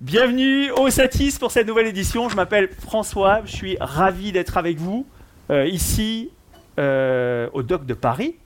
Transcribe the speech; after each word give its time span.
Bienvenue 0.00 0.70
au 0.70 0.88
Satis 0.88 1.38
pour 1.38 1.50
cette 1.50 1.66
nouvelle 1.66 1.86
édition. 1.86 2.30
Je 2.30 2.36
m'appelle 2.36 2.70
François, 2.70 3.42
je 3.44 3.54
suis 3.54 3.76
ravi 3.78 4.32
d'être 4.32 4.56
avec 4.56 4.78
vous 4.78 5.06
euh, 5.50 5.66
ici 5.66 6.30
euh, 6.78 7.50
au 7.52 7.62
Doc 7.62 7.84
de 7.84 7.92
Paris. 7.92 8.36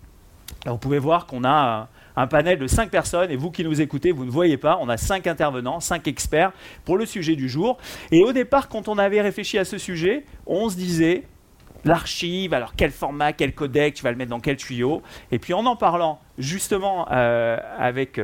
vous 0.67 0.79
pouvez 0.79 0.99
voir 0.99 1.27
qu'on 1.27 1.45
a 1.45 1.87
un 2.17 2.27
panel 2.27 2.59
de 2.59 2.67
5 2.67 2.91
personnes 2.91 3.31
et 3.31 3.37
vous 3.37 3.53
qui 3.53 3.63
nous 3.63 3.81
écoutez, 3.81 4.11
vous 4.11 4.25
ne 4.25 4.33
voyez 4.33 4.57
pas, 4.57 4.79
on 4.81 4.89
a 4.89 4.97
5 4.97 5.29
intervenants, 5.29 5.79
5 5.79 6.09
experts 6.09 6.51
pour 6.85 6.99
le 6.99 7.07
sujet 7.07 7.37
du 7.37 7.49
jour. 7.49 7.79
Et 8.11 8.25
au 8.25 8.33
départ, 8.33 8.69
quand 8.69 8.89
on 8.89 8.99
avait 8.99 9.21
réfléchi 9.21 9.57
à 9.57 9.65
ce 9.65 9.79
sujet, 9.79 10.25
on 10.49 10.69
se 10.69 10.75
disait 10.75 11.23
l'archive, 11.85 12.53
alors 12.53 12.73
quel 12.77 12.91
format, 12.91 13.33
quel 13.33 13.55
codec, 13.55 13.95
tu 13.95 14.03
vas 14.03 14.11
le 14.11 14.17
mettre 14.17 14.31
dans 14.31 14.41
quel 14.41 14.57
tuyau? 14.57 15.05
Et 15.31 15.39
puis 15.39 15.55
en 15.55 15.67
en 15.67 15.77
parlant 15.77 16.19
justement 16.37 17.07
euh, 17.13 17.57
avec 17.79 18.21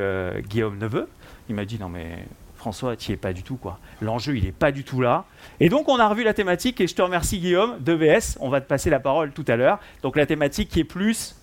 Guillaume 0.49 0.77
Neveu, 0.79 1.07
il 1.47 1.55
m'a 1.55 1.63
dit 1.63 1.79
non 1.79 1.87
mais 1.87 2.25
François, 2.61 2.95
tu 2.95 3.09
n'y 3.09 3.17
pas 3.17 3.33
du 3.33 3.41
tout 3.41 3.55
quoi. 3.55 3.79
L'enjeu 4.01 4.37
il 4.37 4.43
n'est 4.43 4.51
pas 4.51 4.71
du 4.71 4.83
tout 4.83 5.01
là. 5.01 5.25
Et 5.59 5.67
donc 5.67 5.89
on 5.89 5.97
a 5.97 6.07
revu 6.07 6.23
la 6.23 6.35
thématique 6.35 6.79
et 6.79 6.85
je 6.85 6.93
te 6.93 7.01
remercie 7.01 7.39
Guillaume 7.39 7.79
de 7.79 7.91
VS. 7.91 8.37
On 8.39 8.49
va 8.49 8.61
te 8.61 8.67
passer 8.67 8.91
la 8.91 8.99
parole 8.99 9.31
tout 9.31 9.45
à 9.47 9.55
l'heure. 9.55 9.79
Donc 10.03 10.15
la 10.15 10.27
thématique 10.27 10.69
qui 10.69 10.81
est 10.81 10.83
plus, 10.83 11.35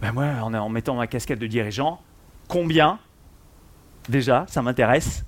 ben 0.00 0.12
moi 0.12 0.26
en, 0.40 0.68
mettant 0.68 0.94
ma 0.94 1.08
casquette 1.08 1.40
de 1.40 1.48
dirigeant, 1.48 2.00
combien 2.46 3.00
déjà, 4.08 4.44
ça 4.46 4.62
m'intéresse 4.62 5.24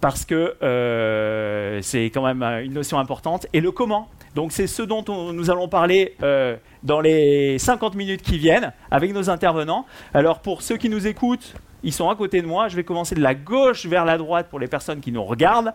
parce 0.00 0.24
que 0.24 0.56
euh, 0.62 1.80
c'est 1.82 2.04
quand 2.04 2.24
même 2.24 2.44
une 2.64 2.74
notion 2.74 3.00
importante. 3.00 3.48
Et 3.52 3.60
le 3.60 3.72
comment. 3.72 4.08
Donc 4.36 4.52
c'est 4.52 4.68
ce 4.68 4.82
dont 4.82 5.04
nous 5.32 5.50
allons 5.50 5.66
parler 5.66 6.14
euh, 6.22 6.56
dans 6.84 7.00
les 7.00 7.58
50 7.58 7.96
minutes 7.96 8.22
qui 8.22 8.38
viennent 8.38 8.72
avec 8.88 9.12
nos 9.12 9.30
intervenants. 9.30 9.84
Alors 10.14 10.38
pour 10.38 10.62
ceux 10.62 10.76
qui 10.76 10.88
nous 10.88 11.08
écoutent, 11.08 11.54
ils 11.82 11.92
sont 11.92 12.08
à 12.08 12.16
côté 12.16 12.42
de 12.42 12.46
moi. 12.46 12.68
Je 12.68 12.76
vais 12.76 12.84
commencer 12.84 13.14
de 13.14 13.20
la 13.20 13.34
gauche 13.34 13.86
vers 13.86 14.04
la 14.04 14.18
droite 14.18 14.48
pour 14.48 14.58
les 14.58 14.68
personnes 14.68 15.00
qui 15.00 15.12
nous 15.12 15.24
regardent. 15.24 15.72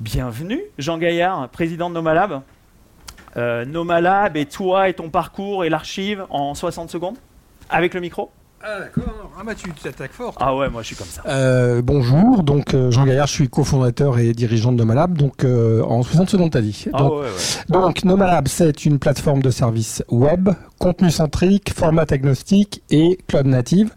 Bienvenue, 0.00 0.62
Jean 0.78 0.98
Gaillard, 0.98 1.48
président 1.48 1.88
de 1.88 1.94
Nomalab. 1.94 2.42
Euh, 3.36 3.64
Nomalab 3.64 4.36
et 4.36 4.46
toi 4.46 4.88
et 4.88 4.94
ton 4.94 5.10
parcours 5.10 5.64
et 5.64 5.70
l'archive 5.70 6.26
en 6.28 6.54
60 6.54 6.90
secondes 6.90 7.16
avec 7.70 7.94
le 7.94 8.00
micro? 8.00 8.30
Ah 8.64 8.78
d'accord, 8.78 9.32
ah 9.36 9.42
bah 9.44 9.56
tu 9.56 9.68
t'attaques 9.72 10.12
fort. 10.12 10.34
Ah 10.38 10.54
ouais, 10.54 10.70
moi 10.70 10.82
je 10.82 10.88
suis 10.88 10.96
comme 10.96 11.08
ça. 11.08 11.22
Euh, 11.26 11.82
bonjour, 11.82 12.44
donc 12.44 12.74
euh, 12.74 12.92
Jean 12.92 13.04
Gaillard, 13.04 13.26
je 13.26 13.32
suis 13.32 13.48
cofondateur 13.48 14.20
et 14.20 14.32
dirigeant 14.34 14.70
de 14.70 14.76
Nomalab, 14.76 15.18
donc 15.18 15.42
euh, 15.42 15.82
en 15.82 16.04
60 16.04 16.30
secondes 16.30 16.52
t'as 16.52 16.60
dit. 16.60 16.86
Ah 16.92 16.98
donc, 16.98 17.12
ouais, 17.12 17.18
ouais. 17.22 17.64
donc 17.68 18.04
Nomalab 18.04 18.46
c'est 18.46 18.84
une 18.84 19.00
plateforme 19.00 19.42
de 19.42 19.50
services 19.50 20.04
web, 20.10 20.50
contenu 20.78 21.10
centrique, 21.10 21.72
format 21.74 22.06
agnostique 22.08 22.84
et 22.90 23.18
cloud 23.26 23.46
native 23.46 23.90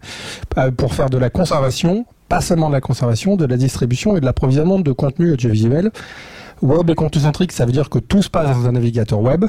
euh, 0.58 0.72
pour 0.72 0.94
faire 0.94 1.10
de 1.10 1.18
la 1.18 1.30
conservation, 1.30 2.04
pas 2.28 2.40
seulement 2.40 2.66
de 2.68 2.74
la 2.74 2.80
conservation, 2.80 3.36
de 3.36 3.46
la 3.46 3.56
distribution 3.56 4.16
et 4.16 4.20
de 4.20 4.24
l'approvisionnement 4.24 4.80
de 4.80 4.90
contenu 4.90 5.32
audiovisuel. 5.32 5.92
Web 6.60 6.90
et 6.90 6.94
contenu 6.96 7.22
centrique, 7.22 7.52
ça 7.52 7.66
veut 7.66 7.72
dire 7.72 7.88
que 7.88 8.00
tout 8.00 8.22
se 8.22 8.30
passe 8.30 8.56
dans 8.56 8.66
un 8.66 8.72
navigateur 8.72 9.20
web. 9.20 9.44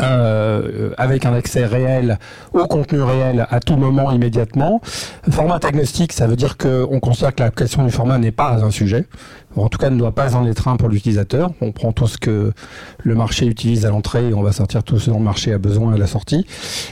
Euh, 0.00 0.94
avec 0.96 1.26
un 1.26 1.34
accès 1.34 1.66
réel 1.66 2.18
au 2.54 2.66
contenu 2.66 3.02
réel 3.02 3.46
à 3.50 3.60
tout 3.60 3.76
moment 3.76 4.12
immédiatement. 4.12 4.80
Format 5.30 5.60
agnostique, 5.62 6.14
ça 6.14 6.26
veut 6.26 6.36
dire 6.36 6.56
qu'on 6.56 7.00
considère 7.00 7.34
que 7.34 7.42
la 7.42 7.50
question 7.50 7.84
du 7.84 7.90
format 7.90 8.16
n'est 8.16 8.32
pas 8.32 8.64
un 8.64 8.70
sujet, 8.70 9.04
en 9.56 9.68
tout 9.68 9.78
cas 9.78 9.90
ne 9.90 9.98
doit 9.98 10.12
pas 10.12 10.34
en 10.36 10.46
être 10.46 10.68
un 10.68 10.76
pour 10.76 10.88
l'utilisateur. 10.88 11.52
On 11.60 11.72
prend 11.72 11.92
tout 11.92 12.06
ce 12.06 12.18
que 12.18 12.52
le 13.02 13.14
marché 13.14 13.46
utilise 13.46 13.86
à 13.86 13.90
l'entrée 13.90 14.28
et 14.28 14.34
on 14.34 14.42
va 14.42 14.52
sortir 14.52 14.82
tout 14.82 14.98
ce 14.98 15.10
dont 15.10 15.18
le 15.18 15.24
marché 15.24 15.52
a 15.52 15.58
besoin 15.58 15.94
à 15.94 15.98
la 15.98 16.06
sortie. 16.06 16.46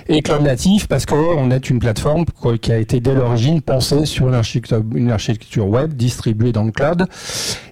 Et 0.09 0.23
cloud 0.23 0.43
natif 0.43 0.87
parce 0.87 1.07
qu'on 1.07 1.51
est 1.51 1.71
une 1.71 1.79
plateforme 1.79 2.25
qui 2.61 2.73
a 2.73 2.79
été 2.79 3.01
dès 3.01 3.15
l'origine 3.15 3.61
pensée 3.61 4.07
sur 4.07 4.29
une 4.29 5.11
architecture, 5.11 5.69
web 5.69 5.95
distribuée 5.95 6.53
dans 6.53 6.65
le 6.65 6.73
cloud. 6.73 7.07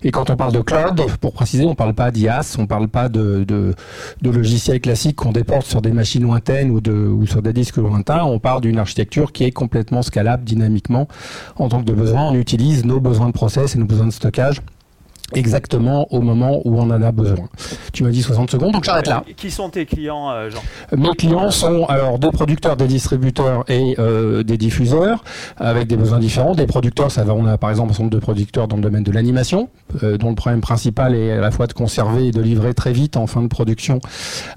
Et 0.03 0.11
quand 0.11 0.31
on 0.31 0.37
parle 0.37 0.53
de 0.53 0.61
cloud, 0.61 1.03
pour 1.21 1.33
préciser, 1.33 1.65
on 1.65 1.75
parle 1.75 1.95
pas 1.95 2.11
d'IaaS, 2.11 2.57
on 2.59 2.67
parle 2.67 2.89
pas 2.89 3.09
de, 3.09 3.75
logiciels 4.23 4.81
classiques 4.81 5.17
qu'on 5.17 5.33
déporte 5.33 5.67
sur 5.67 5.83
des 5.83 5.93
machines 5.93 6.23
lointaines 6.23 6.71
ou, 6.71 7.27
sur 7.27 7.43
des 7.43 7.53
disques 7.53 7.77
lointains. 7.77 8.25
On 8.25 8.39
parle 8.39 8.63
d'une 8.63 8.79
architecture 8.79 9.33
qui 9.33 9.45
est 9.45 9.51
complètement 9.51 10.03
scalable 10.03 10.45
dynamiquement 10.45 11.09
en 11.57 11.69
tant 11.69 11.83
que 11.83 11.93
besoin. 11.93 12.31
On 12.31 12.35
utilise 12.35 12.85
nos 12.85 13.01
besoins 13.01 13.29
de 13.29 13.33
process 13.33 13.77
et 13.77 13.79
nos 13.79 13.87
besoins 13.87 14.07
de 14.07 14.13
stockage 14.13 14.63
exactement 15.35 16.07
au 16.13 16.21
moment 16.21 16.61
où 16.65 16.79
on 16.79 16.91
en 16.91 17.03
a 17.03 17.13
besoin. 17.13 17.49
Tu 17.93 18.05
m'as 18.05 18.11
dit 18.11 18.23
60 18.23 18.51
secondes, 18.51 18.73
donc 18.73 18.85
j'arrête 18.85 19.07
là. 19.07 19.25
Qui 19.37 19.51
sont 19.51 19.71
tes 19.71 19.87
clients, 19.87 20.31
euh, 20.31 20.51
Jean? 20.51 20.61
Mes 20.97 21.15
clients 21.17 21.51
sont 21.51 21.85
alors 21.87 22.19
des 22.19 22.31
producteurs, 22.31 22.77
des 22.77 22.87
distributeurs 22.87 23.65
et 23.69 23.95
euh, 23.99 24.43
des 24.43 24.57
diffuseurs 24.57 25.25
avec 25.57 25.87
des 25.87 25.97
besoins 25.97 26.19
différents. 26.19 26.55
Des 26.55 26.67
producteurs, 26.67 27.11
ça 27.11 27.25
va, 27.25 27.35
on 27.35 27.47
a 27.47 27.59
par 27.59 27.71
exemple 27.71 27.91
un 27.91 27.93
certain 27.93 28.05
nombre 28.05 28.17
de 28.17 28.21
producteurs 28.21 28.69
dans 28.69 28.77
le 28.77 28.83
domaine 28.83 29.03
de 29.03 29.13
l'animation, 29.13 29.69
euh, 30.03 30.17
dont 30.19 30.31
le 30.31 30.35
problème 30.35 30.61
principal 30.61 31.15
est 31.15 31.33
à 31.33 31.41
la 31.41 31.51
fois 31.51 31.67
de 31.67 31.73
conserver 31.73 32.29
et 32.29 32.31
de 32.31 32.41
livrer 32.41 32.75
très 32.75 32.93
vite 32.93 33.17
en 33.17 33.27
fin 33.27 33.43
de 33.43 33.49
production 33.49 34.01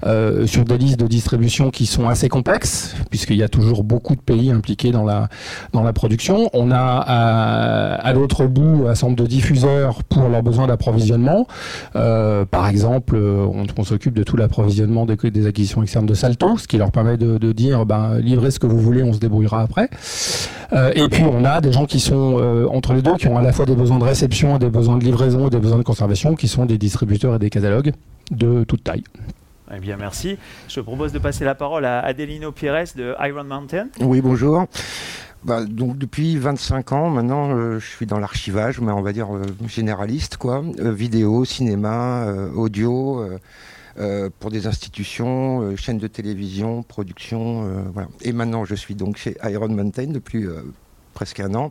euh, 0.04 0.46
sur 0.46 0.64
des 0.64 0.78
listes 0.78 1.00
de 1.00 1.06
distribution 1.06 1.70
qui 1.70 1.86
sont 1.86 2.08
assez 2.08 2.28
complexes, 2.28 2.94
puisqu'il 3.10 3.36
y 3.36 3.42
a 3.42 3.48
toujours 3.48 3.84
beaucoup 3.84 4.14
de 4.16 4.20
pays 4.20 4.50
impliqués 4.50 4.90
dans 4.90 5.04
la 5.04 5.28
dans 5.72 5.82
la 5.82 5.92
production. 5.92 6.50
On 6.52 6.70
a 6.70 6.78
à, 6.78 7.94
à 7.94 8.12
l'autre 8.12 8.46
bout 8.46 8.86
un 8.88 8.94
certain 8.94 9.08
nombre 9.08 9.22
de 9.22 9.26
diffuseurs 9.26 10.02
pour 10.04 10.28
leurs 10.28 10.42
besoins 10.42 10.63
d'approvisionnement. 10.66 11.46
Euh, 11.96 12.44
par 12.44 12.68
exemple, 12.68 13.16
euh, 13.16 13.46
on, 13.46 13.66
on 13.76 13.84
s'occupe 13.84 14.14
de 14.14 14.22
tout 14.22 14.36
l'approvisionnement 14.36 15.06
des, 15.06 15.16
des, 15.16 15.46
acquisitions 15.46 15.82
externes 15.82 16.06
de 16.06 16.14
Salto, 16.14 16.58
ce 16.58 16.66
qui 16.66 16.78
leur 16.78 16.90
permet 16.90 17.16
de, 17.16 17.38
de, 17.38 17.52
dire 17.52 17.86
ben, 17.86 18.18
livrez 18.18 18.50
ce 18.50 18.58
que 18.58 18.66
vous 18.66 18.78
voulez, 18.78 19.02
on 19.02 19.12
se 19.12 19.18
débrouillera 19.18 19.62
après. 19.62 19.90
Euh, 20.72 20.92
et 20.94 21.08
puis 21.08 21.22
on 21.24 21.44
a 21.44 21.60
des 21.60 21.72
gens 21.72 21.86
qui 21.86 22.00
sont 22.00 22.38
euh, 22.38 22.66
entre 22.68 22.94
les 22.94 23.02
deux, 23.02 23.14
qui 23.16 23.28
ont 23.28 23.38
à 23.38 23.42
la 23.42 23.52
fois 23.52 23.66
des 23.66 23.74
besoins 23.74 23.98
de 23.98 24.04
réception, 24.04 24.58
des 24.58 24.70
besoins 24.70 24.96
de 24.98 25.04
livraison 25.04 25.46
et 25.46 25.50
des 25.50 25.58
besoins 25.58 25.78
de 25.78 25.82
conservation, 25.82 26.34
qui 26.34 26.48
sont 26.48 26.66
des 26.66 26.78
distributeurs 26.78 27.34
et 27.34 27.38
des 27.38 27.50
catalogues 27.50 27.92
de 28.30 28.64
toute 28.64 28.84
taille. 28.84 29.04
Eh 29.74 29.78
bien, 29.78 29.96
merci. 29.96 30.36
Je 30.68 30.80
propose 30.80 31.12
de 31.12 31.18
passer 31.18 31.44
la 31.44 31.54
parole 31.54 31.84
à 31.84 32.00
Adelino 32.00 32.52
Pires 32.52 32.84
de 32.96 33.14
Iron 33.26 33.44
Mountain. 33.44 33.86
Oui, 34.00 34.20
bonjour. 34.20 34.66
Bah, 35.44 35.66
donc 35.66 35.98
depuis 35.98 36.38
25 36.38 36.92
ans 36.92 37.10
maintenant, 37.10 37.54
euh, 37.54 37.78
je 37.78 37.86
suis 37.86 38.06
dans 38.06 38.18
l'archivage, 38.18 38.80
mais 38.80 38.92
on 38.92 39.02
va 39.02 39.12
dire 39.12 39.34
euh, 39.34 39.42
généraliste, 39.66 40.38
quoi. 40.38 40.64
Euh, 40.78 40.90
vidéo, 40.90 41.44
cinéma, 41.44 42.26
audio, 42.54 43.22
pour 44.40 44.50
des 44.50 44.66
institutions, 44.66 45.76
chaînes 45.76 45.98
de 45.98 46.08
télévision, 46.08 46.82
production, 46.82 47.84
voilà. 47.92 48.08
Et 48.22 48.32
maintenant, 48.32 48.64
je 48.64 48.74
suis 48.74 48.94
donc 48.94 49.16
chez 49.16 49.36
Iron 49.44 49.68
Mountain 49.68 50.08
depuis 50.08 50.46
presque 51.14 51.40
un 51.40 51.54
an. 51.54 51.70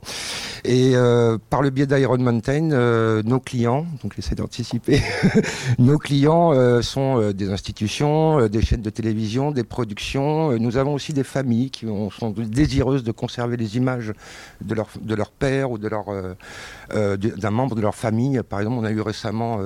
Et 0.63 0.95
euh, 0.95 1.37
par 1.49 1.61
le 1.61 1.69
biais 1.69 1.85
d'Iron 1.85 2.17
Mountain, 2.17 2.71
euh, 2.71 3.21
nos 3.23 3.39
clients, 3.39 3.85
donc 4.01 4.13
j'essaie 4.15 4.35
d'anticiper, 4.35 5.01
nos 5.79 5.97
clients 5.97 6.53
euh, 6.53 6.81
sont 6.81 7.31
des 7.31 7.51
institutions, 7.51 8.47
des 8.47 8.61
chaînes 8.61 8.81
de 8.81 8.89
télévision, 8.89 9.51
des 9.51 9.63
productions. 9.63 10.57
Nous 10.57 10.77
avons 10.77 10.93
aussi 10.93 11.13
des 11.13 11.23
familles 11.23 11.69
qui 11.69 11.85
ont, 11.85 12.09
sont 12.09 12.31
désireuses 12.31 13.03
de 13.03 13.11
conserver 13.11 13.57
les 13.57 13.77
images 13.77 14.13
de 14.61 14.73
leur, 14.73 14.87
de 14.99 15.15
leur 15.15 15.31
père 15.31 15.71
ou 15.71 15.77
d'un 15.77 17.51
membre 17.51 17.75
de 17.75 17.81
leur 17.81 17.95
famille. 17.95 18.41
Par 18.47 18.59
exemple, 18.59 18.77
on 18.79 18.85
a 18.85 18.91
eu 18.91 19.01
récemment 19.01 19.59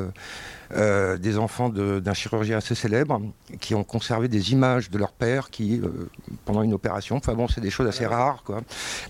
euh, 0.76 1.18
des 1.18 1.38
enfants 1.38 1.70
d'un 1.70 2.14
chirurgien 2.14 2.58
assez 2.58 2.76
célèbre 2.76 3.22
qui 3.60 3.76
ont 3.76 3.84
conservé 3.84 4.28
des 4.28 4.52
images 4.52 4.90
de 4.90 4.98
leur 4.98 5.12
père 5.12 5.50
qui, 5.50 5.80
euh, 5.80 6.10
pendant 6.46 6.62
une 6.62 6.74
opération, 6.74 7.16
enfin 7.16 7.34
bon, 7.34 7.48
c'est 7.48 7.62
des 7.62 7.70
choses 7.70 7.88
assez 7.88 8.06
rares, 8.06 8.44
quoi. 8.44 8.62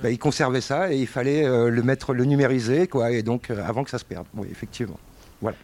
Ben, 0.02 0.10
ils 0.10 0.20
conservaient 0.20 0.62
ça 0.62 0.92
et 0.92 0.98
il 0.98 1.08
fallait 1.08 1.46
euh, 1.46 1.70
le 1.70 1.84
mettre, 1.84 2.14
le 2.14 2.26
numériser, 2.26 2.88
quoi, 2.88 3.12
et 3.12 3.24
donc 3.24 3.50
euh, 3.50 3.64
avant 3.66 3.84
que 3.84 3.90
ça 3.90 3.98
se 3.98 4.06
perde. 4.06 4.28
Oui, 4.36 4.48
effectivement. 4.52 5.00
Voilà. 5.42 5.58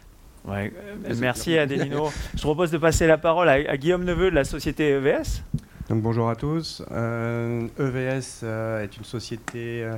Ouais. 0.46 0.72
Merci 1.16 1.56
Adelino. 1.56 2.10
Je 2.34 2.42
propose 2.42 2.70
de 2.70 2.78
passer 2.78 3.06
la 3.06 3.16
parole 3.16 3.48
à, 3.48 3.52
à, 3.52 3.76
Guillaume 3.76 4.04
Neveu 4.04 4.30
de 4.30 4.34
la 4.34 4.44
société 4.44 4.90
EVS. 4.90 5.42
Donc 5.88 6.02
bonjour 6.02 6.28
à 6.28 6.36
tous. 6.36 6.82
EVS 6.90 8.42
est 8.82 8.96
une 8.96 9.04
société 9.04 9.88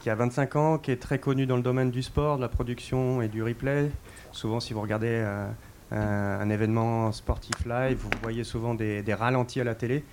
qui 0.00 0.08
a 0.08 0.14
25 0.14 0.56
ans, 0.56 0.78
qui 0.78 0.90
est 0.90 0.96
très 0.96 1.18
connue 1.18 1.46
dans 1.46 1.56
le 1.56 1.62
domaine 1.62 1.90
du 1.90 2.02
sport, 2.02 2.36
de 2.36 2.42
la 2.42 2.48
production 2.48 3.20
et 3.20 3.28
du 3.28 3.42
replay. 3.42 3.90
Souvent, 4.32 4.60
si 4.60 4.72
vous 4.72 4.80
regardez 4.80 5.08
euh, 5.10 5.48
un, 5.90 6.50
événement 6.50 7.12
sportif 7.12 7.66
live, 7.66 7.98
vous 7.98 8.10
voyez 8.22 8.44
souvent 8.44 8.74
des, 8.74 9.02
ralentis 9.14 9.60
à 9.60 9.64
la 9.64 9.74
télé. 9.74 10.04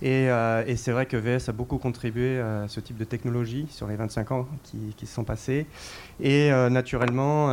Et, 0.00 0.28
euh, 0.30 0.76
c'est 0.76 0.90
vrai 0.90 1.06
que 1.06 1.16
VS 1.16 1.48
a 1.48 1.52
beaucoup 1.52 1.78
contribué 1.78 2.40
à 2.40 2.66
ce 2.66 2.80
type 2.80 2.96
de 2.96 3.04
technologie 3.04 3.68
sur 3.70 3.86
les 3.86 3.94
25 3.94 4.32
ans 4.32 4.48
qui, 4.64 5.06
se 5.06 5.14
sont 5.14 5.24
passés. 5.24 5.66
Et 6.20 6.52
euh, 6.52 6.70
naturellement, 6.70 7.48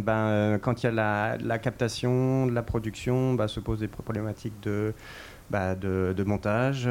ben, 0.00 0.58
quand 0.60 0.82
il 0.82 0.86
y 0.86 0.88
a 0.88 0.92
la, 0.92 1.36
la, 1.40 1.58
captation, 1.58 2.46
la 2.46 2.62
production, 2.62 3.34
ben, 3.34 3.46
se 3.46 3.60
posent 3.60 3.80
des 3.80 3.88
problématiques 3.88 4.60
de, 4.62 4.92
bah, 5.50 5.74
de, 5.74 6.14
de, 6.16 6.24
montage, 6.24 6.88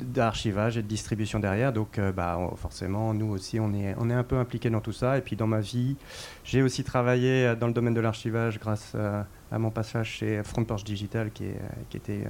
d'archivage 0.00 0.76
et 0.76 0.82
de 0.82 0.86
distribution 0.86 1.38
derrière. 1.38 1.72
Donc 1.72 1.98
euh, 1.98 2.12
bah, 2.12 2.38
forcément, 2.56 3.14
nous 3.14 3.30
aussi, 3.30 3.58
on 3.58 3.72
est, 3.72 3.94
on 3.98 4.10
est 4.10 4.14
un 4.14 4.22
peu 4.22 4.36
impliqués 4.36 4.70
dans 4.70 4.80
tout 4.80 4.92
ça. 4.92 5.18
Et 5.18 5.20
puis 5.22 5.34
dans 5.34 5.46
ma 5.46 5.60
vie, 5.60 5.96
j'ai 6.44 6.62
aussi 6.62 6.84
travaillé 6.84 7.54
dans 7.58 7.66
le 7.66 7.72
domaine 7.72 7.94
de 7.94 8.00
l'archivage 8.00 8.58
grâce 8.58 8.94
à, 8.94 9.26
à, 9.50 9.58
mon 9.58 9.70
passage 9.70 10.08
chez 10.08 10.42
Frontporch 10.44 10.84
Digital, 10.84 11.30
qui, 11.32 11.44
est, 11.44 11.60
qui 11.88 11.96
était 11.96 12.24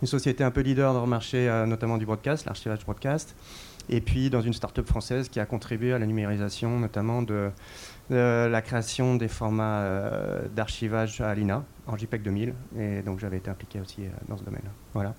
une 0.00 0.08
société 0.08 0.44
un 0.44 0.50
peu 0.50 0.60
leader 0.60 0.92
dans 0.92 1.02
le 1.02 1.10
marché, 1.10 1.48
notamment 1.66 1.98
du 1.98 2.06
broadcast, 2.06 2.46
l'archivage 2.46 2.84
broadcast. 2.84 3.34
et 3.88 4.00
puis 4.00 4.30
dans 4.30 4.42
une 4.42 4.52
start-up 4.52 4.86
française 4.86 5.28
qui 5.28 5.40
a 5.40 5.46
contribué 5.46 5.92
à 5.92 5.98
la 5.98 6.06
numérisation, 6.06 6.78
notamment 6.78 7.22
de, 7.22 7.50
la 8.10 8.62
création 8.62 9.16
des 9.16 9.28
formats 9.28 9.84
d'archivage 10.54 11.20
à 11.20 11.34
l'INA 11.34 11.64
en 11.86 11.96
JPEG 11.96 12.22
2000. 12.22 12.54
Et 12.78 13.02
donc 13.02 13.18
j'avais 13.18 13.38
été 13.38 13.50
impliqué 13.50 13.80
aussi 13.80 14.02
dans 14.28 14.36
ce 14.36 14.44
domaine. 14.44 14.62
Voilà. 14.94 15.14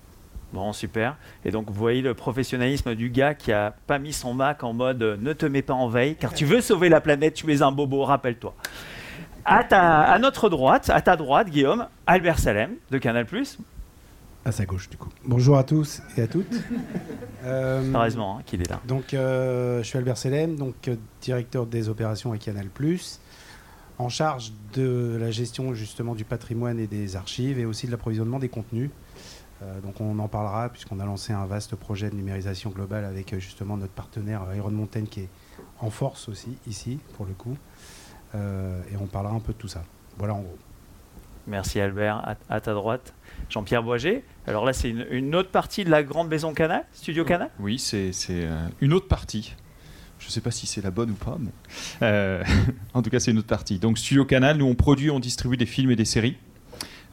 Bon, 0.52 0.72
super. 0.72 1.16
Et 1.44 1.50
donc, 1.50 1.66
vous 1.68 1.74
voyez 1.74 2.00
le 2.00 2.14
professionnalisme 2.14 2.94
du 2.94 3.10
gars 3.10 3.34
qui 3.34 3.52
a 3.52 3.74
pas 3.86 3.98
mis 3.98 4.14
son 4.14 4.32
Mac 4.32 4.64
en 4.64 4.72
mode 4.72 5.02
ne 5.20 5.32
te 5.34 5.44
mets 5.44 5.62
pas 5.62 5.74
en 5.74 5.88
veille, 5.88 6.16
car 6.16 6.32
tu 6.32 6.46
veux 6.46 6.60
sauver 6.60 6.88
la 6.88 7.00
planète, 7.00 7.34
tu 7.34 7.52
es 7.52 7.62
un 7.62 7.70
bobo, 7.70 8.04
rappelle-toi. 8.04 8.54
À, 9.44 9.58
à 9.58 10.18
notre 10.18 10.48
droite, 10.48 10.90
à 10.90 11.00
ta 11.00 11.16
droite, 11.16 11.50
Guillaume, 11.50 11.86
Albert 12.06 12.38
Salem 12.38 12.72
de 12.90 12.98
Canal. 12.98 13.26
À 14.48 14.52
sa 14.52 14.64
gauche, 14.64 14.88
du 14.88 14.96
coup. 14.96 15.10
Bonjour 15.26 15.58
à 15.58 15.62
tous 15.62 16.00
et 16.16 16.22
à 16.22 16.26
toutes. 16.26 16.46
euh, 17.44 17.92
Heureusement 17.92 18.38
hein, 18.38 18.42
qu'il 18.46 18.62
est 18.62 18.70
là. 18.70 18.80
Donc, 18.88 19.12
euh, 19.12 19.82
je 19.82 19.86
suis 19.86 19.98
Albert 19.98 20.16
Salem, 20.16 20.56
donc, 20.56 20.88
euh, 20.88 20.96
directeur 21.20 21.66
des 21.66 21.90
opérations 21.90 22.32
à 22.32 22.38
Canal, 22.38 22.70
en 23.98 24.08
charge 24.08 24.54
de 24.72 25.18
la 25.20 25.30
gestion 25.30 25.74
justement 25.74 26.14
du 26.14 26.24
patrimoine 26.24 26.80
et 26.80 26.86
des 26.86 27.14
archives 27.14 27.58
et 27.58 27.66
aussi 27.66 27.88
de 27.88 27.90
l'approvisionnement 27.90 28.38
des 28.38 28.48
contenus. 28.48 28.88
Euh, 29.62 29.80
donc 29.82 30.00
on 30.00 30.18
en 30.18 30.28
parlera 30.28 30.70
puisqu'on 30.70 30.98
a 30.98 31.04
lancé 31.04 31.34
un 31.34 31.44
vaste 31.44 31.76
projet 31.76 32.08
de 32.08 32.14
numérisation 32.14 32.70
globale 32.70 33.04
avec 33.04 33.38
justement 33.38 33.76
notre 33.76 33.92
partenaire 33.92 34.46
Iron 34.56 34.70
Mountain 34.70 35.04
qui 35.04 35.20
est 35.20 35.28
en 35.80 35.90
force 35.90 36.26
aussi 36.30 36.56
ici 36.66 37.00
pour 37.18 37.26
le 37.26 37.34
coup. 37.34 37.58
Et 38.34 38.96
on 38.98 39.06
parlera 39.06 39.34
un 39.34 39.40
peu 39.40 39.52
de 39.52 39.58
tout 39.58 39.68
ça. 39.68 39.82
Voilà 40.16 40.32
en 40.32 40.40
gros. 40.40 40.56
Merci 41.48 41.80
Albert. 41.80 42.36
À, 42.50 42.60
ta 42.60 42.74
droite, 42.74 43.14
Jean-Pierre 43.50 43.82
Boiget. 43.82 44.24
Alors 44.46 44.64
là, 44.64 44.72
c'est 44.72 44.90
une, 44.90 45.34
autre 45.34 45.50
partie 45.50 45.84
de 45.84 45.90
la 45.90 46.02
grande 46.02 46.28
maison 46.28 46.54
Canal, 46.54 46.84
Studio 46.92 47.24
Canal 47.24 47.50
Oui, 47.60 47.78
c'est 47.78 48.12
une 48.80 48.92
autre 48.92 49.08
partie. 49.08 49.54
Je 50.18 50.26
ne 50.26 50.30
sais 50.30 50.40
pas 50.40 50.50
si 50.50 50.66
c'est 50.66 50.82
la 50.82 50.90
bonne 50.90 51.10
ou 51.10 51.14
pas, 51.14 51.38
mais 51.38 52.40
en 52.94 53.02
tout 53.02 53.10
cas, 53.10 53.20
c'est 53.20 53.30
une 53.30 53.38
autre 53.38 53.46
partie. 53.46 53.78
Donc, 53.78 53.98
Studio 53.98 54.24
Canal, 54.24 54.58
nous, 54.58 54.66
on 54.66 54.74
produit, 54.74 55.10
on 55.10 55.20
distribue 55.20 55.56
des 55.56 55.66
films 55.66 55.90
et 55.90 55.96
des 55.96 56.04
séries. 56.04 56.36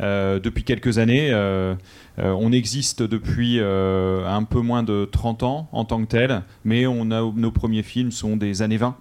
Euh, 0.02 0.40
depuis 0.40 0.64
quelques 0.64 0.98
années. 0.98 1.32
Euh, 1.32 1.74
euh, 2.20 2.32
on 2.38 2.52
existe 2.52 3.02
depuis 3.02 3.60
un 3.60 4.44
peu 4.44 4.60
moins 4.60 4.84
de 4.84 5.08
30 5.10 5.44
ans 5.44 5.70
en 5.72 5.86
tant 5.86 6.04
que 6.04 6.10
tel, 6.10 6.44
mais 6.64 6.88
on 6.88 7.12
a, 7.12 7.22
nos 7.22 7.52
premiers 7.52 7.84
films 7.84 8.12
sont 8.12 8.38
des 8.38 8.62
années 8.62 8.78
20. 8.78 8.98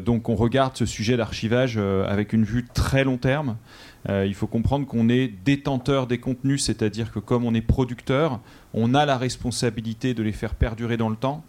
donc 0.00 0.28
on 0.28 0.34
regarde 0.34 0.76
ce 0.76 0.86
sujet 0.86 1.16
d'archivage 1.16 1.78
avec 1.78 2.32
une 2.32 2.44
vue 2.44 2.66
très 2.72 3.04
long 3.04 3.16
terme. 3.16 3.56
Il 4.08 4.34
faut 4.34 4.46
comprendre 4.46 4.86
qu'on 4.86 5.08
est 5.08 5.28
détenteur 5.28 6.06
des 6.06 6.18
contenus, 6.18 6.64
c'est-à-dire 6.64 7.12
que 7.12 7.18
comme 7.18 7.44
on 7.44 7.54
est 7.54 7.62
producteur, 7.62 8.40
on 8.74 8.94
a 8.94 9.06
la 9.06 9.16
responsabilité 9.16 10.12
de 10.14 10.22
les 10.22 10.32
faire 10.32 10.54
perdurer 10.54 10.96
dans 10.96 11.08
le 11.08 11.16
temps. 11.16 11.44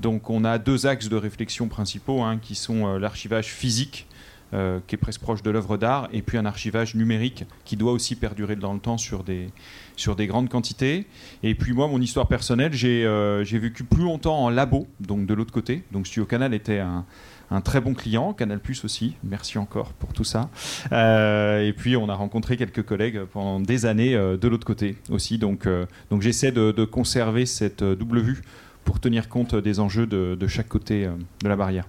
Donc 0.00 0.28
on 0.28 0.44
a 0.44 0.58
deux 0.58 0.86
axes 0.86 1.08
de 1.08 1.16
réflexion 1.16 1.68
principaux, 1.68 2.22
hein, 2.22 2.38
qui 2.40 2.54
sont 2.54 2.98
l'archivage 2.98 3.46
physique, 3.46 4.06
euh, 4.54 4.78
qui 4.86 4.94
est 4.94 4.98
presque 4.98 5.20
proche 5.20 5.42
de 5.42 5.50
l'œuvre 5.50 5.76
d'art, 5.76 6.08
et 6.12 6.22
puis 6.22 6.38
un 6.38 6.46
archivage 6.46 6.94
numérique 6.94 7.44
qui 7.64 7.76
doit 7.76 7.90
aussi 7.90 8.14
perdurer 8.14 8.54
dans 8.54 8.72
le 8.72 8.78
temps 8.78 8.98
sur 8.98 9.24
des, 9.24 9.48
sur 9.96 10.14
des 10.14 10.28
grandes 10.28 10.48
quantités. 10.48 11.06
Et 11.42 11.56
puis 11.56 11.72
moi, 11.72 11.88
mon 11.88 12.00
histoire 12.00 12.28
personnelle, 12.28 12.72
j'ai 12.72 13.04
euh, 13.04 13.42
vécu 13.50 13.82
plus 13.82 14.04
longtemps 14.04 14.44
en 14.44 14.50
labo, 14.50 14.86
donc 15.00 15.26
de 15.26 15.34
l'autre 15.34 15.52
côté. 15.52 15.82
Donc 15.90 16.06
Studio 16.06 16.24
Canal 16.24 16.54
était 16.54 16.78
un, 16.78 17.04
un 17.50 17.60
très 17.60 17.80
bon 17.80 17.94
client, 17.94 18.32
Canal 18.32 18.60
Plus 18.60 18.84
aussi, 18.84 19.16
merci 19.22 19.58
encore 19.58 19.92
pour 19.92 20.12
tout 20.12 20.24
ça. 20.24 20.50
Euh, 20.92 21.66
et 21.66 21.72
puis 21.72 21.96
on 21.96 22.08
a 22.08 22.14
rencontré 22.14 22.56
quelques 22.56 22.82
collègues 22.82 23.20
pendant 23.32 23.60
des 23.60 23.86
années 23.86 24.14
de 24.14 24.48
l'autre 24.48 24.66
côté 24.66 24.96
aussi, 25.10 25.38
donc, 25.38 25.68
donc 26.10 26.22
j'essaie 26.22 26.52
de, 26.52 26.84
conserver 26.84 27.46
cette 27.46 27.82
double 27.82 28.20
vue 28.20 28.42
pour 28.84 29.00
tenir 29.00 29.28
compte 29.28 29.54
des 29.54 29.80
enjeux 29.80 30.06
de, 30.06 30.46
chaque 30.46 30.68
côté 30.68 31.08
de 31.42 31.48
la 31.48 31.56
barrière. 31.56 31.86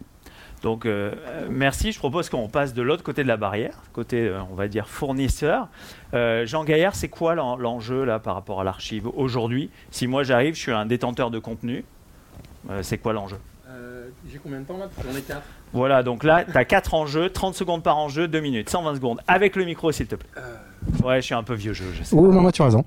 Donc 0.66 0.88
euh, 0.88 1.12
merci, 1.52 1.92
je 1.92 2.00
propose 2.00 2.28
qu'on 2.28 2.48
passe 2.48 2.74
de 2.74 2.82
l'autre 2.82 3.04
côté 3.04 3.22
de 3.22 3.28
la 3.28 3.38
barrière, 3.38 3.84
côté 3.94 4.28
euh, 4.28 4.42
on 4.52 4.56
va 4.56 4.68
dire 4.68 4.88
fournisseur. 4.88 5.68
Euh, 6.16 6.48
Jean 6.48 6.64
Gaillard, 6.64 6.96
c'est 6.96 7.08
quoi 7.08 7.36
l'enjeu 7.36 8.04
là 8.04 8.18
par 8.18 8.34
rapport 8.34 8.62
à 8.62 8.64
l'archive 8.64 9.08
aujourd'hui? 9.16 9.70
Si 9.92 10.08
moi 10.08 10.24
j'arrive, 10.24 10.56
je 10.56 10.62
suis 10.62 10.72
un 10.72 10.88
détenteur 10.88 11.30
de 11.30 11.38
contenu, 11.38 11.86
c'est 12.82 12.98
quoi 12.98 13.14
l'enjeu? 13.14 13.38
J'ai 14.32 14.40
combien 14.42 14.60
de 14.60 14.66
temps 14.66 14.78
là 14.78 14.88
J'en 15.04 15.18
ai 15.18 15.22
4. 15.22 15.42
Voilà, 15.74 16.04
donc 16.04 16.24
là, 16.24 16.44
tu 16.50 16.58
as 16.58 16.66
4 16.66 16.94
enjeux, 16.94 17.30
30 17.30 17.56
secondes 17.56 17.84
par 17.84 17.98
enjeu, 17.98 18.28
2 18.28 18.40
minutes, 18.40 18.70
120 18.70 18.96
secondes. 18.96 19.20
Avec 19.28 19.56
le 19.56 19.66
micro, 19.66 19.92
s'il 19.92 20.08
te 20.08 20.16
plaît. 20.16 20.30
Ouais, 21.04 21.18
je 21.18 21.26
suis 21.26 21.34
un 21.36 21.44
peu 21.44 21.54
vieux 21.56 21.74
jeu, 21.74 21.86
je 21.98 22.04
sais. 22.04 22.16
Oui, 22.16 22.34
non, 22.34 22.42
moi, 22.42 22.52
tu 22.52 22.62
as 22.62 22.66
raison. 22.66 22.84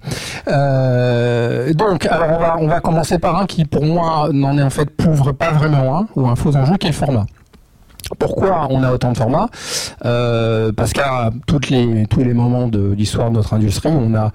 donc, 1.74 2.06
alors 2.06 2.30
on 2.30 2.38
va, 2.38 2.56
on 2.58 2.66
va 2.66 2.80
commencer 2.80 3.18
par 3.18 3.36
un 3.36 3.46
qui, 3.46 3.64
pour 3.64 3.84
moi, 3.84 4.28
n'en 4.32 4.56
est 4.56 4.62
en 4.62 4.70
fait 4.70 4.88
prouve 4.96 5.32
pas 5.32 5.50
vraiment 5.50 5.98
un, 5.98 6.08
ou 6.16 6.26
un 6.28 6.36
faux 6.36 6.54
enjeu, 6.56 6.76
qui 6.76 6.86
est 6.86 6.90
le 6.90 6.96
format. 6.96 7.26
Pourquoi 8.18 8.66
on 8.70 8.82
a 8.82 8.92
autant 8.92 9.12
de 9.12 9.16
formats? 9.18 9.48
Euh, 10.04 10.72
Parce 10.72 10.92
qu'à 10.92 11.30
toutes 11.46 11.68
les, 11.68 12.06
tous 12.06 12.20
les 12.24 12.32
moments 12.32 12.68
de 12.68 12.92
l'histoire 12.92 13.30
de 13.30 13.34
notre 13.36 13.52
industrie, 13.54 13.90
on 13.92 14.14
a 14.14 14.32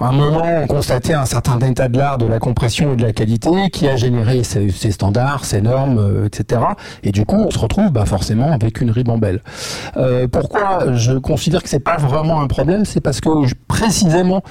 un 0.00 0.12
moment 0.12 0.66
constaté 0.66 1.14
un 1.14 1.26
certain 1.26 1.58
état 1.60 1.88
de 1.88 1.98
l'art 1.98 2.18
de 2.18 2.26
la 2.26 2.38
compression 2.38 2.92
et 2.92 2.96
de 2.96 3.02
la 3.02 3.12
qualité 3.12 3.50
qui 3.72 3.88
a 3.88 3.96
généré 3.96 4.42
ces, 4.44 4.70
standards, 4.90 5.44
ces 5.44 5.60
normes, 5.60 5.98
euh, 5.98 6.26
etc. 6.26 6.60
Et 7.02 7.12
du 7.12 7.24
coup, 7.24 7.36
on 7.36 7.50
se 7.50 7.58
retrouve 7.58 7.90
bah, 7.90 8.06
forcément 8.06 8.50
avec 8.52 8.80
une 8.80 8.90
ribambelle. 8.90 9.42
Euh, 9.96 10.28
pourquoi 10.28 10.94
je 10.94 11.12
considère 11.12 11.62
que 11.62 11.68
c'est 11.68 11.80
pas 11.80 11.96
vraiment 11.96 12.40
un 12.40 12.46
problème? 12.46 12.84
C'est 12.84 13.00
parce 13.00 13.20
que 13.20 13.28
précisément 13.66 14.42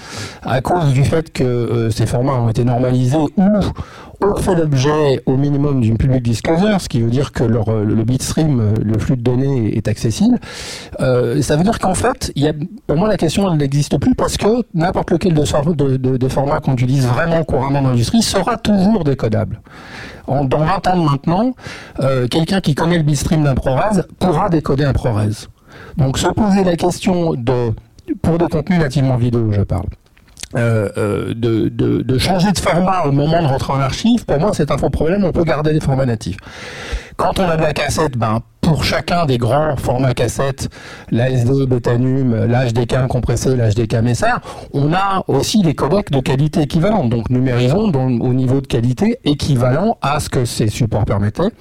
à 0.44 0.62
cause 0.62 0.94
du 0.94 1.04
fait 1.04 1.32
que 1.32 1.44
euh, 1.44 1.92
ces 1.92 2.06
formats 2.06 2.34
ont 2.34 2.50
été 2.50 2.64
normalisés 2.64 3.18
ou 3.18 3.32
ont 4.22 4.36
fait 4.36 4.56
l'objet 4.56 5.22
au 5.26 5.38
minimum 5.38 5.82
d'une 5.82 5.98
public 5.98 6.24
disclosure, 6.24 6.82
ce 6.82 6.90
qui 6.90 7.02
veut 7.02 7.10
dire 7.10 7.32
que 7.32 7.44
euh, 7.44 7.84
le 7.84 8.04
bitstream, 8.04 8.74
le 8.84 8.98
flux 8.98 9.16
de 9.16 9.22
données 9.22 9.78
est 9.78 9.88
accessible. 9.88 10.40
Euh, 11.00 11.42
ça 11.42 11.56
veut 11.56 11.64
dire 11.64 11.80
qu'en 11.80 11.94
fait, 11.94 12.32
il 12.36 12.44
y 12.44 12.48
a, 12.48 12.54
pour 12.88 12.98
moi, 12.98 13.08
la 13.08 13.18
question 13.18 13.54
n'existe 13.56 13.98
plus 14.00 14.16
parce 14.16 14.38
que 14.38 14.64
n'importe 14.74 15.12
lequel 15.12 15.34
de, 15.34 15.98
de, 15.98 16.18
de, 16.18 16.28
formats 16.28 16.60
qu'on 16.60 16.74
utilise 16.74 17.06
vraiment 17.06 17.44
couramment 17.44 17.82
dans 17.82 17.90
l'industrie 17.90 18.22
sera 18.22 18.58
toujours 18.58 19.04
décodable. 19.04 19.62
En, 20.28 20.44
dans 20.46 20.60
20 20.60 20.88
ans 20.88 20.98
maintenant, 20.98 21.52
euh, 22.00 22.28
quelqu'un 22.28 22.60
qui 22.60 22.76
connaît 22.76 22.98
le 22.98 23.04
bitstream 23.04 23.44
d'un 23.44 23.56
ProRes 23.56 24.02
pourra 24.20 24.50
décoder 24.50 24.84
un 24.84 24.94
ProRes. 24.94 25.48
Donc 25.98 26.18
se 26.18 26.28
poser 26.28 26.64
la 26.64 26.76
question 26.76 27.34
de, 27.34 27.72
pour 28.22 28.38
des 28.38 28.48
contenus 28.48 28.80
nativement 28.80 29.16
vidéo, 29.16 29.52
je 29.52 29.62
parle, 29.62 29.88
euh, 30.56 30.90
euh, 30.98 31.34
de, 31.36 32.18
changer 32.18 32.52
de 32.52 32.60
format 32.60 33.04
au 33.04 33.12
moment 33.12 33.42
de 33.42 33.48
rentrer 33.48 33.74
en 33.74 33.80
archive, 33.80 34.26
pour 34.26 34.40
moi 34.40 34.52
c'est 34.54 34.72
un 34.72 34.78
faux 34.78 34.90
problème, 34.90 35.26
on 35.26 35.32
peut 35.32 35.44
garder 35.44 35.74
les 35.74 35.82
formats 35.82 36.06
natifs. 36.06 36.38
Quand 37.18 37.40
on 37.40 37.44
a 37.44 37.58
de 37.58 37.64
la 37.64 37.74
cassette, 37.74 38.18
ben, 38.18 38.42
pour 38.62 38.84
chacun 38.84 39.26
des 39.26 39.38
grands 39.38 39.76
formats 39.76 40.14
cassettes, 40.14 40.70
l'ASD, 41.12 41.68
Betanum, 41.68 42.46
l'HDK 42.46 43.08
compressé, 43.08 43.56
l'HDK 43.56 43.96
Messar, 43.96 44.42
on 44.74 44.94
a 44.94 45.24
aussi 45.28 45.62
des 45.62 45.74
codecs 45.74 46.12
de 46.12 46.20
qualité 46.20 46.62
équivalente, 46.62 47.10
donc 47.10 47.30
numérisons 47.30 47.92
au 47.94 48.34
niveau 48.34 48.62
de 48.62 48.68
qualité 48.68 49.20
équivalent 49.26 49.98
à 50.02 50.20
ce 50.20 50.30
que 50.30 50.46
ces 50.46 50.68
supports 50.68 51.06
permettaient. 51.06 51.52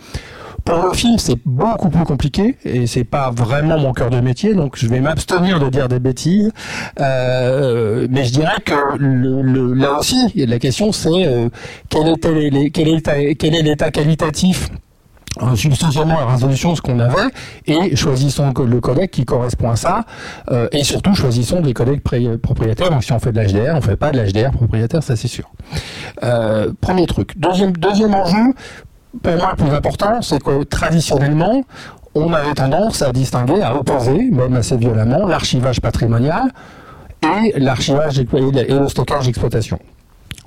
Pour 0.67 0.83
le 0.83 0.93
film, 0.95 1.17
c'est 1.19 1.39
beaucoup 1.45 1.91
plus 1.91 2.03
compliqué 2.03 2.57
et 2.65 2.89
c'est 2.89 3.05
pas 3.05 3.31
vraiment 3.31 3.79
mon 3.79 3.93
cœur 3.93 4.11
de 4.11 4.19
métier, 4.19 4.53
donc 4.53 4.77
je 4.77 4.89
vais 4.89 4.99
m'abstenir 4.99 5.61
de 5.61 5.69
dire 5.69 5.87
des 5.87 6.01
bêtises. 6.01 6.51
Euh, 7.01 8.09
mais 8.11 8.25
je 8.25 8.33
dirais 8.33 8.61
que 8.65 8.97
le, 8.99 9.75
là 9.75 10.01
aussi, 10.01 10.33
la 10.35 10.59
question 10.59 10.91
c'est 10.91 11.25
euh, 11.25 11.49
quel, 11.89 12.09
est, 12.09 12.71
quel 12.71 13.55
est 13.55 13.63
l'état 13.63 13.91
qualitatif 13.93 14.71
substantiellement 15.55 16.19
la 16.19 16.27
résolution 16.27 16.75
ce 16.75 16.81
qu'on 16.81 16.99
avait 16.99 17.29
et 17.67 17.95
choisissons 17.95 18.53
le 18.57 18.81
codec 18.81 19.11
qui 19.11 19.25
correspond 19.25 19.71
à 19.71 19.77
ça 19.77 20.05
euh, 20.51 20.69
et 20.73 20.83
surtout 20.83 21.15
choisissons 21.15 21.61
des 21.61 21.75
codecs 21.75 22.03
propriétaires. 22.41 22.91
Donc 22.91 23.05
si 23.05 23.13
on 23.13 23.19
fait 23.19 23.33
de 23.33 23.41
l'HDR 23.41 23.75
on 23.75 23.81
fait 23.81 23.97
pas 23.97 24.11
de 24.11 24.19
l'HDR 24.19 24.51
propriétaire 24.51 25.03
ça 25.03 25.15
c'est 25.15 25.29
sûr. 25.29 25.51
Euh, 26.23 26.73
premier 26.81 27.07
truc. 27.07 27.39
Deuxième 27.39 27.73
deuxième 27.73 28.15
enjeu 28.15 28.55
pour 29.23 29.37
moi 29.37 29.55
le 29.57 29.65
plus 29.65 29.75
important 29.75 30.23
c'est 30.23 30.43
que 30.43 30.65
traditionnellement 30.65 31.63
on 32.15 32.33
avait 32.33 32.55
tendance 32.55 33.03
à 33.03 33.13
distinguer 33.13 33.63
à 33.63 33.77
opposer 33.77 34.31
même 34.31 34.57
assez 34.57 34.77
violemment 34.77 35.27
l'archivage 35.27 35.81
patrimonial 35.81 36.51
et 37.23 37.59
l'archivage 37.59 38.19
et 38.19 38.27
le 38.33 38.89
stockage 38.89 39.27
d'exploitation 39.27 39.79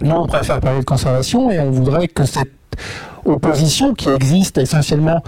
nous 0.02 0.16
on 0.16 0.28
préfère 0.28 0.60
parler 0.60 0.80
de 0.80 0.86
conservation 0.86 1.52
et 1.52 1.60
on 1.60 1.72
voudrait 1.72 2.08
que 2.08 2.26
cette 2.26 2.50
opposition 3.26 3.94
qui 3.94 4.10
existe 4.10 4.58
essentiellement, 4.58 5.22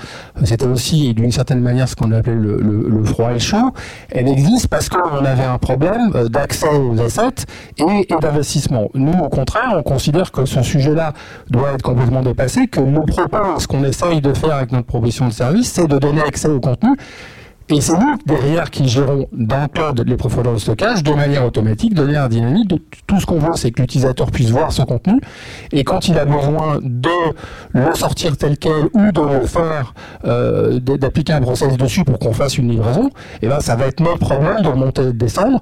c'était 0.44 0.66
aussi 0.66 1.14
d'une 1.14 1.32
certaine 1.32 1.60
manière 1.60 1.88
ce 1.88 1.96
qu'on 1.96 2.12
appelait 2.12 2.36
le, 2.36 3.04
froid 3.04 3.34
et 3.34 3.40
chaud, 3.40 3.72
elle 4.12 4.28
existe 4.28 4.68
parce 4.68 4.90
qu'on 4.90 5.26
avait 5.26 5.44
un 5.44 5.58
problème 5.58 6.12
euh, 6.16 6.30
d'accès 6.30 6.70
aux 6.70 7.00
assets 7.02 7.46
et, 7.78 8.08
d'investissement. 8.22 8.90
Nous, 8.94 9.14
au 9.20 9.30
contraire, 9.30 9.74
on 9.76 9.84
considère 9.84 10.32
que 10.32 10.46
ce 10.46 10.62
sujet-là 10.62 11.14
doit 11.50 11.74
être 11.74 11.82
complètement 11.82 12.22
dépassé, 12.22 12.68
que 12.68 12.80
nous 12.80 13.04
propose, 13.04 13.64
ce 13.64 13.68
qu'on 13.68 13.84
essaye 13.84 14.22
de 14.22 14.34
faire 14.34 14.56
avec 14.56 14.72
notre 14.72 14.86
proposition 14.86 15.28
de 15.28 15.34
service, 15.34 15.72
c'est 15.72 15.88
de 15.88 15.98
donner 15.98 16.22
accès 16.22 16.48
au 16.48 16.60
contenu 16.60 16.92
Et 17.72 17.80
c'est 17.80 17.94
nous, 17.94 18.18
derrière, 18.26 18.70
qui 18.70 18.86
gérons 18.86 19.28
dans 19.32 19.62
le 19.62 19.68
cloud 19.70 20.04
les 20.06 20.18
profondeurs 20.18 20.54
de 20.54 20.60
stockage 20.60 21.04
de 21.04 21.14
manière 21.14 21.46
automatique, 21.46 21.94
de 21.94 22.04
manière 22.04 22.28
dynamique. 22.28 22.74
Tout 23.08 23.22
ce 23.22 23.26
qu'on 23.26 23.40
veut, 23.40 23.54
c'est 23.56 23.72
que 23.72 23.82
l'utilisateur 23.82 24.30
puisse 24.30 24.50
voir 24.50 24.74
ce 24.74 24.82
contenu. 24.82 25.22
Et 25.72 25.86
quand 25.86 26.10
il 26.10 26.20
a 26.20 26.26
besoin 26.26 26.80
de 26.82 27.10
le 27.72 27.96
sortir 27.96 28.36
tel 28.36 28.58
quel 28.58 28.90
ou 28.94 29.12
de 29.14 29.40
le 29.40 29.46
faire, 29.48 29.94
euh, 30.26 30.80
d'appliquer 30.80 31.32
un 31.32 31.42
process 31.42 31.78
dessus 31.78 32.04
pour 32.04 32.20
qu'on 32.20 32.34
fasse 32.34 32.58
une 32.58 32.70
livraison, 32.70 33.08
et 33.08 33.44
eh 33.44 33.48
ben, 33.48 33.62
ça 33.62 33.78
va 33.78 33.88
être 33.88 34.02
notre 34.02 34.20
problème 34.20 34.62
de 34.64 34.68
remonter 34.68 35.04
et 35.04 35.06
de 35.06 35.12
descendre. 35.12 35.62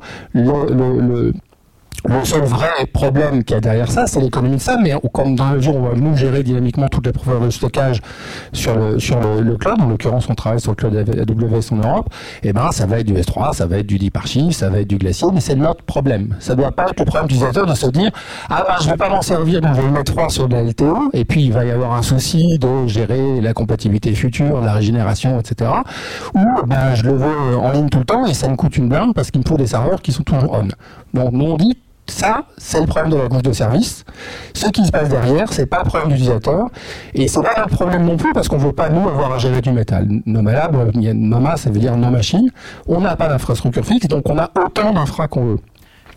Seul 2.23 2.43
vrai 2.43 2.85
problème 2.91 3.43
qu'il 3.43 3.55
y 3.55 3.57
a 3.57 3.61
derrière 3.61 3.91
ça, 3.91 4.07
c'est 4.07 4.19
l'économie 4.19 4.57
de 4.57 4.61
ça, 4.61 4.77
mais 4.81 4.93
comme 5.13 5.35
dans 5.35 5.51
le 5.51 5.61
jour 5.61 5.75
où 5.75 5.79
on 5.79 5.89
va 5.89 5.95
nous 5.95 6.15
gérer 6.15 6.43
dynamiquement 6.43 6.87
toutes 6.87 7.05
les 7.05 7.11
profondeurs 7.11 7.41
de 7.41 7.49
stockage 7.49 8.01
sur 8.53 8.75
le, 8.75 8.99
sur 8.99 9.19
le, 9.19 9.57
cloud, 9.57 9.81
en 9.81 9.87
l'occurrence 9.87 10.27
on 10.29 10.35
travaille 10.35 10.59
sur 10.59 10.71
le 10.71 10.75
cloud 10.75 10.95
AWS 10.95 11.73
en 11.73 11.75
Europe, 11.77 12.09
eh 12.43 12.53
ben 12.53 12.71
ça 12.71 12.85
va 12.85 12.99
être 12.99 13.05
du 13.05 13.13
S3, 13.13 13.53
ça 13.53 13.65
va 13.65 13.77
être 13.77 13.87
du 13.87 13.97
Deep 13.97 14.15
Archive, 14.17 14.51
ça 14.51 14.69
va 14.69 14.79
être 14.79 14.87
du 14.87 14.97
Glacier, 14.97 15.27
mais 15.33 15.41
c'est 15.41 15.55
notre 15.55 15.83
problème. 15.83 16.35
Ça 16.39 16.55
doit 16.55 16.71
pas 16.71 16.89
être 16.89 16.99
le 16.99 17.05
problème 17.05 17.25
utilisateur 17.25 17.65
de 17.65 17.73
se 17.73 17.87
dire 17.87 18.11
ah 18.49 18.65
ben 18.67 18.75
je 18.81 18.89
vais 18.89 18.97
pas 18.97 19.09
m'en 19.09 19.21
servir, 19.21 19.61
donc 19.61 19.75
je 19.75 19.81
vais 19.81 19.87
le 19.87 19.93
mettre 19.93 20.11
froid 20.11 20.29
sur 20.29 20.47
de 20.47 20.55
la 20.55 20.63
LTO, 20.63 21.09
et 21.13 21.25
puis 21.25 21.45
il 21.45 21.53
va 21.53 21.65
y 21.65 21.71
avoir 21.71 21.93
un 21.93 22.01
souci 22.01 22.57
de 22.59 22.87
gérer 22.87 23.41
la 23.41 23.53
compatibilité 23.53 24.13
future, 24.13 24.61
la 24.61 24.73
régénération, 24.73 25.39
etc. 25.39 25.71
Ou 26.33 26.65
ben 26.65 26.95
je 26.95 27.03
le 27.03 27.13
veux 27.13 27.57
en 27.57 27.71
ligne 27.71 27.89
tout 27.89 27.99
le 27.99 28.05
temps 28.05 28.25
et 28.25 28.33
ça 28.33 28.47
me 28.47 28.55
coûte 28.55 28.77
une 28.77 28.89
blinde 28.89 29.13
parce 29.13 29.31
qu'il 29.31 29.41
me 29.41 29.47
faut 29.47 29.57
des 29.57 29.67
serveurs 29.67 30.01
qui 30.01 30.11
sont 30.11 30.23
toujours 30.23 30.51
on. 30.53 30.67
Donc 31.13 31.31
nous 31.33 31.45
on 31.45 31.57
dit 31.57 31.77
ça, 32.09 32.43
c'est 32.57 32.79
le 32.79 32.85
problème 32.85 33.11
de 33.11 33.17
la 33.17 33.27
couche 33.29 33.41
de 33.41 33.53
service. 33.53 34.05
Ce 34.53 34.67
qui 34.69 34.85
se 34.85 34.91
passe 34.91 35.09
derrière, 35.09 35.51
c'est 35.51 35.65
pas 35.65 35.83
le 35.83 35.85
problème 35.85 36.09
de 36.09 36.13
l'utilisateur. 36.13 36.67
Et 37.13 37.27
c'est 37.27 37.41
pas 37.41 37.63
un 37.63 37.67
problème 37.67 38.05
non 38.05 38.17
plus 38.17 38.33
parce 38.33 38.47
qu'on 38.47 38.57
veut 38.57 38.73
pas, 38.73 38.89
nous, 38.89 39.07
avoir 39.07 39.33
à 39.33 39.37
gérer 39.37 39.61
du 39.61 39.71
métal. 39.71 40.07
Nomalab, 40.25 40.95
Noma, 40.95 41.57
ça 41.57 41.69
veut 41.69 41.79
dire 41.79 41.95
nos 41.95 42.09
machines. 42.09 42.49
On 42.87 43.01
n'a 43.01 43.15
pas 43.15 43.27
d'infrastructure 43.27 43.85
fixe, 43.85 44.07
donc 44.07 44.29
on 44.29 44.37
a 44.37 44.49
autant 44.63 44.93
d'infra 44.93 45.27
qu'on 45.27 45.45
veut. 45.45 45.59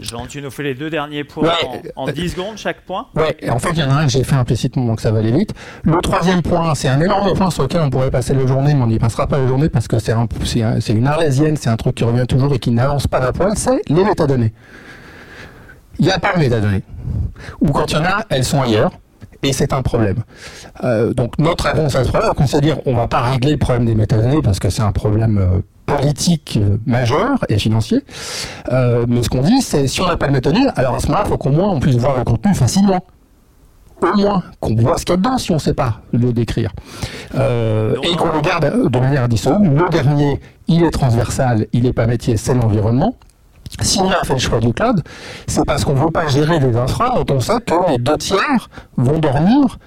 Jean, 0.00 0.26
tu 0.26 0.42
nous 0.42 0.50
fais 0.50 0.64
les 0.64 0.74
deux 0.74 0.90
derniers 0.90 1.22
points 1.22 1.52
en, 1.96 2.06
10 2.10 2.30
secondes 2.30 2.56
chaque 2.56 2.80
point? 2.80 3.06
Ouais, 3.14 3.36
en 3.48 3.58
fait, 3.58 3.70
il 3.72 3.78
y 3.78 3.82
en 3.82 3.90
a 3.90 3.94
un 3.94 4.06
que 4.06 4.12
j'ai 4.12 4.24
fait 4.24 4.34
implicitement, 4.34 4.86
donc 4.86 5.00
ça 5.00 5.12
va 5.12 5.20
aller 5.20 5.30
vite. 5.30 5.54
Le 5.84 6.00
troisième 6.00 6.42
point, 6.42 6.74
c'est 6.74 6.88
un 6.88 7.00
énorme 7.00 7.34
point 7.34 7.50
sur 7.50 7.62
lequel 7.62 7.82
on 7.82 7.90
pourrait 7.90 8.10
passer 8.10 8.34
la 8.34 8.46
journée, 8.46 8.74
mais 8.74 8.82
on 8.82 8.86
n'y 8.88 8.98
passera 8.98 9.26
pas 9.26 9.38
la 9.38 9.46
journée 9.46 9.68
parce 9.68 9.86
que 9.86 9.98
c'est 9.98 10.12
un, 10.12 10.26
une 10.88 11.06
arlésienne, 11.06 11.56
c'est 11.56 11.70
un 11.70 11.76
truc 11.76 11.94
qui 11.94 12.04
revient 12.04 12.26
toujours 12.26 12.52
et 12.54 12.58
qui 12.58 12.70
n'avance 12.70 13.06
pas 13.06 13.20
d'un 13.20 13.32
poil, 13.32 13.52
c'est 13.56 13.80
les 13.88 14.04
métadonnées 14.04 14.52
il 16.02 16.06
n'y 16.06 16.12
a 16.12 16.18
pas 16.18 16.34
de 16.34 16.40
métadonnées. 16.40 16.82
Ou 17.60 17.68
quand 17.68 17.88
il 17.88 17.94
y 17.94 17.96
en 17.96 18.04
a, 18.04 18.24
elles 18.28 18.44
sont 18.44 18.60
ailleurs. 18.60 18.90
Et 19.44 19.52
c'est 19.52 19.72
un 19.72 19.82
problème. 19.82 20.16
Euh, 20.82 21.14
donc 21.14 21.38
notre 21.38 21.64
réponse 21.64 21.94
à 21.94 22.04
ce 22.04 22.08
problème, 22.08 22.32
c'est 22.46 22.60
de 22.60 22.62
dire 22.62 22.78
on 22.86 22.94
va 22.94 23.06
pas 23.06 23.20
régler 23.20 23.52
le 23.52 23.56
problème 23.56 23.86
des 23.86 23.94
métadonnées 23.94 24.42
parce 24.42 24.58
que 24.58 24.68
c'est 24.68 24.82
un 24.82 24.92
problème 24.92 25.38
euh, 25.38 25.60
politique 25.86 26.58
euh, 26.60 26.76
majeur 26.86 27.44
et 27.48 27.58
financier. 27.58 28.00
mais 28.70 29.22
ce 29.22 29.28
qu'on 29.28 29.42
dit, 29.42 29.62
c'est 29.62 29.86
si 29.86 30.00
on 30.00 30.06
n'a 30.06 30.16
pas 30.16 30.26
de 30.26 30.32
métadonnées, 30.32 30.66
alors 30.76 30.96
à 30.96 30.98
ce 31.00 31.06
moment-là, 31.06 31.24
il 31.26 31.30
faut 31.30 31.38
qu'au 31.38 31.50
moins 31.50 31.70
on 31.70 31.80
puisse 31.80 31.96
voir 31.96 32.18
le 32.18 32.24
contenu 32.24 32.54
facilement 32.54 33.04
au 34.00 34.16
moins 34.16 34.42
qu'on 34.58 34.74
voit 34.74 34.98
ce 34.98 35.04
qu'il 35.04 35.12
y 35.12 35.14
a 35.14 35.16
dedans 35.18 35.38
si 35.38 35.52
on 35.52 35.54
ne 35.54 35.60
sait 35.60 35.74
pas 35.74 36.00
le 36.12 36.32
décrire. 36.32 36.72
et 37.34 38.16
qu'on 38.16 38.30
regarde 38.32 38.90
de 38.90 38.98
manière 38.98 39.28
dissoluble. 39.28 39.76
Le 39.76 39.88
dernier, 39.88 40.40
il 40.66 40.82
est 40.82 40.90
transversal, 40.90 41.66
il 41.72 41.84
n'est 41.84 41.92
pas 41.92 42.06
métier, 42.06 42.36
c'est 42.36 42.54
l'environnement. 42.54 43.16
Si 43.80 44.00
on 44.00 44.10
a 44.10 44.22
fait 44.24 44.34
le 44.34 44.38
choix 44.38 44.60
du 44.60 44.72
cloud, 44.72 45.02
c'est 45.46 45.64
parce 45.64 45.84
qu'on 45.84 45.94
ne 45.94 46.00
veut 46.00 46.10
pas 46.10 46.26
gérer 46.28 46.60
des 46.60 46.76
infras 46.76 47.22
dont 47.22 47.34
on 47.36 47.40
sait 47.40 47.60
que 47.60 47.90
les 47.90 47.98
deux 47.98 48.18
tiers 48.18 48.68
vont 48.96 49.18
dormir 49.18 49.78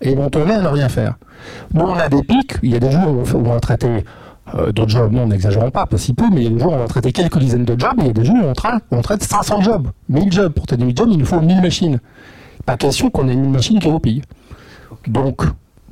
et 0.00 0.14
vont 0.14 0.30
tourner 0.30 0.54
à 0.54 0.60
ne 0.60 0.68
rien 0.68 0.88
faire. 0.88 1.14
Nous, 1.72 1.82
on 1.82 1.94
a 1.94 2.08
des 2.08 2.22
pics, 2.22 2.56
il 2.62 2.70
y 2.70 2.76
a 2.76 2.78
des 2.78 2.90
jours 2.90 3.08
où 3.08 3.24
on 3.34 3.42
va 3.42 3.60
traiter 3.60 4.04
euh, 4.54 4.72
d'autres 4.72 4.90
jobs, 4.90 5.12
non, 5.12 5.26
n'exagérons 5.26 5.70
pas, 5.70 5.86
pas 5.86 5.98
si 5.98 6.12
peu, 6.12 6.24
mais 6.30 6.42
il 6.42 6.44
y 6.44 6.46
a 6.46 6.50
des 6.50 6.58
jours 6.58 6.72
où 6.72 6.76
on 6.76 6.78
va 6.78 6.86
traiter 6.86 7.12
quelques 7.12 7.38
dizaines 7.38 7.64
de 7.64 7.78
jobs, 7.78 7.98
et 7.98 8.02
il 8.02 8.06
y 8.08 8.10
a 8.10 8.12
des 8.12 8.24
jours 8.24 8.36
où 8.42 8.46
on 8.46 8.52
traite, 8.52 8.82
on 8.90 9.00
traite 9.00 9.22
500 9.22 9.62
jobs, 9.62 9.88
1000 10.08 10.32
jobs. 10.32 10.52
Pour 10.52 10.66
traiter 10.66 10.84
1000 10.84 10.96
jobs, 10.96 11.08
il 11.10 11.18
nous 11.18 11.26
faut 11.26 11.40
1000 11.40 11.60
machines. 11.60 12.00
Pas 12.66 12.76
question 12.76 13.10
qu'on 13.10 13.28
ait 13.28 13.32
une 13.32 13.50
machine 13.50 13.78
qui 13.78 13.88
pays. 14.00 14.22
Donc, 15.06 15.42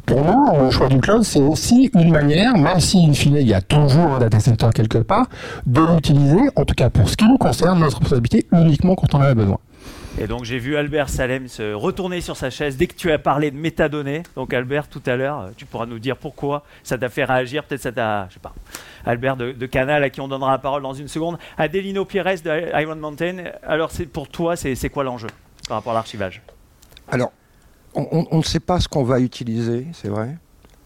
pour 0.08 0.24
nous, 0.24 0.64
le 0.64 0.70
choix 0.70 0.88
du 0.88 0.98
cloud, 1.00 1.22
c'est 1.22 1.40
aussi 1.40 1.90
une 1.94 2.10
manière, 2.10 2.56
même 2.56 2.80
si 2.80 3.04
in 3.06 3.12
fine 3.12 3.36
il 3.36 3.46
y 3.46 3.52
a 3.52 3.60
toujours 3.60 4.14
un 4.14 4.18
data 4.18 4.40
center 4.40 4.70
quelque 4.74 4.98
part, 4.98 5.26
de 5.66 5.82
l'utiliser, 5.82 6.40
en 6.56 6.64
tout 6.64 6.74
cas 6.74 6.88
pour 6.88 7.10
ce 7.10 7.16
qui 7.16 7.26
nous 7.26 7.36
concerne, 7.36 7.78
notre 7.78 7.98
responsabilité 7.98 8.46
uniquement 8.52 8.94
quand 8.94 9.14
on 9.14 9.18
en 9.18 9.22
a 9.22 9.34
besoin. 9.34 9.58
Et 10.18 10.26
donc 10.26 10.44
j'ai 10.44 10.58
vu 10.58 10.76
Albert 10.76 11.10
Salem 11.10 11.46
se 11.46 11.74
retourner 11.74 12.22
sur 12.22 12.36
sa 12.36 12.48
chaise 12.48 12.78
dès 12.78 12.86
que 12.86 12.94
tu 12.94 13.12
as 13.12 13.18
parlé 13.18 13.50
de 13.50 13.56
métadonnées. 13.56 14.22
Donc 14.34 14.54
Albert, 14.54 14.88
tout 14.88 15.02
à 15.04 15.14
l'heure, 15.14 15.50
tu 15.56 15.66
pourras 15.66 15.86
nous 15.86 15.98
dire 15.98 16.16
pourquoi 16.16 16.64
ça 16.82 16.96
t'a 16.96 17.10
fait 17.10 17.24
réagir. 17.24 17.64
Peut-être 17.64 17.82
ça 17.82 17.92
t'a, 17.92 18.26
je 18.30 18.34
sais 18.34 18.40
pas, 18.40 18.54
Albert 19.04 19.36
de, 19.36 19.66
Canal 19.66 20.02
à 20.02 20.10
qui 20.10 20.22
on 20.22 20.28
donnera 20.28 20.52
la 20.52 20.58
parole 20.58 20.82
dans 20.82 20.94
une 20.94 21.08
seconde. 21.08 21.38
Adelino 21.58 22.06
Pires 22.06 22.24
de 22.24 22.80
Iron 22.80 22.96
Mountain. 22.96 23.44
Alors 23.62 23.90
c'est 23.90 24.06
pour 24.06 24.28
toi, 24.28 24.56
c'est 24.56 24.88
quoi 24.88 25.04
l'enjeu 25.04 25.28
par 25.68 25.76
rapport 25.76 25.92
à 25.92 25.96
l'archivage? 25.96 26.40
Alors 27.10 27.30
on, 27.95 28.37
ne 28.37 28.42
sait 28.42 28.61
pas 28.61 28.80
ce 28.80 28.88
qu'on 28.88 29.04
va 29.04 29.21
utiliser, 29.21 29.87
c'est 29.92 30.09
vrai, 30.09 30.37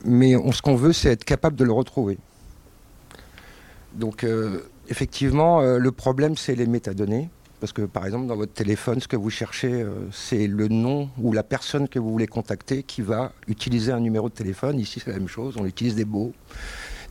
mais 0.04 0.34
ce 0.52 0.62
qu'on 0.62 0.76
veut, 0.76 0.92
c'est 0.92 1.10
être 1.10 1.24
capable 1.24 1.56
de 1.56 1.64
le 1.64 1.72
retrouver. 1.72 2.18
Donc, 3.94 4.24
euh, 4.24 4.60
effectivement, 4.88 5.60
euh, 5.60 5.78
le 5.78 5.92
problème, 5.92 6.36
c'est 6.36 6.54
les 6.54 6.66
métadonnées. 6.66 7.28
Parce 7.60 7.72
que, 7.72 7.82
par 7.82 8.06
exemple, 8.06 8.26
dans 8.26 8.34
votre 8.34 8.52
téléphone, 8.52 9.00
ce 9.00 9.06
que 9.06 9.14
vous 9.14 9.30
cherchez, 9.30 9.70
euh, 9.72 9.90
c'est 10.10 10.48
le 10.48 10.66
nom 10.66 11.10
ou 11.20 11.32
la 11.32 11.44
personne 11.44 11.86
que 11.86 12.00
vous 12.00 12.10
voulez 12.10 12.26
contacter 12.26 12.82
qui 12.82 13.02
va 13.02 13.32
utiliser 13.46 13.92
un 13.92 14.00
numéro 14.00 14.28
de 14.28 14.34
téléphone. 14.34 14.80
Ici, 14.80 14.98
c'est 14.98 15.12
la 15.12 15.18
même 15.18 15.28
chose. 15.28 15.54
On 15.56 15.64
utilise 15.64 15.94
des 15.94 16.04
mots 16.04 16.32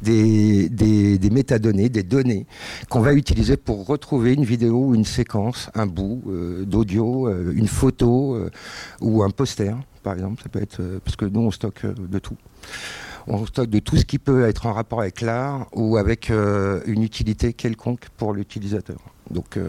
des, 0.01 1.29
métadonnées, 1.31 1.89
des 1.89 2.03
données 2.03 2.45
qu'on 2.89 3.01
va 3.01 3.13
utiliser 3.13 3.57
pour 3.57 3.85
retrouver 3.85 4.33
une 4.33 4.45
vidéo 4.45 4.93
une 4.93 5.05
séquence, 5.05 5.69
un 5.75 5.85
bout 5.85 6.21
euh, 6.27 6.65
d'audio, 6.65 7.27
euh, 7.27 7.53
une 7.55 7.67
photo 7.67 8.35
euh, 8.35 8.49
ou 8.99 9.23
un 9.23 9.29
poster, 9.29 9.75
par 10.03 10.13
exemple. 10.13 10.43
Parce 10.49 11.15
que 11.15 11.25
nous 11.25 11.41
on 11.41 11.51
stocke 11.51 11.85
de 11.85 12.19
tout. 12.19 12.37
On 13.27 13.45
stocke 13.45 13.69
de 13.69 13.79
tout 13.79 13.97
ce 13.97 14.05
qui 14.05 14.19
peut 14.19 14.45
être 14.45 14.65
en 14.65 14.73
rapport 14.73 15.01
avec 15.01 15.21
l'art 15.21 15.67
ou 15.73 15.97
avec 15.97 16.29
une 16.29 17.03
utilité 17.03 17.53
quelconque 17.53 18.09
pour 18.17 18.33
l'utilisateur. 18.33 18.97
Donc 19.29 19.59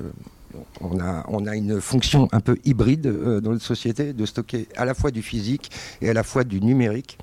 on 0.81 0.99
a, 1.01 1.25
on 1.29 1.47
a, 1.47 1.55
une 1.55 1.81
fonction 1.81 2.29
un 2.33 2.41
peu 2.41 2.57
hybride 2.65 3.07
dans 3.41 3.51
notre 3.51 3.65
société 3.65 4.15
de 4.15 4.25
stocker 4.25 4.69
à 4.77 4.87
la 4.87 4.95
fois 4.95 5.11
du 5.11 5.21
physique 5.21 5.71
et 6.01 6.09
à 6.09 6.15
la 6.15 6.23
fois 6.23 6.45
du 6.45 6.63
numérique. 6.63 7.19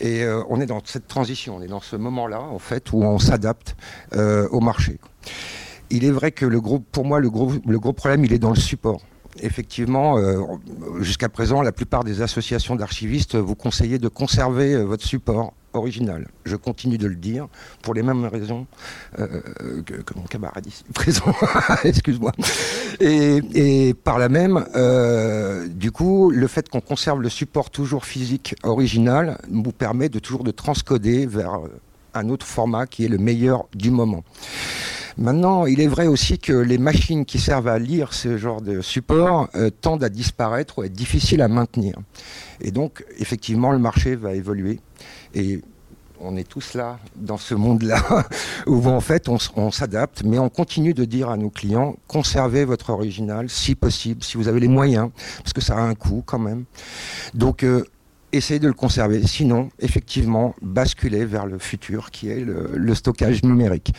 Et 0.00 0.22
euh, 0.22 0.42
on 0.48 0.60
est 0.60 0.66
dans 0.66 0.80
cette 0.84 1.06
transition, 1.06 1.56
on 1.56 1.62
est 1.62 1.68
dans 1.68 1.80
ce 1.80 1.96
moment-là, 1.96 2.40
en 2.40 2.58
fait, 2.58 2.92
où 2.92 3.02
on 3.02 3.18
s'adapte 3.18 3.76
euh, 4.14 4.48
au 4.50 4.60
marché. 4.60 4.98
Il 5.90 6.04
est 6.04 6.10
vrai 6.10 6.32
que 6.32 6.46
le 6.46 6.60
pour 6.60 7.04
moi, 7.04 7.20
le 7.20 7.30
gros, 7.30 7.52
le 7.66 7.78
gros 7.78 7.92
problème, 7.92 8.24
il 8.24 8.32
est 8.32 8.38
dans 8.38 8.50
le 8.50 8.60
support 8.60 9.00
effectivement, 9.42 10.16
euh, 10.16 10.40
jusqu'à 11.00 11.28
présent, 11.28 11.60
la 11.60 11.72
plupart 11.72 12.04
des 12.04 12.22
associations 12.22 12.76
d'archivistes 12.76 13.34
vous 13.34 13.56
conseillent 13.56 13.98
de 13.98 14.06
conserver 14.06 14.76
votre 14.84 15.04
support 15.04 15.54
original. 15.74 16.26
Je 16.44 16.56
continue 16.56 16.98
de 16.98 17.06
le 17.06 17.14
dire 17.14 17.48
pour 17.82 17.94
les 17.94 18.02
mêmes 18.02 18.24
raisons 18.24 18.66
euh, 19.18 19.42
que, 19.84 20.14
mon 20.16 20.22
camarade 20.22 20.66
ici 20.66 20.84
présent. 20.94 21.34
Excuse-moi. 21.84 22.32
Et, 23.00 23.94
par 24.04 24.18
la 24.18 24.28
même, 24.28 24.64
euh, 24.74 25.68
du 25.68 25.90
coup, 25.90 26.30
le 26.30 26.46
fait 26.46 26.68
qu'on 26.68 26.80
conserve 26.80 27.20
le 27.20 27.28
support 27.28 27.70
toujours 27.70 28.04
physique 28.04 28.54
original 28.62 29.38
nous 29.48 29.72
permet 29.72 30.08
de 30.08 30.18
toujours 30.18 30.44
de 30.44 30.50
transcoder 30.50 31.26
vers 31.26 31.58
un 32.14 32.28
autre 32.28 32.46
format 32.46 32.86
qui 32.86 33.04
est 33.04 33.08
le 33.08 33.18
meilleur 33.18 33.66
du 33.74 33.90
moment. 33.90 34.24
Maintenant, 35.16 35.66
il 35.66 35.80
est 35.80 35.86
vrai 35.86 36.06
aussi 36.06 36.38
que 36.38 36.52
les 36.52 36.78
machines 36.78 37.24
qui 37.24 37.38
servent 37.38 37.68
à 37.68 37.78
lire 37.78 38.12
ce 38.12 38.36
genre 38.36 38.60
de 38.60 38.80
support 38.80 39.48
euh, 39.54 39.70
tendent 39.70 40.02
à 40.02 40.08
disparaître 40.08 40.78
ou 40.78 40.82
à 40.82 40.86
être 40.86 40.92
difficiles 40.92 41.42
à 41.42 41.48
maintenir. 41.48 41.96
Et 42.60 42.70
donc, 42.70 43.04
effectivement, 43.18 43.70
le 43.70 43.78
marché 43.78 44.16
va 44.16 44.34
évoluer. 44.34 44.80
Et 45.34 45.60
on 46.20 46.36
est 46.36 46.48
tous 46.48 46.74
là, 46.74 46.98
dans 47.16 47.36
ce 47.36 47.54
monde-là, 47.54 48.02
où 48.66 48.86
en 48.88 49.00
fait 49.00 49.28
on, 49.28 49.70
s'adapte, 49.70 50.22
mais 50.24 50.38
on 50.38 50.48
continue 50.48 50.94
de 50.94 51.04
dire 51.04 51.28
à 51.28 51.36
nos 51.36 51.50
clients, 51.50 51.96
conservez 52.08 52.64
votre 52.64 52.90
original 52.90 53.48
si 53.48 53.74
possible, 53.74 54.22
si 54.24 54.36
vous 54.36 54.48
avez 54.48 54.60
les 54.60 54.68
moyens, 54.68 55.10
parce 55.38 55.52
que 55.52 55.60
ça 55.60 55.76
a 55.76 55.80
un 55.80 55.94
coût 55.94 56.22
quand 56.24 56.38
même. 56.38 56.64
Donc 57.34 57.62
euh, 57.62 57.84
essayez 58.36 58.60
de 58.60 58.68
le 58.68 58.74
conserver. 58.74 59.26
Sinon, 59.26 59.70
effectivement, 59.78 60.54
basculez 60.62 61.24
vers 61.24 61.46
le 61.46 61.58
futur 61.58 62.10
qui 62.10 62.28
est 62.28 62.44
le 62.44 62.94
stockage 62.94 63.42
numérique. 63.42 63.92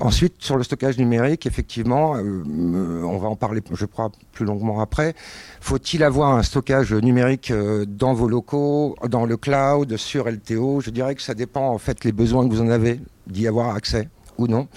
Ensuite, 0.00 0.34
sur 0.38 0.56
le 0.56 0.64
stockage 0.64 0.98
numérique, 0.98 1.46
effectivement, 1.46 2.16
euh, 2.16 3.02
on 3.04 3.18
va 3.18 3.28
en 3.28 3.36
parler, 3.36 3.60
je 3.72 3.86
crois, 3.86 4.10
plus 4.32 4.44
longuement 4.44 4.80
après. 4.80 5.14
Faut-il 5.60 6.02
avoir 6.02 6.34
un 6.34 6.42
stockage 6.42 6.92
numérique 6.92 7.50
euh, 7.50 7.84
dans 7.86 8.14
vos 8.14 8.28
locaux, 8.28 8.96
dans 9.08 9.26
le 9.26 9.36
cloud, 9.36 9.96
sur 9.96 10.28
LTO 10.28 10.80
Je 10.80 10.90
dirais 10.90 11.14
que 11.14 11.22
ça 11.22 11.34
dépend 11.34 11.68
en 11.70 11.78
fait 11.78 12.04
les 12.04 12.12
besoins 12.12 12.48
que 12.48 12.52
vous 12.52 12.60
en 12.60 12.68
avez 12.68 13.00
d'y 13.26 13.46
avoir 13.46 13.74
accès 13.74 14.08
non. 14.48 14.68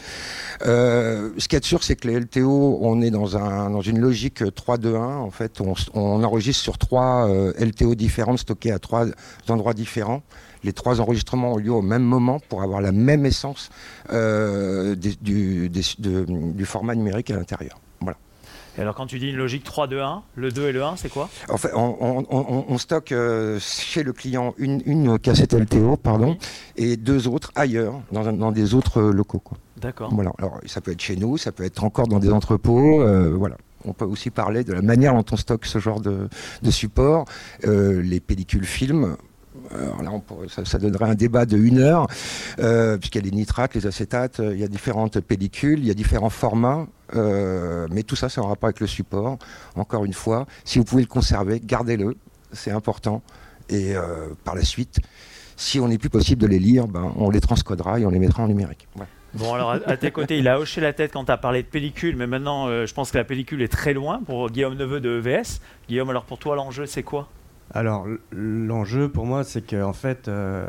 Euh, 0.65 1.31
ce 1.37 1.47
qui 1.47 1.55
est 1.55 1.63
sûr, 1.65 1.83
c'est 1.83 1.95
que 1.95 2.07
les 2.07 2.19
LTO, 2.19 2.79
on 2.81 3.01
est 3.01 3.11
dans, 3.11 3.37
un, 3.37 3.69
dans 3.69 3.81
une 3.81 3.99
logique 3.99 4.41
3-2-1. 4.41 4.97
En 4.97 5.31
fait, 5.31 5.61
on, 5.61 6.23
enregistre 6.23 6.63
sur 6.63 6.77
trois 6.77 7.29
LTO 7.59 7.95
différentes, 7.95 8.39
stockées 8.39 8.71
à 8.71 8.79
trois 8.79 9.05
endroits 9.49 9.73
différents 9.73 10.21
les 10.63 10.73
trois 10.73 10.99
enregistrements 10.99 11.53
ont 11.53 11.57
lieu 11.57 11.71
au 11.71 11.83
même 11.83 12.01
moment 12.01 12.39
pour 12.49 12.63
avoir 12.63 12.81
la 12.81 12.91
même 12.91 13.25
essence 13.25 13.69
euh, 14.11 14.95
de- 14.95 16.25
du 16.51 16.65
format 16.65 16.95
numérique 16.95 17.29
à 17.29 17.35
l'intérieur. 17.35 17.79
Et 18.77 18.81
alors 18.81 18.93
quand 18.95 19.05
tu 19.07 19.19
dis 19.19 19.29
une 19.29 19.37
logique 19.37 19.63
3, 19.63 19.87
2, 19.87 19.99
1, 20.01 20.23
le 20.35 20.51
2 20.51 20.67
et 20.67 20.71
le 20.73 20.83
1, 20.83 20.95
c'est 20.97 21.09
quoi? 21.09 21.29
En 21.49 21.57
fait, 21.57 21.71
on, 21.73 21.95
on- 21.99 22.25
on- 22.29 22.65
on 22.67 22.77
stocke 22.77 23.11
euh, 23.13 23.57
chez 23.61 24.03
le 24.03 24.11
client 24.13 24.53
une, 24.57 24.81
une 24.85 25.17
cassette 25.17 25.53
LTO, 25.53 25.95
pardon, 25.97 26.37
et 26.75 26.97
deux 26.97 27.27
autres 27.27 27.51
ailleurs, 27.55 28.01
dans, 28.11 28.31
dans 28.33 28.51
des 28.51 28.73
autres 28.73 28.99
euh, 29.01 29.11
locaux. 29.13 29.41
D'accord. 29.77 30.13
Voilà. 30.13 30.31
Alors, 30.39 30.59
ça 30.65 30.81
peut 30.81 30.91
être 30.91 31.01
chez 31.01 31.15
nous, 31.15 31.37
ça 31.37 31.51
peut 31.51 31.63
être 31.63 31.83
encore 31.83 32.07
dans 32.07 32.19
des 32.19 32.31
entrepôts. 32.31 33.01
euh, 33.01 33.33
voilà. 33.35 33.55
On 33.87 33.93
peut 33.93 34.05
aussi 34.05 34.29
parler 34.31 34.63
de 34.63 34.73
la 34.73 34.81
manière 34.81 35.13
dont 35.13 35.23
on 35.31 35.35
stocke 35.37 35.65
ce 35.65 35.77
genre 35.79 36.01
de, 36.01 36.27
de 36.63 36.71
support. 36.71 37.25
Euh, 37.65 38.01
les 38.01 38.19
pellicules 38.19 38.65
films. 38.65 39.15
Alors 39.73 40.03
là, 40.03 40.11
on 40.11 40.19
pourrait- 40.19 40.47
ça, 40.49 40.65
ça 40.65 40.79
donnerait 40.79 41.05
un 41.09 41.15
débat 41.15 41.45
de 41.45 41.57
une 41.57 41.79
heure, 41.79 42.07
euh, 42.59 42.97
puisqu'il 42.97 43.19
y 43.23 43.27
a 43.27 43.31
les 43.31 43.35
nitrates, 43.35 43.73
les 43.73 43.85
acétates, 43.87 44.39
il 44.43 44.59
y 44.59 44.63
a 44.63 44.67
différentes 44.67 45.19
pellicules, 45.21 45.79
il 45.79 45.85
y 45.85 45.91
a 45.91 45.93
différents 45.93 46.29
formats, 46.29 46.87
euh, 47.13 47.87
mais 47.91 48.03
tout 48.03 48.15
ça, 48.15 48.29
c'est 48.29 48.41
en 48.41 48.47
rapport 48.47 48.67
avec 48.67 48.79
le 48.79 48.87
support. 48.87 49.37
Encore 49.75 50.05
une 50.05 50.13
fois, 50.13 50.45
si 50.63 50.79
vous 50.79 50.85
pouvez 50.85 51.03
le 51.03 51.07
conserver, 51.07 51.59
gardez-le, 51.63 52.15
c'est 52.51 52.71
important. 52.71 53.21
Et 53.69 53.95
euh, 53.95 54.29
par 54.43 54.55
la 54.55 54.63
suite, 54.63 54.99
si 55.55 55.79
on 55.79 55.87
n'est 55.87 55.97
plus 55.97 56.09
possible 56.09 56.41
de 56.41 56.47
les 56.47 56.59
lire, 56.59 56.87
ben, 56.87 57.13
on 57.15 57.29
les 57.29 57.41
transcodera 57.41 57.99
et 57.99 58.05
on 58.05 58.09
les 58.09 58.19
mettra 58.19 58.43
en 58.43 58.47
numérique. 58.47 58.87
Bon, 59.33 59.53
alors 59.53 59.71
à, 59.71 59.75
à 59.85 59.97
tes 59.97 60.11
côtés, 60.11 60.37
il 60.37 60.47
a 60.47 60.59
hoché 60.59 60.79
la 60.81 60.93
tête 60.93 61.11
quand 61.11 61.25
tu 61.25 61.31
as 61.31 61.37
parlé 61.37 61.61
de 61.61 61.67
pellicule, 61.67 62.15
mais 62.15 62.27
maintenant, 62.27 62.67
euh, 62.67 62.85
je 62.85 62.93
pense 62.93 63.11
que 63.11 63.17
la 63.17 63.25
pellicule 63.25 63.61
est 63.61 63.71
très 63.71 63.93
loin 63.93 64.21
pour 64.25 64.49
Guillaume 64.49 64.75
Neveu 64.75 65.01
de 65.01 65.19
EVS. 65.19 65.59
Guillaume, 65.89 66.09
alors 66.09 66.23
pour 66.23 66.39
toi, 66.39 66.55
l'enjeu, 66.55 66.85
c'est 66.85 67.03
quoi? 67.03 67.27
Alors, 67.73 68.05
l'enjeu 68.31 69.09
pour 69.09 69.25
moi, 69.25 69.43
c'est 69.43 69.65
que 69.65 69.83
en 69.83 69.93
fait, 69.93 70.27
euh, 70.27 70.67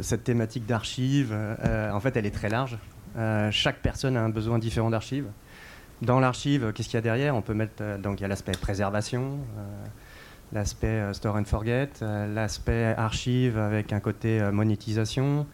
cette 0.00 0.24
thématique 0.24 0.66
d'archives, 0.66 1.32
euh, 1.32 1.90
en 1.92 2.00
fait, 2.00 2.16
elle 2.16 2.26
est 2.26 2.34
très 2.34 2.48
large. 2.48 2.76
Euh, 3.16 3.50
chaque 3.50 3.80
personne 3.80 4.16
a 4.16 4.22
un 4.22 4.28
besoin 4.28 4.58
différent 4.58 4.90
d'archives. 4.90 5.26
Dans 6.02 6.20
l'archive, 6.20 6.72
qu'est-ce 6.74 6.88
qu'il 6.88 6.96
y 6.96 6.98
a 6.98 7.02
derrière? 7.02 7.34
On 7.34 7.42
peut 7.42 7.54
mettre 7.54 7.74
euh, 7.80 7.98
donc 7.98 8.20
il 8.20 8.22
y 8.22 8.24
a 8.24 8.28
l'aspect 8.28 8.52
préservation, 8.52 9.38
euh, 9.58 9.84
l'aspect 10.52 10.86
euh, 10.86 11.12
store 11.14 11.36
and 11.36 11.44
forget, 11.44 11.88
euh, 12.02 12.32
l'aspect 12.32 12.94
archive 12.96 13.56
avec 13.58 13.92
un 13.92 14.00
côté 14.00 14.40
euh, 14.40 14.52
monétisation. 14.52 15.46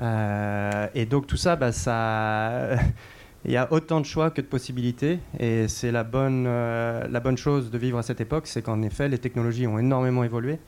Euh, 0.00 0.86
et 0.94 1.06
donc 1.06 1.26
tout 1.26 1.36
ça, 1.36 1.56
bah, 1.56 1.72
ça, 1.72 2.76
il 3.44 3.50
y 3.50 3.56
a 3.56 3.72
autant 3.72 4.00
de 4.00 4.06
choix 4.06 4.30
que 4.30 4.40
de 4.40 4.46
possibilités. 4.46 5.18
Et 5.38 5.66
c'est 5.66 5.90
la 5.90 6.04
bonne, 6.04 6.44
euh, 6.46 7.06
la 7.08 7.20
bonne 7.20 7.36
chose 7.36 7.70
de 7.70 7.78
vivre 7.78 7.98
à 7.98 8.02
cette 8.02 8.20
époque, 8.20 8.46
c'est 8.46 8.62
qu'en 8.62 8.82
effet, 8.82 9.08
les 9.08 9.18
technologies 9.18 9.66
ont 9.66 9.78
énormément 9.78 10.22
évolué. 10.22 10.58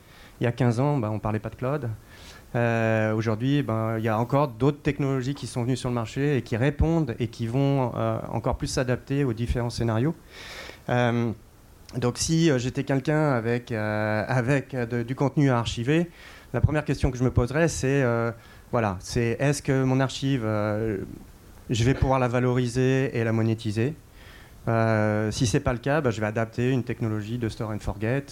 Il 0.40 0.44
y 0.44 0.46
a 0.46 0.52
15 0.52 0.80
ans, 0.80 0.98
bah, 0.98 1.10
on 1.10 1.14
ne 1.14 1.20
parlait 1.20 1.38
pas 1.38 1.50
de 1.50 1.56
cloud. 1.56 1.88
Euh, 2.54 3.14
Aujourd'hui, 3.14 3.62
ben, 3.62 3.96
il 3.98 4.04
y 4.04 4.08
a 4.08 4.18
encore 4.18 4.48
d'autres 4.48 4.82
technologies 4.82 5.34
qui 5.34 5.46
sont 5.46 5.62
venues 5.62 5.76
sur 5.76 5.88
le 5.88 5.94
marché 5.94 6.36
et 6.36 6.42
qui 6.42 6.56
répondent 6.56 7.14
et 7.18 7.28
qui 7.28 7.46
vont 7.46 7.92
euh, 7.96 8.18
encore 8.30 8.56
plus 8.56 8.66
s'adapter 8.66 9.24
aux 9.24 9.32
différents 9.32 9.70
scénarios. 9.70 10.14
Euh, 10.88 11.30
donc 11.96 12.18
si 12.18 12.50
euh, 12.50 12.58
j'étais 12.58 12.84
quelqu'un 12.84 13.30
avec, 13.32 13.72
avec 13.72 14.76
du 14.76 15.14
contenu 15.14 15.50
à 15.50 15.58
archiver, 15.58 16.10
la 16.52 16.60
première 16.60 16.84
question 16.84 17.10
que 17.10 17.16
je 17.18 17.24
me 17.24 17.30
poserais, 17.30 17.68
c'est 17.68 18.04
voilà, 18.70 18.96
c'est 19.00 19.36
est-ce 19.38 19.62
que 19.62 19.84
mon 19.84 20.00
archive, 20.00 20.42
je 20.42 21.84
vais 21.84 21.94
pouvoir 21.94 22.18
la 22.18 22.28
valoriser 22.28 23.16
et 23.16 23.24
la 23.24 23.32
monétiser? 23.32 23.94
Euh, 24.68 25.30
si 25.30 25.46
c'est 25.46 25.60
pas 25.60 25.72
le 25.72 25.78
cas, 25.78 26.00
bah, 26.00 26.10
je 26.10 26.20
vais 26.20 26.26
adapter 26.26 26.70
une 26.70 26.84
technologie 26.84 27.36
de 27.36 27.48
store 27.48 27.70
and 27.70 27.80
forget. 27.80 28.26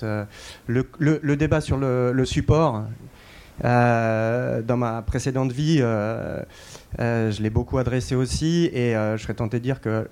Le, 0.66 0.86
le- 0.98 1.36
débat 1.36 1.60
sur 1.60 1.76
le, 1.76 2.24
support, 2.24 2.84
dans 3.62 4.76
ma 4.76 5.02
précédente 5.02 5.52
vie, 5.52 5.78
euh, 5.80 6.40
euh, 6.98 7.30
je 7.30 7.42
l'ai 7.42 7.50
beaucoup 7.50 7.78
adressé 7.78 8.14
aussi, 8.14 8.70
et 8.72 8.96
euh, 8.96 9.16
je 9.16 9.22
serais 9.22 9.34
tenté 9.34 9.58
de 9.58 9.62
dire 9.62 9.80
que 9.80 10.08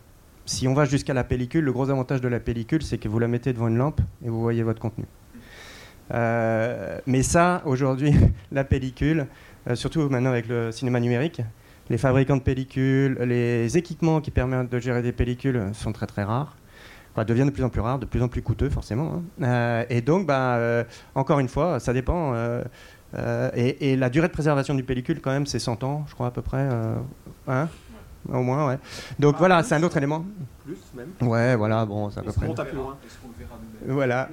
si 0.47 0.67
on 0.69 0.75
va 0.75 0.85
jusqu'à 0.85 1.15
la 1.15 1.25
pellicule, 1.25 1.65
le 1.65 1.73
gros 1.73 1.91
avantage 1.91 2.21
de 2.21 2.29
la 2.29 2.41
pellicule, 2.41 2.83
c'est 2.83 2.99
que 2.99 3.09
vous 3.09 3.19
la 3.19 3.29
mettez 3.29 3.53
devant 3.53 3.69
une 3.69 3.77
lampe 3.77 4.01
et 4.25 4.29
vous 4.29 4.41
voyez 4.41 4.63
votre 4.63 4.81
contenu. 4.81 5.05
Euh, 6.15 6.99
mais 7.07 7.23
ça, 7.23 7.63
aujourd'hui, 7.67 8.15
la 8.53 8.65
pellicule, 8.65 9.27
euh, 9.69 9.75
surtout 9.75 10.09
maintenant 10.09 10.31
avec 10.31 10.49
le 10.49 10.73
cinéma 10.73 11.01
numérique, 11.01 11.43
les 11.91 11.99
fabricants 11.99 12.37
de 12.37 12.43
pellicules, 12.43 13.19
les 13.21 13.77
équipements 13.77 14.21
qui 14.21 14.31
permettent 14.31 14.71
de 14.71 14.79
gérer 14.79 15.03
des 15.03 15.13
pellicules 15.13 15.71
sont 15.73 15.93
très 15.93 16.07
très 16.07 16.25
rares. 16.25 16.57
Deviennent 17.27 17.49
de 17.49 17.53
plus 17.53 17.65
en 17.65 17.69
plus 17.69 17.81
rares, 17.81 17.99
de 17.99 18.07
plus 18.07 18.23
en 18.23 18.29
plus 18.29 18.43
coûteux 18.43 18.71
forcément. 18.71 19.15
hein. 19.15 19.45
Euh, 19.45 19.85
et 19.91 20.01
donc, 20.03 20.25
bah, 20.25 20.55
euh, 20.55 20.85
encore 21.17 21.41
une 21.41 21.49
fois, 21.49 21.81
ça 21.81 21.93
dépend. 21.93 22.33
Euh, 23.17 23.51
et, 23.55 23.93
et 23.93 23.97
la 23.97 24.11
durée 24.11 24.29
de 24.29 24.33
préservation 24.33 24.75
du 24.75 24.83
pellicule, 24.85 25.21
quand 25.21 25.31
même, 25.31 25.47
c'est 25.47 25.59
100 25.59 25.83
ans, 25.85 26.05
je 26.09 26.15
crois 26.15 26.27
à 26.29 26.31
peu 26.31 26.43
près. 26.43 26.59
euh, 26.71 26.95
hein? 27.49 27.69
Au 28.31 28.43
moins, 28.43 28.67
ouais. 28.69 28.79
Donc 29.19 29.37
voilà, 29.39 29.63
c'est 29.63 29.75
un 29.75 29.83
autre 29.83 29.97
élément. 29.97 30.25
Plus 30.65 30.77
même. 30.95 31.09
Ouais, 31.31 31.57
voilà, 31.57 31.87
bon, 31.87 32.11
c'est 32.11 32.21
à 32.21 32.23
peu 32.23 32.33
près. 32.33 32.47
On 32.47 32.53
tape 32.55 32.69
plus 32.69 32.77
loin? 32.77 32.97
Voilà. 33.87 34.29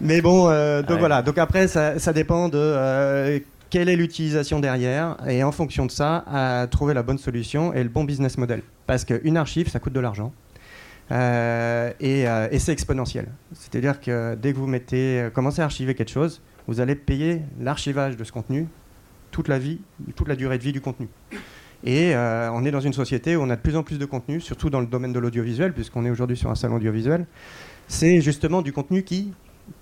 Mais 0.00 0.20
bon, 0.20 0.48
euh, 0.50 0.82
donc 0.82 0.90
Ouais. 0.90 0.98
voilà. 0.98 1.22
Donc 1.22 1.38
après, 1.38 1.68
ça, 1.68 1.98
ça 1.98 2.12
dépend 2.12 2.48
de 2.48 2.58
euh, 2.58 3.38
quelle 3.70 3.88
est 3.88 3.96
l'utilisation 3.96 4.60
derrière, 4.60 5.16
et 5.26 5.42
en 5.44 5.52
fonction 5.52 5.86
de 5.86 5.90
ça, 5.90 6.24
à 6.30 6.66
trouver 6.66 6.92
la 6.92 7.02
bonne 7.02 7.18
solution 7.18 7.72
et 7.72 7.82
le 7.82 7.88
bon 7.88 8.04
business 8.04 8.36
model. 8.36 8.62
Parce 8.86 9.04
qu'une 9.04 9.36
archive, 9.38 9.68
ça 9.70 9.78
coûte 9.78 9.92
de 9.94 10.00
l'argent. 10.00 10.32
Euh, 11.10 11.90
et, 12.00 12.28
euh, 12.28 12.48
et 12.50 12.58
c'est 12.58 12.72
exponentiel. 12.72 13.28
C'est-à-dire 13.54 14.00
que 14.00 14.34
dès 14.34 14.52
que 14.52 14.58
vous 14.58 14.66
mettez, 14.66 15.20
euh, 15.22 15.30
commencez 15.30 15.62
à 15.62 15.64
archiver 15.64 15.94
quelque 15.94 16.10
chose, 16.10 16.42
vous 16.68 16.80
allez 16.80 16.94
payer 16.94 17.40
l'archivage 17.60 18.16
de 18.16 18.22
ce 18.22 18.30
contenu 18.30 18.68
toute 19.30 19.48
la 19.48 19.58
vie, 19.58 19.80
toute 20.14 20.28
la 20.28 20.36
durée 20.36 20.58
de 20.58 20.62
vie 20.62 20.72
du 20.72 20.80
contenu. 20.80 21.08
Et 21.84 22.14
euh, 22.14 22.50
on 22.52 22.64
est 22.64 22.70
dans 22.70 22.80
une 22.80 22.92
société 22.92 23.36
où 23.36 23.42
on 23.42 23.50
a 23.50 23.56
de 23.56 23.60
plus 23.60 23.76
en 23.76 23.82
plus 23.82 23.98
de 23.98 24.04
contenu, 24.04 24.40
surtout 24.40 24.70
dans 24.70 24.80
le 24.80 24.86
domaine 24.86 25.12
de 25.12 25.18
l'audiovisuel, 25.18 25.72
puisqu'on 25.72 26.04
est 26.04 26.10
aujourd'hui 26.10 26.36
sur 26.36 26.50
un 26.50 26.54
salon 26.54 26.76
audiovisuel. 26.76 27.26
C'est 27.88 28.20
justement 28.20 28.62
du 28.62 28.72
contenu 28.72 29.02
qui 29.02 29.32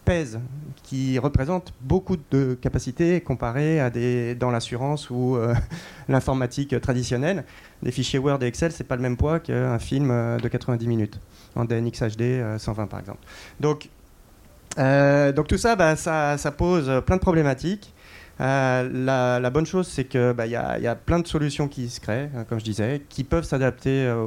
pèse, 0.05 0.41
qui 0.83 1.19
représente 1.19 1.73
beaucoup 1.81 2.17
de 2.31 2.55
capacités 2.61 3.21
comparé 3.21 3.81
à 3.81 3.91
des 3.91 4.35
dans 4.35 4.51
l'assurance 4.51 5.11
ou 5.11 5.37
euh, 5.37 5.55
l'informatique 6.09 6.81
traditionnelle. 6.81 7.45
Des 7.83 7.91
fichiers 7.91 8.19
Word 8.19 8.43
et 8.43 8.47
Excel, 8.47 8.73
c'est 8.73 8.85
pas 8.85 8.97
le 8.97 9.03
même 9.03 9.17
poids 9.17 9.41
qu'un 9.41 9.79
film 9.79 10.11
euh, 10.11 10.39
de 10.39 10.49
90 10.49 10.87
minutes 10.87 11.21
en 11.55 11.65
DNX 11.65 12.03
HD 12.03 12.23
euh, 12.23 12.59
120 12.59 12.87
par 12.87 13.01
exemple. 13.01 13.21
Donc, 13.61 13.89
euh, 14.79 15.33
donc 15.33 15.47
tout 15.47 15.59
ça, 15.59 15.77
bah, 15.77 15.97
ça, 15.97 16.39
ça 16.39 16.51
pose 16.51 17.03
plein 17.07 17.17
de 17.17 17.21
problématiques. 17.23 17.93
Euh, 18.39 18.91
la, 18.93 19.41
la 19.41 19.51
bonne 19.51 19.65
chose, 19.65 19.89
c'est 19.89 20.05
que 20.05 20.33
bah, 20.33 20.47
y, 20.47 20.51
y 20.51 20.87
a 20.87 20.95
plein 20.95 21.19
de 21.21 21.27
solutions 21.27 21.69
qui 21.69 21.89
se 21.89 22.01
créent, 22.01 22.31
euh, 22.35 22.45
comme 22.45 22.61
je 22.61 22.65
disais, 22.65 23.03
qui 23.09 23.25
peuvent 23.25 23.45
s'adapter 23.45 24.05
euh, 24.05 24.27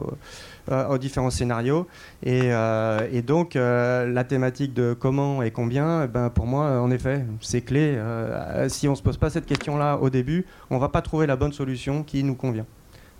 euh, 0.71 0.87
aux 0.87 0.97
différents 0.97 1.29
scénarios. 1.29 1.85
Et, 2.23 2.51
euh, 2.51 3.07
et 3.11 3.21
donc, 3.21 3.55
euh, 3.55 4.11
la 4.11 4.23
thématique 4.23 4.73
de 4.73 4.95
comment 4.99 5.43
et 5.43 5.51
combien, 5.51 6.07
ben, 6.07 6.31
pour 6.31 6.47
moi, 6.47 6.65
euh, 6.65 6.79
en 6.79 6.89
effet, 6.89 7.23
c'est 7.39 7.61
clé. 7.61 7.93
Euh, 7.97 8.67
si 8.67 8.87
on 8.87 8.91
ne 8.91 8.97
se 8.97 9.03
pose 9.03 9.17
pas 9.17 9.29
cette 9.29 9.45
question-là 9.45 9.97
au 9.97 10.09
début, 10.09 10.47
on 10.71 10.75
ne 10.75 10.81
va 10.81 10.89
pas 10.89 11.03
trouver 11.03 11.27
la 11.27 11.35
bonne 11.35 11.53
solution 11.53 12.01
qui 12.01 12.23
nous 12.23 12.35
convient. 12.35 12.65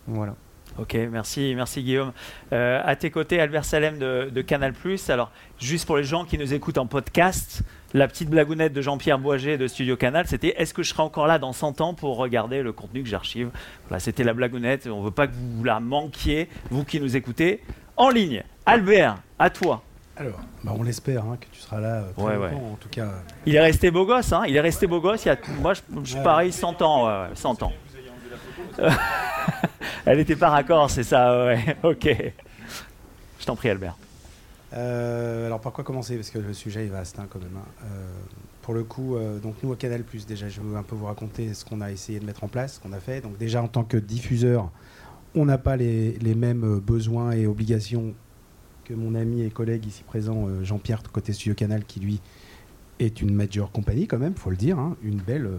Voilà. 0.08 0.34
Ok, 0.80 0.96
merci, 1.12 1.54
merci 1.56 1.84
Guillaume. 1.84 2.14
Euh, 2.54 2.82
à 2.86 2.96
tes 2.96 3.12
côtés, 3.12 3.40
Albert 3.42 3.66
Salem 3.66 3.98
de, 3.98 4.30
de 4.34 4.42
Canal+. 4.42 4.74
Alors, 5.10 5.32
juste 5.60 5.86
pour 5.86 5.98
les 5.98 6.04
gens 6.06 6.24
qui 6.24 6.38
nous 6.38 6.54
écoutent 6.54 6.78
en 6.78 6.86
podcast, 6.86 7.64
la 7.94 8.08
petite 8.08 8.30
blagounette 8.30 8.72
de 8.72 8.82
Jean-Pierre 8.82 9.20
Boiget 9.20 9.58
de 9.58 9.68
Studio 9.68 9.98
Canal, 9.98 10.26
c'était 10.28 10.56
est-ce 10.58 10.74
que 10.74 10.82
je 10.82 10.90
serai 10.90 11.04
encore 11.04 11.28
là 11.28 11.38
dans 11.38 11.52
100 11.52 11.82
ans 11.82 11.94
pour 11.94 12.16
regarder 12.18 12.62
le 12.64 12.72
contenu 12.72 13.04
que 13.04 13.10
j'archive? 13.10 13.50
Voilà, 13.88 14.00
c'était 14.00 14.24
la 14.24 14.34
blagounette. 14.34 14.88
On 14.88 15.02
veut 15.02 15.12
pas 15.12 15.28
que 15.28 15.34
vous 15.34 15.64
la 15.66 15.80
manquiez, 15.82 16.48
vous 16.70 16.86
qui 16.86 17.02
nous 17.02 17.18
écoutez. 17.18 17.62
En 17.98 18.10
ligne, 18.10 18.44
Albert, 18.66 19.18
à 19.38 19.50
toi. 19.50 19.84
Alors, 20.16 20.40
bah, 20.64 20.74
on 20.78 20.84
l'espère 20.84 21.26
hein, 21.26 21.38
que 21.40 21.48
tu 21.52 21.60
seras 21.62 21.80
là 21.82 21.96
euh, 22.04 22.12
très 22.14 22.24
Ouais, 22.24 22.36
longtemps, 22.36 22.46
ouais. 22.66 22.72
en 22.74 22.78
tout 22.80 22.90
cas. 22.90 23.10
Il 23.46 23.56
est 23.56 23.60
resté 23.62 23.92
beau 23.92 24.06
gosse, 24.06 24.32
hein 24.32 24.44
Il 24.48 24.56
est 24.56 24.62
resté 24.62 24.88
beau 24.88 25.02
gosse. 25.02 25.26
Il 25.26 25.30
y 25.30 25.32
a, 25.32 25.38
moi, 25.60 25.74
je, 25.74 25.82
je 26.04 26.18
parie 26.20 26.52
100 26.54 26.82
ans, 26.82 27.06
ouais, 27.08 27.30
ouais, 27.30 27.36
100 27.36 27.64
ans. 27.64 27.74
Elle 30.06 30.18
n'était 30.18 30.36
pas 30.36 30.50
raccord, 30.50 30.90
c'est 30.90 31.04
ça, 31.04 31.46
ouais. 31.46 31.78
Ok. 31.84 32.08
Je 33.40 33.46
t'en 33.46 33.56
prie, 33.56 33.70
Albert. 33.70 33.96
Euh, 34.74 35.48
alors 35.48 35.60
par 35.62 35.72
quoi 35.74 35.84
commencer? 35.84 36.16
Parce 36.16 36.30
que 36.30 36.38
le 36.40 36.54
sujet 36.54 36.86
est 36.86 36.90
vaste 36.90 37.18
hein, 37.20 37.28
quand 37.30 37.40
même. 37.40 37.56
hein. 37.58 37.68
Euh, 37.86 38.08
pour 38.62 38.74
le 38.76 38.84
coup, 38.84 39.16
euh, 39.16 39.40
donc 39.40 39.56
nous 39.64 39.72
à 39.74 39.76
Canal 39.76 40.04
déjà, 40.28 40.48
je 40.48 40.62
veux 40.62 40.78
un 40.78 40.84
peu 40.84 40.96
vous 40.96 41.06
raconter 41.08 41.54
ce 41.56 41.66
qu'on 41.66 41.82
a 41.82 41.90
essayé 41.92 42.20
de 42.20 42.26
mettre 42.26 42.44
en 42.44 42.48
place, 42.48 42.76
ce 42.76 42.80
qu'on 42.80 42.94
a 42.94 43.00
fait. 43.00 43.22
Donc 43.22 43.38
déjà 43.38 43.64
en 43.64 43.68
tant 43.68 43.84
que 43.84 43.98
diffuseur, 43.98 44.70
on 45.34 45.46
n'a 45.46 45.58
pas 45.58 45.76
les, 45.76 46.12
les 46.20 46.36
mêmes 46.36 46.80
besoins 46.80 47.32
et 47.32 47.48
obligations 47.48 48.14
que 48.86 48.94
mon 48.94 49.16
ami 49.16 49.42
et 49.42 49.50
collègue 49.50 49.86
ici 49.88 50.04
présent, 50.04 50.46
euh, 50.48 50.64
Jean-Pierre 50.64 51.02
côté 51.12 51.34
Studio 51.34 51.56
Canal, 51.56 51.84
qui 51.86 52.00
lui 52.00 52.20
est 53.00 53.22
une 53.22 53.34
major 53.34 53.72
compagnie 53.72 54.06
quand 54.08 54.20
même, 54.20 54.36
faut 54.36 54.50
le 54.52 54.56
dire, 54.58 54.78
hein. 54.78 54.96
une 55.02 55.18
belle, 55.18 55.50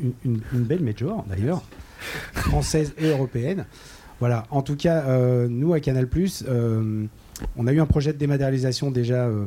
une, 0.00 0.12
une- 0.24 0.40
une 0.52 0.62
belle 0.64 0.82
major 0.82 1.24
d'ailleurs, 1.28 1.62
française 2.32 2.94
et 2.98 3.08
européenne. 3.08 3.66
Voilà. 4.20 4.44
En 4.50 4.62
tout 4.62 4.76
cas, 4.76 5.04
euh, 5.06 5.46
nous 5.48 5.74
à 5.74 5.80
Canal 5.80 6.08
euh, 6.48 7.06
on 7.56 7.66
a 7.66 7.72
eu 7.72 7.80
un 7.80 7.86
projet 7.86 8.12
de 8.12 8.18
dématérialisation 8.18 8.90
déjà 8.90 9.26
euh, 9.26 9.44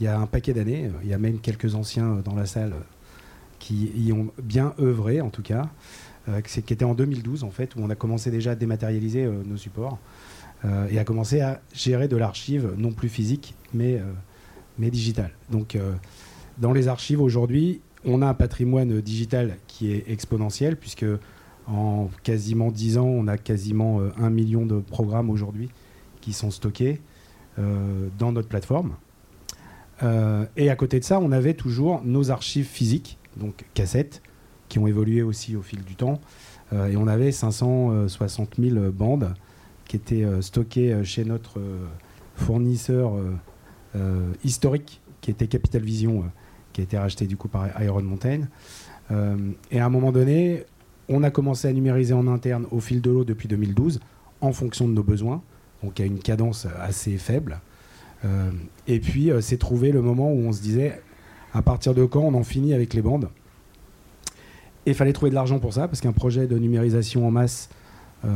il 0.00 0.04
y 0.04 0.06
a 0.06 0.18
un 0.18 0.26
paquet 0.26 0.52
d'années. 0.52 0.90
Il 1.02 1.08
y 1.08 1.14
a 1.14 1.18
même 1.18 1.40
quelques 1.40 1.74
anciens 1.74 2.16
euh, 2.16 2.22
dans 2.22 2.34
la 2.34 2.46
salle 2.46 2.74
qui 3.58 3.90
y 3.96 4.12
ont 4.12 4.30
bien 4.42 4.74
œuvré, 4.78 5.20
en 5.20 5.30
tout 5.30 5.40
cas, 5.40 5.70
qui 6.44 6.74
était 6.74 6.84
en 6.84 6.94
2012, 6.94 7.44
en 7.44 7.50
fait, 7.50 7.74
où 7.76 7.78
on 7.80 7.88
a 7.88 7.94
commencé 7.94 8.30
déjà 8.30 8.50
à 8.50 8.54
dématérialiser 8.56 9.26
nos 9.26 9.56
supports 9.56 9.98
et 10.90 10.98
à 10.98 11.04
commencer 11.04 11.40
à 11.40 11.62
gérer 11.72 12.06
de 12.06 12.16
l'archive, 12.18 12.74
non 12.76 12.92
plus 12.92 13.08
physique, 13.08 13.54
mais, 13.72 14.02
mais 14.78 14.90
digitale. 14.90 15.30
Donc, 15.50 15.78
dans 16.58 16.74
les 16.74 16.88
archives 16.88 17.22
aujourd'hui, 17.22 17.80
on 18.04 18.20
a 18.20 18.26
un 18.26 18.34
patrimoine 18.34 19.00
digital 19.00 19.56
qui 19.66 19.92
est 19.92 20.04
exponentiel, 20.08 20.76
puisque 20.76 21.06
en 21.66 22.10
quasiment 22.22 22.70
10 22.70 22.98
ans, 22.98 23.06
on 23.06 23.26
a 23.26 23.38
quasiment 23.38 24.00
euh, 24.00 24.10
un 24.18 24.30
million 24.30 24.66
de 24.66 24.80
programmes 24.80 25.30
aujourd'hui 25.30 25.70
qui 26.20 26.32
sont 26.32 26.50
stockés 26.50 27.00
euh, 27.58 28.08
dans 28.18 28.32
notre 28.32 28.48
plateforme. 28.48 28.94
Euh, 30.02 30.44
et 30.56 30.70
à 30.70 30.76
côté 30.76 30.98
de 30.98 31.04
ça, 31.04 31.20
on 31.20 31.32
avait 31.32 31.54
toujours 31.54 32.02
nos 32.04 32.30
archives 32.30 32.66
physiques, 32.66 33.18
donc 33.36 33.64
cassettes, 33.74 34.22
qui 34.68 34.78
ont 34.78 34.86
évolué 34.86 35.22
aussi 35.22 35.56
au 35.56 35.62
fil 35.62 35.82
du 35.82 35.94
temps. 35.94 36.20
Et 36.72 36.96
on 36.96 37.06
avait 37.06 37.30
560 37.30 38.56
000 38.58 38.90
bandes 38.90 39.34
qui 39.86 39.94
étaient 39.94 40.26
stockées 40.40 41.04
chez 41.04 41.24
notre 41.24 41.60
fournisseur 42.34 43.12
historique, 44.42 45.00
qui 45.20 45.30
était 45.30 45.46
Capital 45.46 45.82
Vision, 45.82 46.24
qui 46.72 46.80
a 46.80 46.84
été 46.84 46.98
racheté 46.98 47.26
du 47.26 47.36
coup 47.36 47.46
par 47.46 47.80
Iron 47.80 48.02
Mountain. 48.02 48.48
Et 49.70 49.78
à 49.78 49.86
un 49.86 49.90
moment 49.90 50.10
donné, 50.10 50.64
on 51.08 51.22
a 51.22 51.30
commencé 51.30 51.68
à 51.68 51.72
numériser 51.72 52.14
en 52.14 52.26
interne 52.26 52.66
au 52.70 52.80
fil 52.80 53.00
de 53.00 53.10
l'eau 53.10 53.24
depuis 53.24 53.48
2012, 53.48 54.00
en 54.40 54.52
fonction 54.52 54.88
de 54.88 54.92
nos 54.92 55.02
besoins, 55.02 55.42
donc 55.82 56.00
à 56.00 56.04
une 56.04 56.18
cadence 56.18 56.66
assez 56.80 57.16
faible. 57.18 57.60
Euh, 58.24 58.50
et 58.86 59.00
puis, 59.00 59.30
euh, 59.30 59.40
c'est 59.40 59.58
trouvé 59.58 59.92
le 59.92 60.00
moment 60.00 60.32
où 60.32 60.38
on 60.38 60.52
se 60.52 60.62
disait, 60.62 61.00
à 61.52 61.62
partir 61.62 61.94
de 61.94 62.04
quand 62.04 62.20
on 62.20 62.34
en 62.34 62.44
finit 62.44 62.74
avec 62.74 62.94
les 62.94 63.02
bandes? 63.02 63.28
Et 64.86 64.90
il 64.90 64.94
fallait 64.94 65.12
trouver 65.12 65.30
de 65.30 65.34
l'argent 65.34 65.58
pour 65.58 65.72
ça, 65.72 65.88
parce 65.88 66.00
qu'un 66.00 66.12
projet 66.12 66.46
de 66.46 66.58
numérisation 66.58 67.26
en 67.26 67.30
masse, 67.30 67.68
euh, 68.24 68.28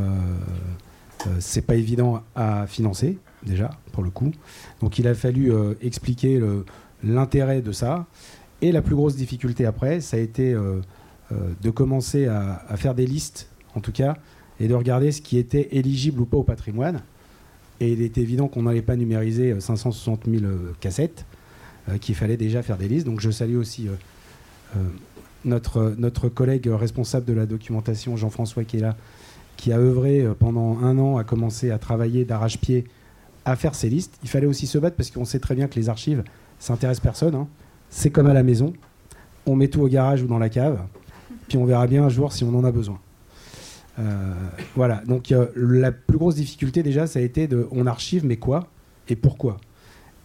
euh, 1.26 1.36
c'est 1.40 1.62
pas 1.62 1.74
évident 1.74 2.22
à 2.34 2.66
financer, 2.66 3.18
déjà, 3.44 3.70
pour 3.92 4.02
le 4.02 4.10
coup. 4.10 4.32
Donc, 4.80 4.98
il 4.98 5.08
a 5.08 5.14
fallu 5.14 5.52
euh, 5.52 5.74
expliquer 5.82 6.40
l'intérêt 7.02 7.60
de 7.62 7.72
ça. 7.72 8.06
Et 8.60 8.72
la 8.72 8.82
plus 8.82 8.94
grosse 8.94 9.14
difficulté 9.14 9.66
après, 9.66 10.00
ça 10.00 10.16
a 10.16 10.20
été 10.20 10.52
euh, 10.52 10.58
euh, 10.60 10.80
de 11.30 11.70
commencer 11.70 12.26
à, 12.26 12.62
faire 12.76 12.94
des 12.94 13.06
listes, 13.06 13.48
en 13.74 13.80
tout 13.80 13.92
cas, 13.92 14.16
et 14.60 14.68
de 14.68 14.74
regarder 14.74 15.12
ce 15.12 15.20
qui 15.20 15.38
était 15.38 15.68
éligible 15.72 16.20
ou 16.20 16.24
pas 16.24 16.36
au 16.38 16.42
patrimoine. 16.42 17.02
Et 17.80 17.92
il 17.92 18.02
est 18.02 18.18
évident 18.18 18.48
qu'on 18.48 18.62
n'allait 18.62 18.82
pas 18.82 18.96
numériser 18.96 19.52
euh, 19.52 19.60
560 19.60 20.24
000 20.28 20.44
euh, 20.44 20.72
cassettes, 20.80 21.24
euh, 21.88 21.98
qu'il 21.98 22.14
fallait 22.16 22.36
déjà 22.36 22.62
faire 22.62 22.76
des 22.76 22.88
listes. 22.88 23.06
Donc 23.06 23.20
je 23.20 23.30
salue 23.30 23.56
aussi 23.56 23.86
euh, 23.88 23.92
euh, 24.76 24.80
notre, 25.44 25.94
notre 25.96 26.28
collègue 26.28 26.66
responsable 26.66 27.24
de 27.26 27.34
la 27.34 27.46
documentation, 27.46 28.16
Jean-François, 28.16 28.64
qui 28.64 28.78
est 28.78 28.80
là, 28.80 28.96
qui 29.56 29.72
a 29.72 29.78
œuvré 29.78 30.22
euh, 30.22 30.34
pendant 30.34 30.78
un 30.78 30.98
an 30.98 31.18
à 31.18 31.24
commencer 31.24 31.70
à 31.70 31.78
travailler 31.78 32.24
d'arrache-pied 32.24 32.84
à 33.44 33.54
faire 33.54 33.74
ces 33.74 33.88
listes. 33.88 34.18
Il 34.24 34.28
fallait 34.28 34.46
aussi 34.46 34.66
se 34.66 34.78
battre 34.78 34.96
parce 34.96 35.10
qu'on 35.10 35.24
sait 35.24 35.38
très 35.38 35.54
bien 35.54 35.68
que 35.68 35.76
les 35.76 35.88
archives, 35.88 36.24
ça 36.58 36.72
intéresse 36.72 37.00
personne. 37.00 37.34
hein. 37.36 37.46
C'est 37.90 38.10
comme 38.10 38.26
à 38.26 38.34
la 38.34 38.42
maison. 38.42 38.72
On 39.46 39.54
met 39.54 39.68
tout 39.68 39.80
au 39.82 39.88
garage 39.88 40.22
ou 40.22 40.26
dans 40.26 40.38
la 40.38 40.48
cave, 40.48 40.80
puis 41.48 41.58
on 41.58 41.64
verra 41.64 41.86
bien 41.86 42.04
un 42.04 42.08
jour 42.08 42.32
si 42.32 42.44
on 42.44 42.54
en 42.54 42.64
a 42.64 42.70
besoin. 42.72 43.00
Euh, 43.98 44.32
voilà, 44.76 45.02
donc 45.06 45.32
euh, 45.32 45.48
la 45.56 45.90
plus 45.90 46.18
grosse 46.18 46.36
difficulté 46.36 46.82
déjà, 46.82 47.06
ça 47.06 47.18
a 47.18 47.22
été 47.22 47.48
de 47.48 47.66
on 47.72 47.86
archive, 47.86 48.24
mais 48.24 48.36
quoi 48.36 48.68
et 49.08 49.16
pourquoi 49.16 49.56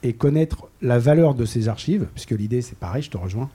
Et 0.03 0.13
connaître 0.13 0.67
la 0.81 0.99
valeur 0.99 1.33
de 1.33 1.45
ces 1.45 1.67
archives, 1.67 2.07
puisque 2.13 2.31
l'idée 2.31 2.61
c'est 2.61 2.77
pareil, 2.77 3.01
je 3.01 3.09
te 3.09 3.17
rejoins, 3.17 3.49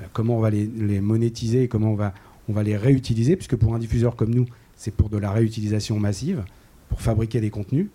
euh, 0.00 0.02
comment 0.12 0.36
on 0.36 0.40
va 0.40 0.50
les, 0.50 1.00
monétiser 1.00 1.62
et 1.62 1.68
comment 1.68 1.92
on 1.92 1.94
va, 1.94 2.12
on 2.48 2.52
va 2.52 2.62
les 2.62 2.76
réutiliser, 2.76 3.36
puisque 3.36 3.56
pour 3.56 3.74
un 3.74 3.78
diffuseur 3.78 4.16
comme 4.16 4.34
nous, 4.34 4.46
c'est 4.76 4.90
pour 4.90 5.08
de 5.08 5.16
la 5.16 5.30
réutilisation 5.30 5.98
massive, 5.98 6.44
pour 6.88 7.00
fabriquer 7.00 7.40
des 7.40 7.50
contenus. 7.50 7.88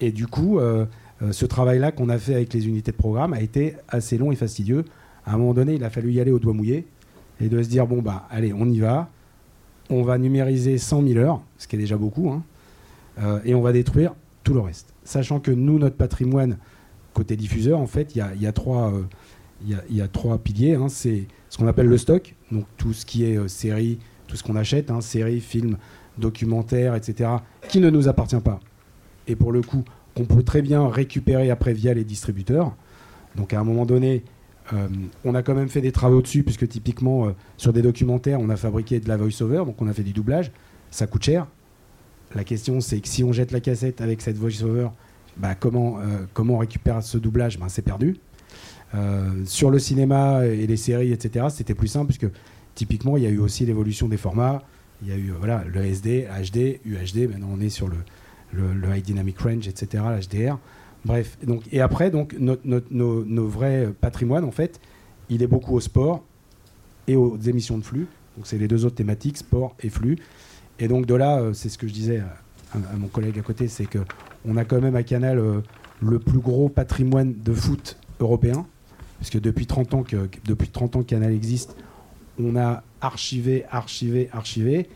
Et 0.00 0.10
du 0.10 0.26
coup, 0.26 0.58
ce 1.30 1.46
travail-là 1.46 1.92
qu'on 1.92 2.08
a 2.08 2.18
fait 2.18 2.34
avec 2.34 2.52
les 2.52 2.66
unités 2.66 2.90
de 2.90 2.96
programme 2.96 3.32
a 3.32 3.40
été 3.40 3.76
assez 3.88 4.18
long 4.18 4.32
et 4.32 4.36
fastidieux. 4.36 4.84
À 5.24 5.34
un 5.34 5.38
moment 5.38 5.54
donné, 5.54 5.74
il 5.74 5.84
a 5.84 5.90
fallu 5.90 6.12
y 6.12 6.20
aller 6.20 6.32
au 6.32 6.40
doigt 6.40 6.52
mouillé 6.52 6.86
et 7.40 7.48
de 7.48 7.62
se 7.62 7.68
dire 7.68 7.86
bon 7.86 8.02
bah 8.02 8.26
allez, 8.30 8.52
on 8.52 8.68
y 8.68 8.80
va. 8.80 9.08
On 9.90 10.02
va 10.02 10.16
numériser 10.18 10.78
100 10.78 11.02
000 11.06 11.18
heures, 11.18 11.42
ce 11.58 11.68
qui 11.68 11.76
est 11.76 11.78
déjà 11.78 11.96
beaucoup, 11.98 12.30
hein, 12.30 12.42
euh, 13.20 13.38
et 13.44 13.54
on 13.54 13.60
va 13.60 13.70
détruire 13.72 14.14
tout 14.42 14.54
le 14.54 14.60
reste. 14.60 14.94
Sachant 15.04 15.40
que 15.40 15.50
nous, 15.50 15.78
notre 15.78 15.96
patrimoine 15.96 16.56
côté 17.12 17.36
diffuseur, 17.36 17.78
en 17.78 17.86
fait, 17.86 18.14
il 18.14 18.18
y 18.18 18.20
a, 18.22 18.28
euh, 18.30 19.02
y 19.90 20.00
a- 20.00 20.08
trois 20.08 20.38
piliers. 20.38 20.74
hein. 20.74 20.88
C'est 20.88 21.26
ce 21.50 21.58
qu'on 21.58 21.66
appelle 21.66 21.86
le 21.88 21.98
stock, 21.98 22.34
donc 22.50 22.64
tout 22.78 22.92
ce 22.94 23.04
qui 23.04 23.24
est 23.24 23.36
euh, 23.36 23.46
séries, 23.46 23.98
tout 24.26 24.36
ce 24.36 24.42
qu'on 24.42 24.56
achète, 24.56 24.90
hein, 24.90 25.00
séries, 25.02 25.40
films, 25.40 25.76
documentaires, 26.16 26.94
etc., 26.94 27.28
qui 27.68 27.80
ne 27.80 27.90
nous 27.90 28.08
appartient 28.08 28.40
pas. 28.40 28.60
Et 29.28 29.36
pour 29.36 29.52
le 29.52 29.60
coup, 29.62 29.84
qu'on 30.16 30.24
peut 30.24 30.42
très 30.42 30.62
bien 30.62 30.88
récupérer 30.88 31.50
après 31.50 31.74
via 31.74 31.92
les 31.92 32.04
distributeurs. 32.04 32.74
Donc 33.36 33.52
à 33.52 33.60
un 33.60 33.64
moment 33.64 33.84
donné, 33.84 34.22
euh, 34.72 34.88
on 35.24 35.34
a 35.34 35.42
quand 35.42 35.54
même 35.54 35.68
fait 35.68 35.80
des 35.80 35.92
travaux 35.92 36.22
dessus, 36.22 36.42
puisque 36.42 36.68
typiquement, 36.68 37.26
euh, 37.26 37.30
sur 37.56 37.72
des 37.72 37.82
documentaires, 37.82 38.40
on 38.40 38.48
a 38.48 38.56
fabriqué 38.56 39.00
de 39.00 39.08
la 39.08 39.16
voice-over, 39.16 39.64
donc 39.66 39.80
on 39.80 39.88
a 39.88 39.92
fait 39.92 40.02
du 40.02 40.12
doublage. 40.12 40.50
Ça 40.90 41.06
coûte 41.06 41.24
cher. 41.24 41.46
La 42.34 42.44
question, 42.44 42.80
c'est 42.80 43.00
que 43.00 43.08
si 43.08 43.22
on 43.22 43.32
jette 43.32 43.52
la 43.52 43.60
cassette 43.60 44.00
avec 44.00 44.22
cette 44.22 44.36
voice-over, 44.36 44.88
bah, 45.36 45.54
comment, 45.54 45.98
euh, 45.98 46.24
comment 46.32 46.54
on 46.54 46.58
récupère 46.58 47.02
ce 47.02 47.18
doublage? 47.18 47.58
Ben, 47.58 47.68
C'est 47.68 47.82
perdu. 47.82 48.16
Sur 49.44 49.72
le 49.72 49.80
cinéma 49.80 50.46
et 50.46 50.68
les 50.68 50.76
séries, 50.76 51.10
etc., 51.10 51.46
c'était 51.50 51.74
plus 51.74 51.88
simple, 51.88 52.06
puisque 52.14 52.32
typiquement, 52.76 53.16
il 53.16 53.24
y 53.24 53.26
a 53.26 53.28
eu 53.28 53.40
aussi 53.40 53.66
l'évolution 53.66 54.06
des 54.06 54.16
formats. 54.16 54.62
Il 55.02 55.08
y 55.08 55.12
a 55.12 55.16
eu 55.16 55.32
voilà, 55.36 55.64
le 55.64 55.84
SD, 55.84 56.28
HD, 56.28 56.78
UHD, 56.84 57.28
maintenant 57.28 57.48
on 57.52 57.60
est 57.60 57.70
sur 57.70 57.88
le, 57.88 57.96
le, 58.52 58.72
le 58.72 58.96
High 58.96 59.04
Dynamic 59.04 59.36
Range, 59.40 59.66
etc., 59.66 60.04
l'HDR. 60.04 60.58
Bref, 61.04 61.36
donc, 61.46 61.62
et 61.70 61.80
après, 61.80 62.10
donc, 62.10 62.34
notre- 62.38 62.62
notre- 62.64 62.86
nos, 62.90 63.46
vrais 63.46 63.92
patrimoines, 64.00 64.44
en 64.44 64.50
fait, 64.50 64.80
il 65.28 65.42
est 65.42 65.46
beaucoup 65.46 65.74
au 65.74 65.80
sport 65.80 66.22
et 67.06 67.16
aux 67.16 67.36
émissions 67.38 67.76
de 67.78 67.84
flux. 67.84 68.06
Donc, 68.36 68.46
c'est 68.46 68.58
les 68.58 68.68
deux 68.68 68.84
autres 68.84 68.96
thématiques, 68.96 69.36
sport 69.38 69.76
et 69.82 69.90
flux. 69.90 70.16
Et 70.78 70.88
donc, 70.88 71.06
de 71.06 71.14
là, 71.14 71.38
euh, 71.38 71.52
c'est 71.52 71.68
ce 71.68 71.76
que 71.78 71.86
je 71.86 71.92
disais 71.92 72.22
à, 72.72 72.78
mon 72.96 73.06
collègue 73.08 73.38
à 73.38 73.42
côté, 73.42 73.68
c'est 73.68 73.86
que 73.86 73.98
on 74.46 74.56
a 74.56 74.64
quand 74.64 74.80
même 74.80 74.96
à 74.96 75.02
Canal 75.02 75.38
euh, 75.38 75.60
le 76.02 76.18
plus 76.18 76.40
gros 76.40 76.68
patrimoine 76.68 77.34
de 77.44 77.52
foot 77.52 77.96
européen, 78.18 78.66
puisque 79.18 79.40
depuis 79.40 79.66
30 79.66 79.94
ans 79.94 80.02
que- 80.02 80.28
depuis 80.44 80.68
30 80.68 80.96
ans 80.96 81.00
que 81.00 81.06
Canal 81.06 81.32
existe, 81.32 81.76
on 82.38 82.56
a 82.56 82.82
archivé, 83.00 83.64
archivé, 83.70 84.28
archivé. 84.32 84.88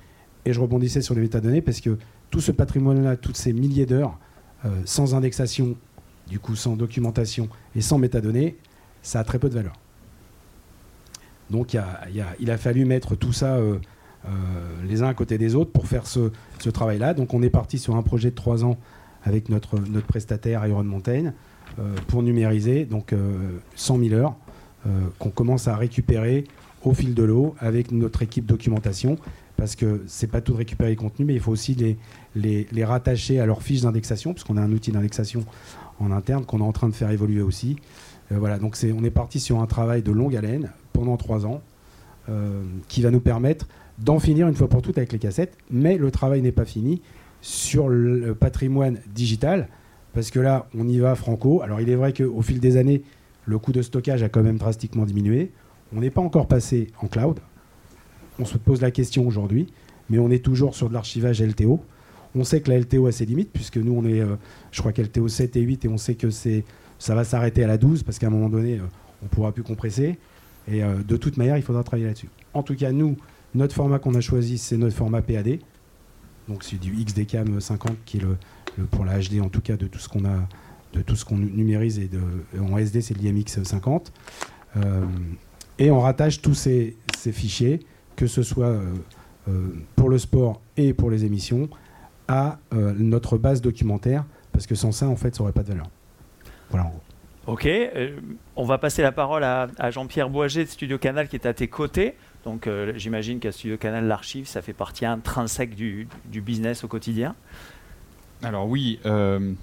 Et 0.44 0.52
je 0.52 0.60
rebondissais 0.60 1.02
sur 1.02 1.14
les 1.14 1.20
métadonnées 1.20 1.60
parce 1.60 1.80
que 1.80 1.98
tout 2.30 2.40
ce 2.40 2.50
patrimoine-là, 2.50 3.16
toutes 3.16 3.36
ces 3.36 3.52
milliers 3.52 3.86
d'heures, 3.86 4.18
euh, 4.64 4.70
sans 4.86 5.14
indexation, 5.14 5.76
du 6.28 6.38
coup 6.38 6.56
sans 6.56 6.76
documentation 6.76 7.48
et 7.74 7.80
sans 7.80 7.98
métadonnées, 7.98 8.56
ça 9.02 9.20
a 9.20 9.24
très 9.24 9.38
peu 9.38 9.48
de 9.48 9.54
valeur. 9.54 9.74
Donc 11.50 11.74
il 11.74 12.50
a- 12.50 12.58
fallu 12.58 12.84
mettre 12.84 13.16
tout 13.16 13.32
ça 13.32 13.56
euh, 13.56 13.78
euh, 14.26 14.30
les 14.86 15.02
uns 15.02 15.08
à 15.08 15.14
côté 15.14 15.38
des 15.38 15.54
autres 15.54 15.70
pour 15.70 15.86
faire 15.86 16.06
ce, 16.06 16.30
travail-là. 16.70 17.14
Donc 17.14 17.34
on 17.34 17.42
est 17.42 17.50
parti 17.50 17.78
sur 17.78 17.96
un 17.96 18.02
projet 18.02 18.30
de 18.30 18.34
trois 18.34 18.64
ans 18.64 18.76
avec 19.24 19.48
notre, 19.48 19.78
prestataire 20.06 20.66
Iron 20.66 20.84
Mountain 20.84 21.32
euh, 21.78 21.94
pour 22.08 22.22
numériser 22.22 22.84
donc 22.84 23.12
euh, 23.12 23.58
100 23.76 23.98
000 23.98 24.14
heures 24.14 24.36
qu'on 25.18 25.28
commence 25.30 25.68
à 25.68 25.76
récupérer 25.76 26.44
au 26.84 26.94
fil 26.94 27.12
de 27.12 27.22
l'eau 27.22 27.54
avec 27.58 27.92
notre 27.92 28.22
équipe 28.22 28.46
documentation 28.46 29.18
parce 29.56 29.74
que 29.76 30.02
c'est 30.06 30.28
pas 30.28 30.40
tout 30.40 30.52
de 30.52 30.58
récupérer 30.58 30.90
les 30.90 30.96
contenus 30.96 31.26
mais 31.26 31.34
il 31.34 31.40
faut 31.40 31.50
aussi 31.50 31.74
les, 31.74 32.66
les, 32.72 32.84
rattacher 32.84 33.40
à 33.40 33.44
leur 33.44 33.62
fiche 33.62 33.82
d'indexation 33.82 34.32
puisqu'on 34.32 34.56
a 34.56 34.62
un 34.62 34.72
outil 34.72 34.92
d'indexation 34.92 35.44
en 36.00 36.10
interne 36.10 36.44
qu'on 36.44 36.58
est 36.58 36.64
en 36.64 36.72
train 36.72 36.88
de 36.88 36.94
faire 36.94 37.10
évoluer 37.10 37.42
aussi. 37.42 37.76
Euh, 38.32 38.38
voilà, 38.38 38.58
donc 38.58 38.76
on 38.96 39.04
est 39.04 39.10
parti 39.10 39.40
sur 39.40 39.60
un 39.60 39.66
travail 39.66 40.02
de 40.02 40.12
longue 40.12 40.36
haleine 40.36 40.70
pendant 40.92 41.16
trois 41.16 41.46
ans 41.46 41.60
euh, 42.28 42.62
qui 42.88 43.02
va 43.02 43.10
nous 43.10 43.20
permettre 43.20 43.66
d'en 43.98 44.18
finir 44.18 44.48
une 44.48 44.54
fois 44.54 44.68
pour 44.68 44.82
toutes 44.82 44.98
avec 44.98 45.12
les 45.12 45.18
cassettes, 45.18 45.56
mais 45.70 45.98
le 45.98 46.10
travail 46.10 46.42
n'est 46.42 46.52
pas 46.52 46.64
fini 46.64 47.02
sur 47.40 47.88
le 47.88 48.34
patrimoine 48.34 48.98
digital 49.14 49.68
parce 50.12 50.30
que 50.30 50.40
là, 50.40 50.66
on 50.76 50.88
y 50.88 50.98
va 50.98 51.14
franco. 51.14 51.62
Alors 51.62 51.80
il 51.80 51.88
est 51.90 51.94
vrai 51.94 52.12
qu'au 52.12 52.42
fil 52.42 52.60
des 52.60 52.76
années, 52.76 53.02
le 53.44 53.58
coût 53.58 53.72
de 53.72 53.82
stockage 53.82 54.22
a 54.22 54.28
quand 54.28 54.42
même 54.42 54.58
drastiquement 54.58 55.04
diminué. 55.04 55.52
On 55.94 56.00
n'est 56.00 56.10
pas 56.10 56.20
encore 56.20 56.48
passé 56.48 56.88
en 57.00 57.06
cloud. 57.06 57.38
On 58.38 58.44
se 58.44 58.58
pose 58.58 58.80
la 58.80 58.90
question 58.90 59.26
aujourd'hui, 59.26 59.68
mais 60.10 60.18
on 60.18 60.30
est 60.30 60.44
toujours 60.44 60.74
sur 60.74 60.88
de 60.88 60.94
l'archivage 60.94 61.42
LTO. 61.42 61.80
On 62.34 62.44
sait 62.44 62.60
que 62.60 62.70
la 62.70 62.78
LTO 62.78 63.06
a 63.06 63.12
ses 63.12 63.24
limites, 63.26 63.50
puisque 63.52 63.76
nous, 63.78 63.92
on 63.92 64.04
est, 64.04 64.20
euh, 64.20 64.36
je 64.70 64.80
crois, 64.80 64.92
qu'LTO 64.92 65.28
7 65.28 65.56
et 65.56 65.60
8, 65.60 65.84
et 65.84 65.88
on 65.88 65.96
sait 65.98 66.14
que 66.14 66.30
c'est, 66.30 66.64
ça 66.98 67.14
va 67.14 67.24
s'arrêter 67.24 67.64
à 67.64 67.66
la 67.66 67.78
12, 67.78 68.02
parce 68.02 68.18
qu'à 68.18 68.26
un 68.26 68.30
moment 68.30 68.48
donné, 68.48 68.74
euh, 68.78 68.82
on 69.22 69.24
ne 69.26 69.28
pourra 69.30 69.52
plus 69.52 69.62
compresser. 69.62 70.18
Et 70.70 70.82
euh, 70.84 70.96
de 71.02 71.16
toute 71.16 71.36
manière, 71.38 71.56
il 71.56 71.62
faudra 71.62 71.82
travailler 71.82 72.06
là-dessus. 72.06 72.28
En 72.54 72.62
tout 72.62 72.74
cas, 72.76 72.92
nous, 72.92 73.16
notre 73.54 73.74
format 73.74 73.98
qu'on 73.98 74.14
a 74.14 74.20
choisi, 74.20 74.58
c'est 74.58 74.76
notre 74.76 74.94
format 74.96 75.22
PAD. 75.22 75.58
Donc 76.48 76.64
c'est 76.64 76.78
du 76.78 76.92
XDCAM 76.92 77.60
50, 77.60 77.96
qui 78.04 78.18
est 78.18 78.20
le, 78.20 78.36
pour 78.90 79.04
la 79.04 79.18
HD, 79.18 79.40
en 79.42 79.48
tout 79.48 79.60
cas, 79.60 79.76
de 79.76 79.86
tout 79.86 79.98
ce 79.98 80.08
qu'on 80.08 80.24
a, 80.24 80.46
de 80.92 81.00
tout 81.02 81.16
ce 81.16 81.24
qu'on 81.24 81.36
nu- 81.38 81.50
numérise. 81.50 81.98
Et 81.98 82.08
de, 82.08 82.20
en 82.60 82.76
SD, 82.78 83.00
c'est 83.00 83.16
l'IMX 83.16 83.62
50. 83.62 84.12
Euh, 84.76 85.04
Et 85.78 85.90
on 85.90 86.00
rattache 86.00 86.40
tous 86.42 86.54
ces, 86.54 86.96
fichiers, 87.32 87.80
que 88.16 88.26
ce 88.26 88.42
soit 88.42 88.74
pour 89.96 90.08
le 90.08 90.18
sport 90.18 90.60
et 90.76 90.92
pour 90.92 91.10
les 91.10 91.24
émissions, 91.24 91.68
à 92.28 92.58
euh, 92.72 92.94
notre 92.96 93.38
base 93.38 93.60
documentaire, 93.60 94.24
parce 94.52 94.66
que 94.66 94.74
sans 94.74 94.92
ça, 94.92 95.08
en 95.08 95.16
fait, 95.16 95.34
ça 95.34 95.42
n'aurait 95.42 95.52
pas 95.52 95.62
de 95.62 95.68
valeur. 95.68 95.88
Voilà 96.70 96.86
en 96.86 96.90
gros. 96.90 97.02
Ok, 97.46 97.64
euh, 97.64 98.20
on 98.56 98.64
va 98.64 98.76
passer 98.76 99.00
la 99.00 99.10
parole 99.10 99.42
à, 99.42 99.68
à 99.78 99.90
Jean-Pierre 99.90 100.28
Boisget 100.28 100.64
de 100.64 100.68
Studio 100.68 100.98
Canal 100.98 101.28
qui 101.28 101.36
est 101.36 101.46
à 101.46 101.54
tes 101.54 101.68
côtés. 101.68 102.14
Donc 102.44 102.66
euh, 102.66 102.92
j'imagine 102.96 103.40
qu'à 103.40 103.52
Studio 103.52 103.78
Canal, 103.78 104.06
l'archive, 104.06 104.46
ça 104.46 104.60
fait 104.60 104.74
partie 104.74 105.06
intrinsèque 105.06 105.74
du, 105.74 106.08
du 106.26 106.42
business 106.42 106.84
au 106.84 106.88
quotidien. 106.88 107.34
Alors 108.42 108.68
oui, 108.68 109.00
euh, 109.06 109.54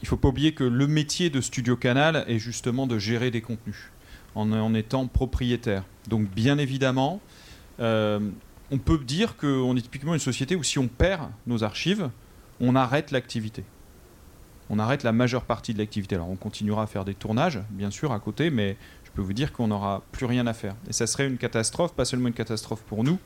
il 0.00 0.06
faut 0.06 0.16
pas 0.16 0.28
oublier 0.28 0.54
que 0.54 0.62
le 0.62 0.86
métier 0.86 1.28
de 1.28 1.40
Studio 1.40 1.76
Canal 1.76 2.24
est 2.28 2.38
justement 2.38 2.86
de 2.86 2.98
gérer 2.98 3.32
des 3.32 3.40
contenus 3.40 3.90
en, 4.36 4.52
en 4.52 4.72
étant 4.72 5.08
propriétaire. 5.08 5.82
Donc 6.08 6.28
bien 6.30 6.58
évidemment, 6.58 7.20
euh, 7.80 8.20
on 8.70 8.78
peut 8.78 8.98
dire 8.98 9.36
qu'on 9.36 9.76
est 9.76 9.82
typiquement 9.82 10.14
une 10.14 10.20
société 10.20 10.56
où 10.56 10.62
si 10.62 10.78
on 10.78 10.88
perd 10.88 11.30
nos 11.46 11.64
archives, 11.64 12.10
on 12.60 12.76
arrête 12.76 13.10
l'activité. 13.10 13.64
On 14.70 14.78
arrête 14.78 15.02
la 15.02 15.12
majeure 15.12 15.44
partie 15.44 15.74
de 15.74 15.78
l'activité. 15.78 16.14
Alors 16.14 16.30
on 16.30 16.36
continuera 16.36 16.84
à 16.84 16.86
faire 16.86 17.04
des 17.04 17.14
tournages, 17.14 17.60
bien 17.70 17.90
sûr, 17.90 18.12
à 18.12 18.20
côté, 18.20 18.50
mais 18.50 18.76
je 19.04 19.10
peux 19.10 19.22
vous 19.22 19.32
dire 19.32 19.52
qu'on 19.52 19.68
n'aura 19.68 20.02
plus 20.12 20.26
rien 20.26 20.46
à 20.46 20.54
faire. 20.54 20.74
Et 20.88 20.92
ça 20.92 21.06
serait 21.06 21.26
une 21.26 21.36
catastrophe, 21.36 21.94
pas 21.94 22.04
seulement 22.04 22.28
une 22.28 22.34
catastrophe 22.34 22.82
pour 22.82 23.04
nous, 23.04 23.18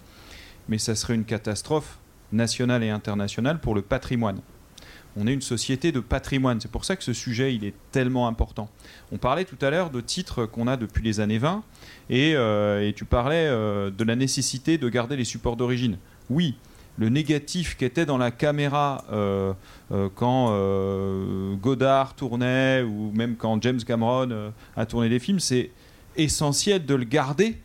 mais 0.69 0.79
ça 0.79 0.95
serait 0.95 1.15
une 1.15 1.25
catastrophe 1.25 1.99
nationale 2.33 2.83
et 2.83 2.91
internationale 2.91 3.61
pour 3.61 3.75
le 3.75 3.83
patrimoine. 3.83 4.41
On 5.21 5.27
est 5.27 5.35
une 5.35 5.43
société 5.43 5.91
de 5.91 5.99
patrimoine. 5.99 6.61
C'est 6.61 6.71
pour 6.71 6.85
ça 6.85 6.95
que 6.95 7.03
ce 7.03 7.13
sujet, 7.13 7.53
il 7.53 7.65
est 7.65 7.75
tellement 7.91 8.29
important. 8.29 8.71
On 9.11 9.19
parlait 9.19 9.45
tout 9.45 9.59
à 9.61 9.71
l'heure 9.71 9.91
de 9.91 10.01
titres 10.01 10.47
qu'on 10.47 10.69
a 10.69 10.77
depuis 10.77 11.03
les 11.03 11.19
années 11.19 11.39
20, 11.39 11.65
et, 12.09 12.37
euh, 12.37 12.87
et 12.87 12.93
tu 12.93 13.05
parlais 13.05 13.49
euh, 13.49 13.91
de 13.91 14.05
la 14.05 14.15
nécessité 14.15 14.79
de 14.79 14.89
garder 14.89 15.17
les 15.17 15.25
supports 15.25 15.57
d'origine. 15.57 15.99
Oui, 16.31 16.55
le 16.99 17.09
négatif 17.09 17.77
qui 17.77 17.85
était 17.85 18.07
dans 18.07 18.17
la 18.17 18.31
caméra 18.31 19.05
euh, 19.11 19.55
quand 20.15 20.51
euh, 20.53 21.57
Godard 21.57 22.15
tournait, 22.15 22.83
ou 22.83 23.11
même 23.13 23.35
quand 23.35 23.61
James 23.61 23.83
Cameron 23.83 24.53
a 24.77 24.87
tourné 24.87 25.09
des 25.09 25.19
films, 25.19 25.41
c'est 25.41 25.73
essentiel 26.17 26.87
de 26.87 26.95
le 26.95 27.05
garder 27.05 27.59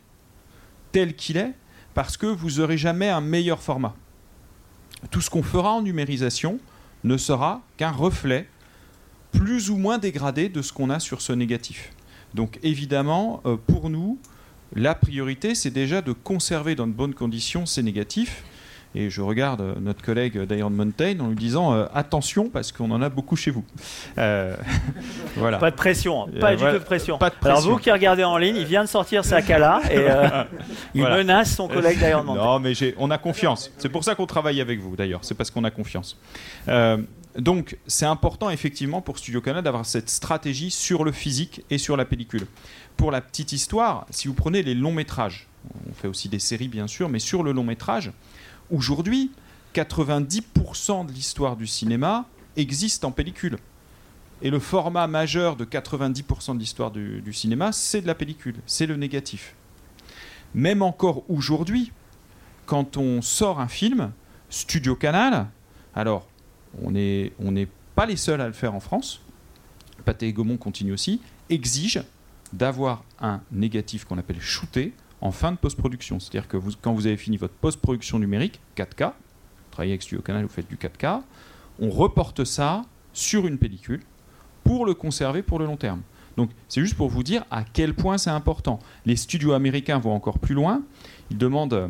tel 0.90 1.14
qu'il 1.14 1.36
est, 1.36 1.52
parce 1.94 2.16
que 2.16 2.26
vous 2.26 2.58
n'aurez 2.58 2.78
jamais 2.78 3.10
un 3.10 3.20
meilleur 3.20 3.62
format. 3.62 3.94
Tout 5.12 5.20
ce 5.20 5.30
qu'on 5.30 5.42
fera 5.44 5.70
en 5.70 5.82
numérisation 5.82 6.58
ne 7.04 7.16
sera 7.16 7.62
qu'un 7.76 7.90
reflet 7.90 8.48
plus 9.32 9.70
ou 9.70 9.76
moins 9.76 9.98
dégradé 9.98 10.48
de 10.48 10.62
ce 10.62 10.72
qu'on 10.72 10.90
a 10.90 11.00
sur 11.00 11.20
ce 11.20 11.32
négatif. 11.32 11.92
Donc 12.34 12.58
évidemment, 12.62 13.42
euh, 13.46 13.56
pour 13.56 13.90
nous, 13.90 14.18
la 14.74 14.94
priorité, 14.94 15.54
c'est 15.54 15.70
déjà 15.70 16.02
de 16.02 16.12
conserver 16.12 16.74
dans 16.74 16.86
de 16.86 16.92
bonnes 16.92 17.14
conditions 17.14 17.66
ces 17.66 17.82
négatifs. 17.82 18.42
Et 18.96 19.10
je 19.10 19.20
regarde 19.22 19.60
euh, 19.60 19.74
notre 19.80 20.02
collègue 20.02 20.38
d'Iron 20.42 20.70
Mountain 20.70 21.18
en 21.20 21.28
lui 21.28 21.36
disant 21.36 21.74
euh, 21.74 21.86
attention 21.94 22.48
parce 22.48 22.70
qu'on 22.70 22.90
en 22.92 23.02
a 23.02 23.08
beaucoup 23.08 23.34
chez 23.36 23.50
vous. 23.50 23.64
Euh, 24.18 24.56
voilà. 25.36 25.58
Pas 25.58 25.70
de 25.70 25.76
pression, 25.76 26.24
hein, 26.24 26.30
pas 26.40 26.52
du 26.52 26.58
voilà, 26.58 26.74
tout 26.74 26.80
de 26.80 26.84
pression. 26.84 27.18
pas 27.18 27.30
de 27.30 27.34
Alors 27.42 27.56
pression. 27.56 27.72
vous 27.72 27.78
qui 27.78 27.90
regardez 27.90 28.24
en 28.24 28.36
ligne, 28.36 28.56
il 28.56 28.66
vient 28.66 28.84
de 28.84 28.88
sortir 28.88 29.24
sa 29.24 29.42
cala 29.42 29.80
et 29.90 29.96
il 30.94 31.00
Voilà. 31.00 31.16
menace 31.16 31.54
son 31.56 31.66
collègue 31.68 31.98
d'Iron 31.98 32.22
Mountain. 32.24 32.44
Non, 32.44 32.58
mais 32.60 32.72
on 32.98 33.10
a 33.10 33.18
confiance. 33.18 33.72
C'est 33.78 33.88
pour 33.88 34.04
ça 34.04 34.14
qu'on 34.14 34.26
travaille 34.26 34.60
avec 34.60 34.80
vous, 34.80 34.94
d'ailleurs. 34.96 35.20
C'est 35.22 35.34
parce 35.34 35.50
qu'on 35.50 35.64
a 35.64 35.70
confiance. 35.70 36.16
Donc, 37.38 37.76
c'est 37.88 38.06
important, 38.06 38.48
effectivement, 38.50 39.00
pour 39.00 39.18
Studio 39.18 39.40
Canal 39.40 39.64
d'avoir 39.64 39.84
cette 39.86 40.08
stratégie 40.08 40.70
sur 40.70 41.02
le 41.02 41.10
physique 41.10 41.64
et 41.68 41.78
sur 41.78 41.96
la 41.96 42.04
pellicule. 42.04 42.46
Pour 42.96 43.10
la 43.10 43.20
petite 43.20 43.50
histoire, 43.52 44.06
si 44.10 44.28
vous 44.28 44.34
prenez 44.34 44.62
les 44.62 44.74
longs 44.74 44.92
métrages, 44.92 45.48
on 45.90 45.94
fait 45.94 46.06
aussi 46.06 46.28
des 46.28 46.38
séries, 46.38 46.68
bien 46.68 46.86
sûr, 46.86 47.08
mais 47.08 47.18
sur 47.18 47.42
le 47.42 47.50
long 47.50 47.64
métrage, 47.64 48.12
aujourd'hui, 48.70 49.30
90% 49.74 51.06
de 51.06 51.12
l'histoire 51.12 51.56
du 51.56 51.66
cinéma 51.66 52.26
existe 52.56 53.04
en 53.04 53.10
pellicule. 53.10 53.58
Et 54.42 54.50
le 54.50 54.58
format 54.58 55.06
majeur 55.06 55.56
de 55.56 55.64
90% 55.64 56.54
de 56.54 56.58
l'histoire 56.58 56.90
du, 56.90 57.32
cinéma, 57.32 57.72
c'est 57.72 58.00
de 58.00 58.06
la 58.06 58.14
pellicule, 58.14 58.56
c'est 58.66 58.86
le 58.86 58.96
négatif. 58.96 59.54
Même 60.54 60.82
encore 60.82 61.24
aujourd'hui, 61.28 61.92
quand 62.66 62.96
on 62.96 63.22
sort 63.22 63.60
un 63.60 63.68
film, 63.68 64.12
Studio 64.50 64.94
Canal, 64.94 65.48
alors 65.94 66.26
on 66.82 66.92
n'est 66.92 67.32
on 67.38 67.52
n'est 67.52 67.68
pas 67.94 68.06
les 68.06 68.16
seuls 68.16 68.40
à 68.40 68.46
le 68.46 68.52
faire 68.52 68.74
en 68.74 68.80
France, 68.80 69.20
Pathé 70.04 70.28
et 70.28 70.32
Gaumont 70.32 70.56
continue 70.56 70.92
aussi, 70.92 71.20
exige 71.48 72.02
d'avoir 72.52 73.02
un 73.20 73.40
négatif 73.50 74.04
qu'on 74.04 74.18
appelle 74.18 74.40
shooté 74.40 74.92
en 75.24 75.32
fin 75.32 75.50
de 75.50 75.56
post-production. 75.56 76.20
C'est-à-dire 76.20 76.46
que 76.46 76.58
quand 76.80 76.92
vous 76.92 77.06
avez 77.08 77.16
fini 77.16 77.38
votre 77.38 77.54
post-production 77.54 78.18
numérique, 78.20 78.60
4K, 78.76 79.06
vous 79.06 79.12
travaillez 79.72 79.92
avec 79.92 80.02
Studio 80.02 80.22
Canal, 80.22 80.42
vous 80.44 80.50
faites 80.50 80.68
du 80.68 80.76
4K, 80.76 81.22
on 81.80 81.90
reporte 81.90 82.44
ça 82.44 82.82
sur 83.12 83.46
une 83.46 83.58
pellicule 83.58 84.02
pour 84.62 84.86
le 84.86 84.94
conserver 84.94 85.42
pour 85.42 85.58
le 85.58 85.64
long 85.64 85.76
terme. 85.76 86.02
Donc 86.36 86.50
c'est 86.68 86.80
juste 86.80 86.96
pour 86.96 87.08
vous 87.08 87.22
dire 87.22 87.44
à 87.50 87.64
quel 87.64 87.94
point 87.94 88.18
c'est 88.18 88.30
important. 88.30 88.78
Les 89.06 89.16
studios 89.16 89.52
américains 89.52 89.98
vont 89.98 90.12
encore 90.12 90.38
plus 90.38 90.54
loin. 90.54 90.82
Ils 91.30 91.38
demandent 91.38 91.72
euh, 91.72 91.88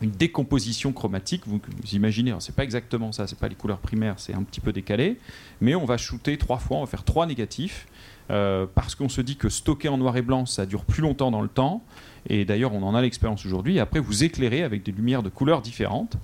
une 0.00 0.10
décomposition 0.10 0.92
chromatique. 0.92 1.42
Vous, 1.46 1.58
vous 1.58 1.94
imaginez, 1.94 2.34
c'est 2.38 2.54
pas 2.54 2.64
exactement 2.64 3.10
ça, 3.10 3.26
c'est 3.26 3.38
pas 3.38 3.48
les 3.48 3.54
couleurs 3.56 3.78
primaires, 3.78 4.14
c'est 4.18 4.34
un 4.34 4.42
petit 4.42 4.60
peu 4.60 4.72
décalé, 4.72 5.18
mais 5.60 5.74
on 5.74 5.84
va 5.84 5.96
shooter 5.96 6.38
trois 6.38 6.58
fois, 6.58 6.76
on 6.76 6.80
va 6.80 6.86
faire 6.86 7.04
trois 7.04 7.26
négatifs. 7.26 7.88
euh, 8.30 8.66
parce 8.72 8.94
qu'on 8.94 9.08
se 9.08 9.20
dit 9.20 9.36
que 9.36 9.48
stocker 9.48 9.88
en 9.88 9.98
noir 9.98 10.16
et 10.16 10.22
blanc, 10.22 10.46
ça 10.46 10.64
dure 10.64 10.84
plus 10.84 11.02
longtemps 11.02 11.30
dans 11.30 11.42
le 11.42 11.48
temps. 11.48 11.82
Et 12.28 12.44
d'ailleurs, 12.44 12.72
on 12.72 12.82
en 12.82 12.94
a 12.94 13.02
l'expérience 13.02 13.44
aujourd'hui. 13.44 13.80
Après, 13.80 14.00
vous 14.00 14.24
éclairez 14.24 14.62
avec 14.62 14.82
des 14.82 14.92
lumières 14.92 15.22
de 15.22 15.28
couleurs 15.28 15.62
différentes 15.62 16.16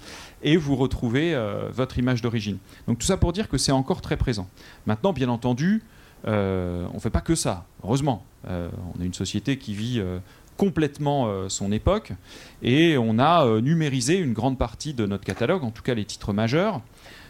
et 0.42 0.56
vous 0.56 0.76
retrouvez 0.76 1.34
euh, 1.34 1.68
votre 1.72 1.98
image 1.98 2.22
d'origine. 2.22 2.58
Donc 2.87 2.98
tout 2.98 3.06
ça 3.06 3.16
pour 3.16 3.32
dire 3.32 3.48
que 3.48 3.58
c'est 3.58 3.72
encore 3.72 4.00
très 4.00 4.16
présent. 4.16 4.48
Maintenant, 4.87 5.12
bien 5.12 5.28
entendu, 5.28 5.82
euh, 6.26 6.87
on 6.92 6.94
ne 6.94 7.00
fait 7.00 7.11
pas 7.11 7.20
que 7.20 7.34
ça, 7.34 7.66
heureusement. 7.82 8.24
Euh, 8.48 8.68
on 8.96 9.02
est 9.02 9.06
une 9.06 9.14
société 9.14 9.58
qui 9.58 9.74
vit 9.74 10.00
complètement 10.56 11.48
son 11.48 11.70
époque 11.70 12.12
et 12.62 12.98
on 12.98 13.20
a 13.20 13.61
numérisé 13.61 14.18
une 14.18 14.32
grande 14.32 14.58
partie 14.58 14.92
de 14.92 15.06
notre 15.06 15.24
catalogue, 15.24 15.62
en 15.62 15.70
tout 15.70 15.82
cas 15.82 15.94
les 15.94 16.04
titres 16.04 16.32
majeurs. 16.32 16.80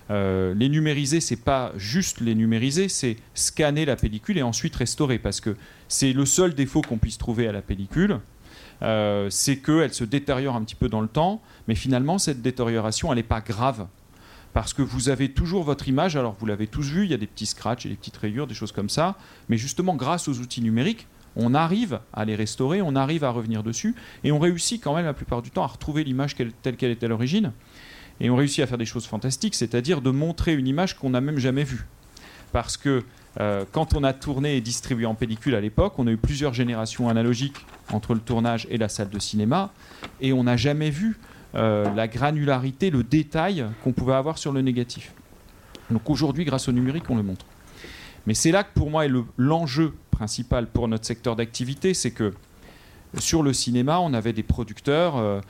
Les 0.08 0.68
numériser, 0.70 1.20
c'est 1.20 1.36
pas 1.36 1.72
juste 1.76 2.22
les 2.22 2.34
numériser, 2.34 2.88
c'est 2.88 3.16
scanner 3.34 3.84
la 3.84 3.96
pellicule 3.96 4.38
et 4.38 4.42
ensuite 4.42 4.74
restaurer, 4.76 5.18
parce 5.18 5.42
que 5.42 5.56
c'est 5.88 6.14
le 6.14 6.24
seul 6.24 6.54
défaut 6.54 6.80
qu'on 6.80 6.96
puisse 6.96 7.18
trouver 7.18 7.46
à 7.48 7.52
la 7.52 7.60
pellicule, 7.60 8.18
euh, 8.82 9.28
c'est 9.30 9.58
qu'elle 9.58 9.92
se 9.92 10.04
détériore 10.04 10.56
un 10.56 10.62
petit 10.62 10.74
peu 10.74 10.88
dans 10.88 11.00
le 11.00 11.08
temps, 11.08 11.42
mais 11.66 11.74
finalement 11.74 12.18
cette 12.18 12.42
détérioration, 12.42 13.10
elle 13.12 13.16
n'est 13.16 13.22
pas 13.22 13.40
grave, 13.40 13.86
parce 14.52 14.72
que 14.72 14.82
vous 14.82 15.08
avez 15.08 15.30
toujours 15.30 15.62
votre 15.62 15.88
image, 15.88 16.16
alors 16.16 16.36
vous 16.38 16.46
l'avez 16.46 16.66
tous 16.66 16.88
vu, 16.88 17.04
il 17.04 17.10
y 17.10 17.14
a 17.14 17.18
des 17.18 17.26
petits 17.26 17.46
scratchs 17.46 17.86
des 17.86 17.94
petites 17.94 18.16
rayures, 18.16 18.46
des 18.46 18.54
choses 18.54 18.72
comme 18.72 18.88
ça, 18.88 19.16
mais 19.48 19.56
justement 19.56 19.94
grâce 19.94 20.28
aux 20.28 20.38
outils 20.38 20.62
numériques, 20.62 21.06
on 21.36 21.54
arrive 21.54 22.00
à 22.12 22.24
les 22.24 22.34
restaurer, 22.34 22.82
on 22.82 22.96
arrive 22.96 23.24
à 23.24 23.30
revenir 23.30 23.62
dessus, 23.62 23.94
et 24.24 24.32
on 24.32 24.38
réussit 24.38 24.82
quand 24.82 24.94
même 24.94 25.04
la 25.04 25.14
plupart 25.14 25.42
du 25.42 25.50
temps 25.50 25.62
à 25.62 25.68
retrouver 25.68 26.04
l'image 26.04 26.34
telle 26.34 26.76
qu'elle 26.76 26.90
était 26.90 27.06
à 27.06 27.08
l'origine. 27.08 27.52
Et 28.20 28.30
on 28.30 28.36
réussit 28.36 28.64
à 28.64 28.66
faire 28.66 28.78
des 28.78 28.86
choses 28.86 29.06
fantastiques, 29.06 29.54
c'est-à-dire 29.54 30.00
de 30.00 30.10
montrer 30.10 30.54
une 30.54 30.66
image 30.66 30.96
qu'on 30.98 31.10
n'a 31.10 31.20
même 31.20 31.38
jamais 31.38 31.62
vue. 31.62 31.86
Parce 32.52 32.76
que 32.76 33.04
euh, 33.40 33.64
quand 33.72 33.94
on 33.94 34.02
a 34.04 34.12
tourné 34.12 34.56
et 34.56 34.60
distribué 34.60 35.06
en 35.06 35.14
pellicule 35.14 35.54
à 35.54 35.60
l'époque, 35.60 35.94
on 35.98 36.06
a 36.06 36.10
eu 36.10 36.16
plusieurs 36.16 36.54
générations 36.54 37.08
analogiques 37.08 37.64
entre 37.92 38.14
le 38.14 38.20
tournage 38.20 38.66
et 38.70 38.78
la 38.78 38.88
salle 38.88 39.10
de 39.10 39.18
cinéma, 39.18 39.70
et 40.20 40.32
on 40.32 40.44
n'a 40.44 40.56
jamais 40.56 40.90
vu 40.90 41.18
euh, 41.54 41.92
la 41.94 42.08
granularité, 42.08 42.90
le 42.90 43.02
détail 43.02 43.64
qu'on 43.82 43.92
pouvait 43.92 44.14
avoir 44.14 44.38
sur 44.38 44.52
le 44.52 44.60
négatif. 44.62 45.12
Donc 45.90 46.08
aujourd'hui, 46.10 46.44
grâce 46.44 46.68
au 46.68 46.72
numérique, 46.72 47.04
on 47.08 47.16
le 47.16 47.22
montre. 47.22 47.46
Mais 48.26 48.34
c'est 48.34 48.50
là 48.50 48.62
que 48.64 48.74
pour 48.74 48.90
moi 48.90 49.06
est 49.06 49.08
le- 49.08 49.24
l'enjeu 49.38 49.94
principal 50.10 50.66
pour 50.66 50.88
notre 50.88 51.06
secteur 51.06 51.36
d'activité, 51.36 51.94
c'est 51.94 52.10
que 52.10 52.34
sur 53.18 53.42
le 53.42 53.52
cinéma, 53.54 54.00
on 54.00 54.12
avait 54.12 54.34
des 54.34 54.42
producteurs 54.42 55.16
euh, 55.16 55.40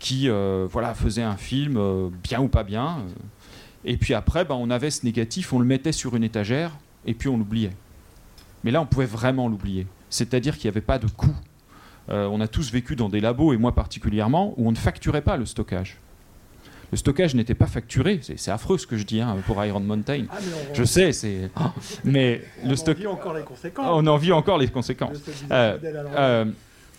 qui 0.00 0.28
euh, 0.28 0.66
voilà, 0.68 0.94
faisaient 0.94 1.22
un 1.22 1.36
film 1.36 1.76
euh, 1.76 2.08
bien 2.24 2.40
ou 2.40 2.48
pas 2.48 2.64
bien. 2.64 2.98
euh, 2.98 3.12
et 3.84 3.96
puis 3.96 4.14
après, 4.14 4.44
ben, 4.44 4.56
on 4.56 4.70
avait 4.70 4.90
ce 4.90 5.04
négatif, 5.04 5.52
on 5.52 5.58
le 5.60 5.64
mettait 5.64 5.92
sur 5.92 6.16
une 6.16 6.24
étagère 6.24 6.72
et 7.06 7.14
puis 7.14 7.28
on 7.28 7.36
l'oubliait. 7.36 7.72
Mais 8.62 8.70
là, 8.70 8.80
on 8.80 8.86
pouvait 8.86 9.06
vraiment 9.06 9.48
l'oublier. 9.48 9.86
C'est-à-dire 10.10 10.56
qu'il 10.56 10.68
n'y 10.68 10.74
avait 10.74 10.80
pas 10.80 10.98
de 10.98 11.06
coût. 11.06 11.34
Euh, 12.10 12.28
on 12.30 12.40
a 12.40 12.48
tous 12.48 12.72
vécu 12.72 12.96
dans 12.96 13.08
des 13.08 13.20
labos, 13.20 13.52
et 13.52 13.56
moi 13.56 13.74
particulièrement, 13.74 14.54
où 14.56 14.68
on 14.68 14.72
ne 14.72 14.76
facturait 14.76 15.22
pas 15.22 15.36
le 15.36 15.46
stockage. 15.46 15.98
Le 16.94 16.96
stockage 16.96 17.34
n'était 17.34 17.54
pas 17.54 17.66
facturé. 17.66 18.20
C'est 18.22 18.50
affreux 18.50 18.78
ce 18.78 18.86
que 18.86 18.96
je 18.96 19.04
dis 19.04 19.20
hein, 19.20 19.36
pour 19.46 19.62
Iron 19.64 19.80
Mountain. 19.80 20.26
Ah, 20.30 20.36
on, 20.70 20.74
Je 20.74 20.84
sais, 20.84 21.12
c'est. 21.12 21.50
Ah, 21.56 21.72
mais 22.04 22.42
on 22.62 22.68
le 22.68 22.74
en 22.74 22.76
stock. 22.76 22.96
vit 22.96 23.06
encore 23.06 23.34
les 23.34 23.42
conséquences. 23.42 23.86
On 23.88 24.06
en 24.06 24.16
vit 24.16 24.32
encore 24.32 24.58
les 24.58 24.68
conséquences. 24.68 25.18
Euh. 25.50 25.78
Euh, 26.16 26.44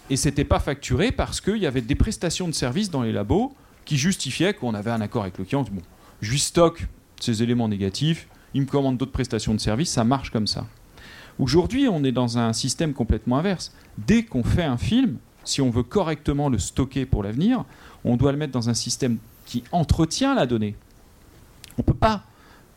et 0.09 0.17
c'était 0.17 0.43
pas 0.43 0.59
facturé 0.59 1.11
parce 1.11 1.39
qu'il 1.39 1.57
y 1.57 1.65
avait 1.65 1.81
des 1.81 1.95
prestations 1.95 2.47
de 2.47 2.53
services 2.53 2.91
dans 2.91 3.03
les 3.03 3.11
labos 3.11 3.55
qui 3.85 3.97
justifiaient 3.97 4.53
qu'on 4.53 4.73
avait 4.73 4.91
un 4.91 5.01
accord 5.01 5.21
avec 5.21 5.37
le 5.37 5.45
client. 5.45 5.63
Bon, 5.71 5.81
je 6.21 6.31
lui 6.31 6.39
stocke 6.39 6.85
ces 7.19 7.41
éléments 7.41 7.69
négatifs, 7.69 8.27
il 8.55 8.61
me 8.61 8.65
commande 8.65 8.97
d'autres 8.97 9.11
prestations 9.11 9.53
de 9.53 9.59
services, 9.59 9.91
ça 9.91 10.05
marche 10.05 10.31
comme 10.31 10.47
ça. 10.47 10.65
Aujourd'hui, 11.37 11.89
on 11.89 12.05
est 12.05 12.13
dans 12.13 12.37
un 12.37 12.53
système 12.53 12.93
complètement 12.93 13.37
inverse. 13.37 13.75
Dès 13.97 14.23
qu'on 14.23 14.43
fait 14.43 14.63
un 14.63 14.77
film, 14.77 15.17
si 15.43 15.61
on 15.61 15.69
veut 15.69 15.83
correctement 15.83 16.47
le 16.47 16.57
stocker 16.57 17.05
pour 17.05 17.21
l'avenir, 17.21 17.65
on 18.05 18.15
doit 18.15 18.31
le 18.31 18.37
mettre 18.37 18.53
dans 18.53 18.69
un 18.69 18.73
système 18.73 19.17
qui 19.45 19.65
entretient 19.73 20.33
la 20.33 20.45
donnée. 20.45 20.75
On 21.77 21.81
ne 21.81 21.83
peut 21.83 21.93
pas 21.93 22.23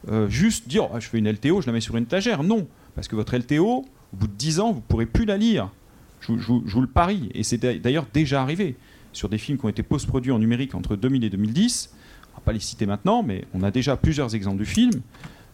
euh, 0.08 0.28
juste 0.28 0.68
dire 0.68 0.88
ah, 0.92 0.98
je 0.98 1.08
fais 1.08 1.18
une 1.18 1.30
LTO, 1.30 1.60
je 1.60 1.66
la 1.68 1.72
mets 1.72 1.80
sur 1.80 1.96
une 1.96 2.02
étagère. 2.02 2.42
Non, 2.42 2.66
parce 2.96 3.06
que 3.06 3.14
votre 3.14 3.36
LTO, 3.36 3.64
au 3.64 4.16
bout 4.16 4.26
de 4.26 4.32
10 4.32 4.58
ans, 4.58 4.72
vous 4.72 4.78
ne 4.78 4.84
pourrez 4.84 5.06
plus 5.06 5.26
la 5.26 5.36
lire. 5.36 5.70
Je, 6.20 6.32
vous 6.32 6.80
le 6.80 6.88
parie. 6.88 7.30
Et 7.34 7.44
c'est 7.44 7.58
d'ailleurs 7.58 8.06
déjà 8.12 8.42
arrivé 8.42 8.74
sur 9.12 9.28
des 9.28 9.38
films 9.38 9.58
qui 9.58 9.64
ont 9.64 9.68
été 9.68 9.84
post-produits 9.84 10.32
en 10.32 10.40
numérique 10.40 10.74
entre 10.74 10.96
2000 10.96 11.22
et 11.22 11.30
2010. 11.30 11.90
On 11.92 12.30
ne 12.30 12.34
va 12.34 12.44
pas 12.44 12.52
les 12.52 12.58
citer 12.58 12.86
maintenant, 12.86 13.22
mais 13.22 13.44
on 13.54 13.62
a 13.62 13.70
déjà 13.70 13.96
plusieurs 13.96 14.34
exemples 14.34 14.58
de 14.58 14.64
films, 14.64 15.00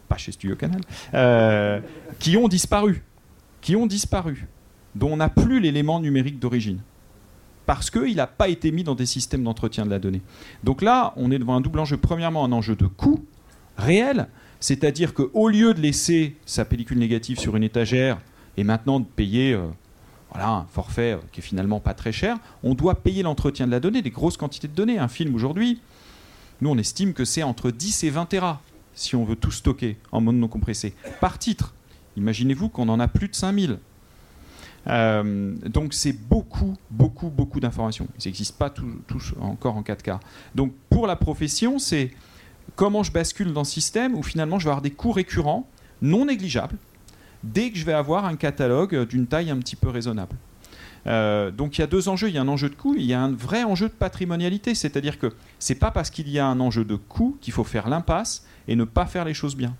pas 0.08 0.16
chez 0.16 0.32
Studio 0.32 0.56
Canal, 0.56 0.80
euh, 1.14 1.80
qui 2.18 2.36
ont 2.36 2.48
disparu. 2.48 3.02
Qui 3.60 3.76
ont 3.76 3.86
disparu. 3.86 4.46
Dont 4.94 5.12
on 5.12 5.16
n'a 5.16 5.28
plus 5.28 5.60
l'élément 5.60 6.00
numérique 6.00 6.38
d'origine 6.38 6.80
parce 7.66 7.90
qu'il 7.90 8.16
n'a 8.16 8.26
pas 8.26 8.48
été 8.48 8.70
mis 8.70 8.84
dans 8.84 8.94
des 8.94 9.06
systèmes 9.06 9.42
d'entretien 9.42 9.86
de 9.86 9.90
la 9.90 9.98
donnée. 9.98 10.22
Donc 10.62 10.82
là, 10.82 11.12
on 11.16 11.30
est 11.30 11.38
devant 11.38 11.56
un 11.56 11.60
double 11.60 11.78
enjeu. 11.78 11.96
Premièrement, 11.96 12.44
un 12.44 12.52
enjeu 12.52 12.76
de 12.76 12.86
coût 12.86 13.24
réel, 13.76 14.28
c'est-à-dire 14.60 15.14
qu'au 15.14 15.48
lieu 15.48 15.74
de 15.74 15.80
laisser 15.80 16.36
sa 16.46 16.64
pellicule 16.64 16.98
négative 16.98 17.38
sur 17.38 17.56
une 17.56 17.62
étagère 17.62 18.18
et 18.56 18.64
maintenant 18.64 19.00
de 19.00 19.06
payer 19.06 19.52
euh, 19.52 19.66
voilà, 20.30 20.50
un 20.50 20.66
forfait 20.72 21.12
euh, 21.12 21.18
qui 21.32 21.40
est 21.40 21.42
finalement 21.42 21.80
pas 21.80 21.94
très 21.94 22.12
cher, 22.12 22.36
on 22.62 22.74
doit 22.74 22.96
payer 22.96 23.22
l'entretien 23.22 23.66
de 23.66 23.70
la 23.70 23.80
donnée, 23.80 24.02
des 24.02 24.10
grosses 24.10 24.36
quantités 24.36 24.68
de 24.68 24.74
données. 24.74 24.98
Un 24.98 25.08
film 25.08 25.34
aujourd'hui, 25.34 25.80
nous 26.60 26.70
on 26.70 26.78
estime 26.78 27.14
que 27.14 27.24
c'est 27.24 27.42
entre 27.42 27.70
10 27.70 28.04
et 28.04 28.10
20 28.10 28.26
Tera 28.26 28.60
si 28.94 29.16
on 29.16 29.24
veut 29.24 29.36
tout 29.36 29.50
stocker 29.50 29.96
en 30.12 30.20
mode 30.20 30.36
non 30.36 30.48
compressé, 30.48 30.94
par 31.20 31.38
titre. 31.38 31.74
Imaginez-vous 32.16 32.68
qu'on 32.68 32.88
en 32.88 33.00
a 33.00 33.08
plus 33.08 33.28
de 33.28 33.34
5000. 33.34 33.78
Euh, 34.86 35.54
donc 35.66 35.94
c'est 35.94 36.12
beaucoup, 36.12 36.74
beaucoup, 36.90 37.30
beaucoup 37.30 37.60
d'informations. 37.60 38.06
Ils 38.18 38.28
n'existent 38.28 38.56
pas 38.58 38.70
tous 38.70 39.34
encore 39.40 39.76
en 39.76 39.82
4K. 39.82 40.18
Donc 40.54 40.72
pour 40.90 41.06
la 41.06 41.16
profession, 41.16 41.78
c'est 41.78 42.10
comment 42.76 43.02
je 43.02 43.12
bascule 43.12 43.52
dans 43.52 43.62
le 43.62 43.66
système 43.66 44.14
où 44.14 44.22
finalement 44.22 44.58
je 44.58 44.64
vais 44.64 44.70
avoir 44.70 44.82
des 44.82 44.90
coûts 44.90 45.12
récurrents 45.12 45.66
non 46.02 46.26
négligeables 46.26 46.76
dès 47.42 47.70
que 47.70 47.78
je 47.78 47.84
vais 47.84 47.92
avoir 47.92 48.24
un 48.24 48.36
catalogue 48.36 49.06
d'une 49.06 49.26
taille 49.26 49.50
un 49.50 49.58
petit 49.58 49.76
peu 49.76 49.88
raisonnable. 49.88 50.36
Euh, 51.06 51.50
donc 51.50 51.76
il 51.76 51.82
y 51.82 51.84
a 51.84 51.86
deux 51.86 52.08
enjeux, 52.08 52.28
il 52.28 52.34
y 52.34 52.38
a 52.38 52.40
un 52.40 52.48
enjeu 52.48 52.70
de 52.70 52.74
coût, 52.74 52.94
il 52.96 53.04
y 53.04 53.12
a 53.12 53.20
un 53.20 53.32
vrai 53.32 53.62
enjeu 53.62 53.88
de 53.88 53.94
patrimonialité, 53.94 54.74
c'est-à-dire 54.74 55.18
que 55.18 55.32
c'est 55.58 55.74
pas 55.74 55.90
parce 55.90 56.08
qu'il 56.08 56.28
y 56.30 56.38
a 56.38 56.46
un 56.46 56.60
enjeu 56.60 56.84
de 56.84 56.96
coût 56.96 57.36
qu'il 57.40 57.52
faut 57.52 57.64
faire 57.64 57.88
l'impasse 57.88 58.46
et 58.68 58.76
ne 58.76 58.84
pas 58.84 59.06
faire 59.06 59.24
les 59.24 59.34
choses 59.34 59.56
bien. 59.56 59.74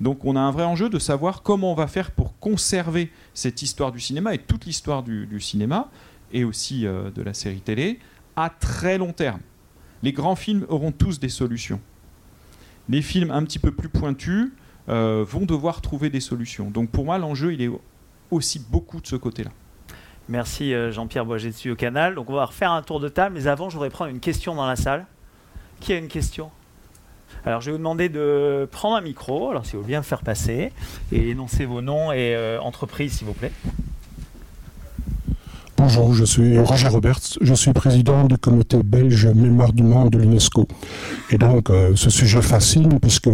Donc 0.00 0.24
on 0.24 0.36
a 0.36 0.40
un 0.40 0.50
vrai 0.50 0.64
enjeu 0.64 0.88
de 0.88 0.98
savoir 0.98 1.42
comment 1.42 1.72
on 1.72 1.74
va 1.74 1.86
faire 1.86 2.10
pour 2.10 2.38
conserver 2.38 3.10
cette 3.32 3.62
histoire 3.62 3.92
du 3.92 4.00
cinéma 4.00 4.34
et 4.34 4.38
toute 4.38 4.64
l'histoire 4.66 5.02
du, 5.02 5.40
cinéma 5.40 5.88
et 6.32 6.44
aussi 6.44 6.86
euh, 6.86 7.10
de 7.10 7.22
la 7.22 7.34
série 7.34 7.60
télé 7.60 7.98
à 8.36 8.50
très 8.50 8.98
long 8.98 9.12
terme. 9.12 9.40
Les 10.02 10.12
grands 10.12 10.36
films 10.36 10.66
auront 10.68 10.92
tous 10.92 11.20
des 11.20 11.28
solutions. 11.28 11.80
Les 12.88 13.02
films 13.02 13.30
un 13.30 13.42
petit 13.44 13.58
peu 13.58 13.70
plus 13.70 13.88
pointus 13.88 14.50
euh, 14.88 15.24
vont 15.26 15.46
devoir 15.46 15.80
trouver 15.80 16.10
des 16.10 16.20
solutions. 16.20 16.70
Donc 16.70 16.90
pour 16.90 17.04
moi, 17.04 17.16
l'enjeu, 17.16 17.54
il 17.54 17.62
est 17.62 17.70
aussi 18.30 18.58
beaucoup 18.58 19.00
de 19.00 19.06
ce 19.06 19.16
côté-là. 19.16 19.50
Merci 20.28 20.74
euh, 20.74 20.90
Jean-Pierre 20.90 21.24
Boisget 21.24 21.70
au 21.70 21.76
canal. 21.76 22.14
Donc 22.14 22.28
on 22.28 22.34
va 22.34 22.46
refaire 22.46 22.72
un 22.72 22.82
tour 22.82 23.00
de 23.00 23.08
table, 23.08 23.34
mais 23.34 23.46
avant, 23.46 23.70
je 23.70 23.74
voudrais 23.74 23.90
prendre 23.90 24.10
une 24.10 24.20
question 24.20 24.54
dans 24.54 24.66
la 24.66 24.76
salle. 24.76 25.06
Qui 25.80 25.92
a 25.92 25.98
une 25.98 26.08
question? 26.08 26.50
Alors 27.44 27.60
je 27.60 27.66
vais 27.66 27.72
vous 27.72 27.78
demander 27.78 28.08
de 28.08 28.68
prendre 28.70 28.96
un 28.96 29.00
micro, 29.00 29.50
alors 29.50 29.66
si 29.66 29.76
vous 29.76 29.82
bien 29.82 30.02
faire 30.02 30.22
passer, 30.22 30.72
et 31.12 31.30
énoncer 31.30 31.64
vos 31.64 31.82
noms 31.82 32.12
et 32.12 32.34
euh, 32.34 32.60
entreprises 32.60 33.18
s'il 33.18 33.26
vous 33.26 33.34
plaît. 33.34 33.52
Bonjour, 35.76 36.14
je 36.14 36.24
suis 36.24 36.56
Roger 36.58 36.86
Roberts, 36.86 37.36
je 37.40 37.52
suis 37.52 37.72
président 37.72 38.24
du 38.24 38.38
comité 38.38 38.80
belge 38.84 39.26
Mémoire 39.26 39.72
du 39.72 39.82
Monde 39.82 40.10
de 40.10 40.18
l'UNESCO. 40.18 40.68
Et 41.30 41.36
donc, 41.36 41.68
euh, 41.68 41.92
ce 41.96 42.10
sujet 42.10 42.40
fascine, 42.42 43.00
puisque 43.00 43.28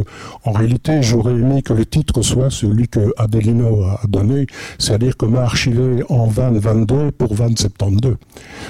en 0.45 0.53
réalité, 0.53 1.03
j'aurais 1.03 1.33
aimé 1.33 1.61
que 1.61 1.75
le 1.75 1.85
titre 1.85 2.23
soit 2.23 2.51
celui 2.51 2.89
que 2.89 3.13
Adelino 3.19 3.83
a 3.85 4.01
donné, 4.09 4.47
c'est-à-dire 4.79 5.17
comment 5.19 5.41
archiver 5.41 6.03
en 6.09 6.29
2022 6.29 7.11
pour 7.13 7.35
2072. 7.35 8.17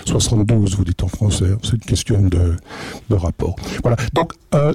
72, 0.05 0.77
vous 0.77 0.85
dites 0.85 1.03
en 1.05 1.09
français, 1.09 1.51
c'est 1.63 1.73
une 1.73 1.79
question 1.79 2.21
de, 2.23 2.57
rapport. 3.15 3.55
Voilà, 3.83 3.97
donc, 4.15 4.33
euh, 4.55 4.75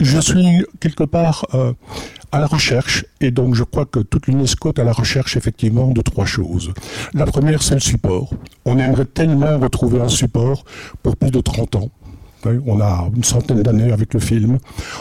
je 0.00 0.18
suis 0.20 0.64
quelque 0.80 1.04
part 1.04 1.44
euh, 1.54 1.72
à 2.32 2.40
la 2.40 2.46
recherche, 2.46 3.04
et 3.20 3.30
donc 3.30 3.54
je 3.54 3.64
crois 3.64 3.86
que 3.86 4.00
toute 4.00 4.26
l'UNESCO 4.26 4.70
est 4.70 4.78
à 4.78 4.84
la 4.84 4.92
recherche 4.92 5.36
effectivement 5.36 5.88
de 5.88 6.02
trois 6.02 6.26
choses. 6.26 6.72
La 7.14 7.26
première, 7.26 7.62
c'est 7.62 7.74
le 7.74 7.80
support. 7.80 8.27
On 8.64 8.78
aimerait 8.78 9.04
tellement 9.04 9.58
retrouver 9.58 10.00
un 10.00 10.08
support 10.08 10.64
pour 11.02 11.16
plus 11.16 11.30
de 11.30 11.40
30 11.40 11.76
ans. 11.76 11.90
On 12.44 12.80
a 12.80 13.08
une 13.14 13.24
centaine 13.24 13.62
d'années 13.62 13.92
avec 13.92 14.14
le 14.14 14.20
film. 14.20 14.58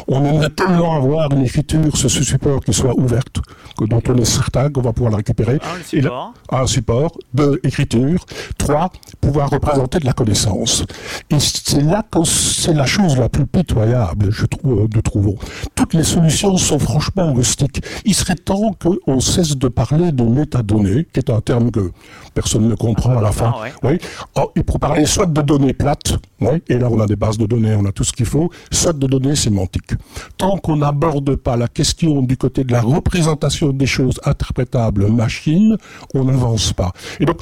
On 0.07 0.23
aimerait 0.25 0.49
tellement 0.49 0.95
avoir 0.95 1.31
une 1.31 1.43
écriture 1.43 1.95
sur 1.95 2.09
ce 2.09 2.23
support 2.23 2.61
qui 2.61 2.73
soit 2.73 2.97
ouverte, 2.97 3.39
que 3.77 3.85
dont 3.85 4.01
on 4.09 4.15
est 4.15 4.25
certain 4.25 4.69
qu'on 4.69 4.81
va 4.81 4.93
pouvoir 4.93 5.11
la 5.11 5.17
récupérer. 5.17 5.55
Un 5.55 5.83
support. 5.83 6.33
un 6.51 6.67
support. 6.67 7.17
Deux, 7.33 7.59
écriture. 7.63 8.25
Trois, 8.57 8.89
pouvoir 9.21 9.49
représenter 9.49 9.99
de 9.99 10.05
la 10.05 10.13
connaissance. 10.13 10.83
Et 11.29 11.39
c'est 11.39 11.81
là 11.81 12.03
que 12.09 12.23
c'est 12.23 12.73
la 12.73 12.85
chose 12.85 13.17
la 13.17 13.29
plus 13.29 13.45
pitoyable, 13.45 14.31
je 14.31 14.45
trouve, 14.45 14.87
de 14.89 15.01
trouvons. 15.01 15.35
Toutes 15.75 15.93
les 15.93 16.03
solutions 16.03 16.57
sont 16.57 16.79
franchement 16.79 17.33
rustiques. 17.33 17.81
Il 18.05 18.13
serait 18.13 18.35
temps 18.35 18.73
qu'on 18.73 19.19
cesse 19.19 19.57
de 19.57 19.67
parler 19.67 20.11
de 20.11 20.23
métadonnées, 20.23 21.07
qui 21.13 21.19
est 21.19 21.29
un 21.29 21.41
terme 21.41 21.71
que 21.71 21.91
personne 22.33 22.67
ne 22.67 22.75
comprend 22.75 23.17
à 23.17 23.21
la 23.21 23.31
fin. 23.31 23.53
Oui. 23.83 23.97
Oh, 24.35 24.51
et 24.55 24.63
pour 24.63 24.79
parler 24.79 25.05
soit 25.05 25.25
de 25.25 25.41
données 25.41 25.73
plates, 25.73 26.17
oui, 26.41 26.61
et 26.67 26.77
là 26.77 26.87
on 26.91 26.99
a 26.99 27.05
des 27.05 27.15
bases 27.27 27.37
de 27.37 27.45
données, 27.45 27.75
on 27.75 27.85
a 27.85 27.91
tout 27.91 28.03
ce 28.03 28.13
qu'il 28.13 28.25
faut, 28.25 28.49
soit 28.71 28.93
de 28.93 29.07
données 29.07 29.35
sémantiques. 29.35 29.93
Tant 30.37 30.57
qu'on 30.57 30.77
n'aborde 30.77 31.35
pas 31.35 31.57
la 31.57 31.67
question 31.67 32.21
du 32.21 32.37
côté 32.37 32.63
de 32.63 32.71
la 32.71 32.81
représentation 32.81 33.71
des 33.71 33.85
choses 33.85 34.19
interprétables 34.23 35.07
machine, 35.11 35.77
on 36.13 36.23
n'avance 36.23 36.73
pas. 36.73 36.91
Et 37.19 37.25
donc, 37.25 37.41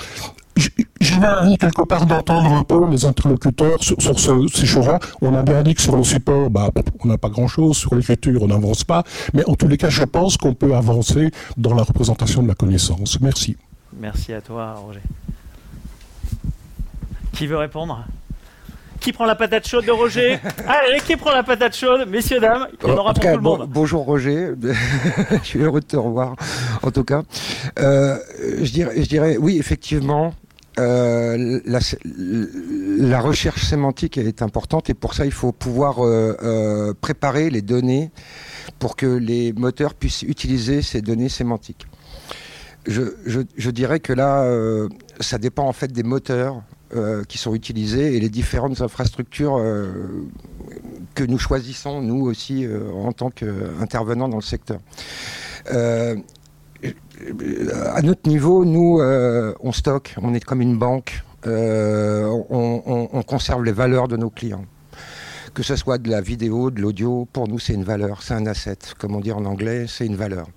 envie 1.21 1.57
quelque 1.57 1.83
part 1.83 2.05
d'entendre 2.05 2.51
un 2.51 2.63
peu 2.63 2.89
les 2.89 3.05
interlocuteurs 3.05 3.83
sur, 3.83 3.97
ces 3.99 4.65
choses-là. 4.65 4.99
On 5.21 5.33
a 5.35 5.43
bien 5.43 5.61
dit 5.63 5.75
que 5.75 5.81
sur 5.81 5.95
le 5.95 6.03
support, 6.03 6.49
bah, 6.49 6.71
on 7.03 7.07
n'a 7.07 7.17
pas 7.17 7.29
grand-chose, 7.29 7.77
sur 7.77 7.93
l'écriture, 7.95 8.41
on 8.41 8.47
n'avance 8.47 8.83
pas. 8.83 9.03
Mais 9.33 9.43
en 9.47 9.55
tous 9.55 9.67
les 9.67 9.77
cas, 9.77 9.89
je 9.89 10.03
pense 10.03 10.37
qu'on 10.37 10.53
peut 10.53 10.75
avancer 10.75 11.31
dans 11.57 11.75
la 11.75 11.83
représentation 11.83 12.41
de 12.43 12.47
la 12.47 12.55
connaissance. 12.55 13.19
Merci. 13.19 13.57
Merci 13.99 14.33
à 14.33 14.41
toi, 14.41 14.73
Roger. 14.73 15.01
Qui 17.33 17.47
veut 17.47 17.57
répondre? 17.57 18.05
Qui 19.05 19.13
prend 19.13 19.25
la 19.25 19.35
patate 19.35 19.67
chaude 19.67 19.85
de 19.85 19.91
Roger 19.91 20.39
Allez, 20.67 20.99
qui 20.99 21.15
prend 21.15 21.31
la 21.31 21.43
patate 21.43 21.75
chaude 21.75 22.09
Messieurs, 22.09 22.39
dames, 22.39 22.65
il 22.81 22.89
y 22.89 22.91
en 22.91 22.97
aura 22.97 23.13
pour 23.13 23.21
tout 23.21 23.29
le 23.29 23.37
monde. 23.37 23.69
bonjour 23.71 24.03
Roger, 24.03 24.53
je 25.43 25.43
suis 25.43 25.59
heureux 25.59 25.79
de 25.79 25.85
te 25.85 25.95
revoir 25.95 26.35
en 26.81 26.89
tout 26.89 27.03
cas. 27.03 27.21
Euh, 27.77 28.17
je, 28.63 28.71
dirais, 28.71 28.93
je 28.97 29.07
dirais, 29.07 29.37
oui, 29.37 29.57
effectivement, 29.59 30.33
euh, 30.79 31.59
la, 31.67 33.19
recherche 33.19 33.63
sémantique 33.65 34.17
est 34.17 34.41
importante 34.41 34.89
et 34.89 34.95
pour 34.95 35.13
ça 35.13 35.25
il 35.25 35.31
faut 35.31 35.51
pouvoir 35.51 36.03
euh, 36.03 36.95
préparer 36.99 37.51
les 37.51 37.61
données 37.61 38.09
pour 38.79 38.95
que 38.95 39.05
les 39.05 39.53
moteurs 39.53 39.93
puissent 39.93 40.23
utiliser 40.23 40.81
ces 40.81 41.01
données 41.01 41.29
sémantiques 41.29 41.85
je, 42.87 43.69
dirais 43.69 43.99
que 43.99 44.13
là, 44.13 44.43
euh, 44.43 44.89
ça 45.19 45.37
dépend 45.37 45.67
en 45.67 45.73
fait 45.73 45.91
des 45.91 46.03
moteurs 46.03 46.61
euh, 46.93 47.23
qui 47.23 47.37
sont 47.37 47.55
utilisés 47.55 48.15
et 48.15 48.19
les 48.19 48.29
différentes 48.29 48.81
infrastructures 48.81 49.57
euh, 49.57 49.91
que 51.13 51.23
nous 51.23 51.39
choisissons, 51.39 52.01
nous 52.01 52.25
aussi, 52.25 52.67
en 52.93 53.11
tant 53.13 53.29
qu'intervenants 53.29 54.27
dans 54.27 54.37
le 54.37 54.43
secteur. 54.43 54.79
à 55.67 56.15
notre 58.01 58.27
niveau, 58.29 58.65
nous, 58.65 58.99
on 58.99 59.71
stocke, 59.71 60.15
on 60.21 60.33
est 60.33 60.43
comme 60.43 60.61
une 60.61 60.77
banque, 60.77 61.23
on 61.45 63.23
conserve 63.25 63.63
les 63.63 63.71
valeurs 63.71 64.07
de 64.07 64.17
nos 64.17 64.29
clients 64.29 64.65
que 65.55 65.63
ce 65.63 65.75
soit 65.77 65.97
de 65.97 66.11
la 66.11 66.21
vidéo, 66.21 66.69
de 66.69 66.81
l'audio, 66.81 67.27
pour 67.31 67.47
nous 67.47 67.59
c'est 67.59 67.73
une 67.73 67.85
valeur, 67.85 68.21
c'est 68.21 68.33
un 68.33 68.45
asset, 68.45 68.77
comme 68.99 69.15
on 69.15 69.21
dit 69.21 69.31
en 69.31 69.45
anglais, 69.45 69.85
c'est 69.87 70.05
une 70.05 70.17
valeur. 70.17 70.47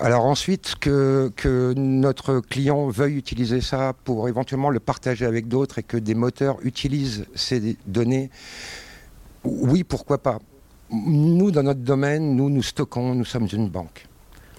Alors 0.00 0.24
ensuite, 0.24 0.74
que, 0.80 1.30
que 1.36 1.74
notre 1.76 2.40
client 2.40 2.88
veuille 2.88 3.16
utiliser 3.16 3.60
ça 3.60 3.92
pour 4.04 4.28
éventuellement 4.28 4.70
le 4.70 4.80
partager 4.80 5.26
avec 5.26 5.46
d'autres 5.46 5.78
et 5.78 5.82
que 5.82 5.98
des 5.98 6.14
moteurs 6.14 6.56
utilisent 6.62 7.26
ces 7.34 7.76
données, 7.86 8.30
oui, 9.44 9.84
pourquoi 9.84 10.18
pas. 10.18 10.38
Nous, 10.90 11.50
dans 11.50 11.62
notre 11.62 11.80
domaine, 11.80 12.34
nous, 12.34 12.48
nous 12.48 12.62
stockons, 12.62 13.14
nous 13.14 13.24
sommes 13.24 13.48
une 13.52 13.68
banque. 13.68 14.06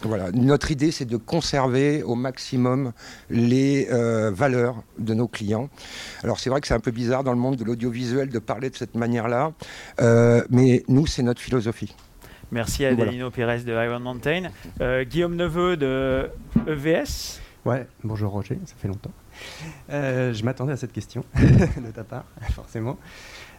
Voilà. 0.01 0.31
Notre 0.31 0.71
idée, 0.71 0.91
c'est 0.91 1.05
de 1.05 1.17
conserver 1.17 2.03
au 2.03 2.15
maximum 2.15 2.91
les 3.29 3.87
euh, 3.91 4.31
valeurs 4.31 4.83
de 4.99 5.13
nos 5.13 5.27
clients. 5.27 5.69
Alors 6.23 6.39
c'est 6.39 6.49
vrai 6.49 6.61
que 6.61 6.67
c'est 6.67 6.73
un 6.73 6.79
peu 6.79 6.91
bizarre 6.91 7.23
dans 7.23 7.33
le 7.33 7.39
monde 7.39 7.55
de 7.55 7.63
l'audiovisuel 7.63 8.29
de 8.29 8.39
parler 8.39 8.69
de 8.69 8.75
cette 8.75 8.95
manière-là, 8.95 9.53
euh, 10.01 10.43
mais 10.49 10.83
nous, 10.87 11.07
c'est 11.07 11.23
notre 11.23 11.41
philosophie. 11.41 11.95
Merci 12.51 12.85
à 12.85 12.89
Adelino 12.89 13.31
Pérez 13.31 13.63
de 13.63 13.73
Iron 13.73 13.99
Mountain. 13.99 14.49
Euh, 14.79 15.03
Guillaume 15.03 15.35
Neveu 15.35 15.77
de 15.77 16.29
EVS. 16.67 17.41
Ouais, 17.65 17.87
bonjour 18.03 18.31
Roger, 18.31 18.59
ça 18.65 18.75
fait 18.77 18.87
longtemps. 18.87 19.11
Euh, 19.89 20.33
je 20.33 20.43
m'attendais 20.45 20.73
à 20.73 20.77
cette 20.77 20.93
question 20.93 21.25
de 21.35 21.91
ta 21.91 22.03
part, 22.03 22.25
forcément. 22.51 22.97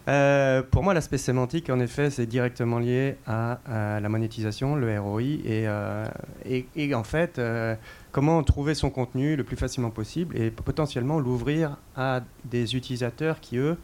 Euh, 0.08 0.62
pour 0.62 0.84
moi, 0.84 0.94
l'aspect 0.94 1.18
sémantique, 1.18 1.68
en 1.68 1.80
effet, 1.80 2.10
c'est 2.10 2.26
directement 2.26 2.78
lié 2.78 3.16
à, 3.26 3.58
la 3.66 4.08
monétisation, 4.08 4.76
le 4.76 5.00
ROI, 5.00 5.22
et, 5.22 5.66
euh, 5.66 6.06
et, 6.44 6.94
en 6.94 7.02
fait, 7.02 7.38
euh, 7.38 7.74
comment 8.12 8.42
trouver 8.44 8.74
son 8.74 8.90
contenu 8.90 9.34
le 9.34 9.42
plus 9.42 9.56
facilement 9.56 9.90
possible 9.90 10.36
et 10.36 10.50
potentiellement 10.50 11.18
l'ouvrir 11.18 11.76
à 11.96 12.20
des 12.44 12.76
utilisateurs 12.76 13.40
qui, 13.40 13.56
eux, 13.56 13.76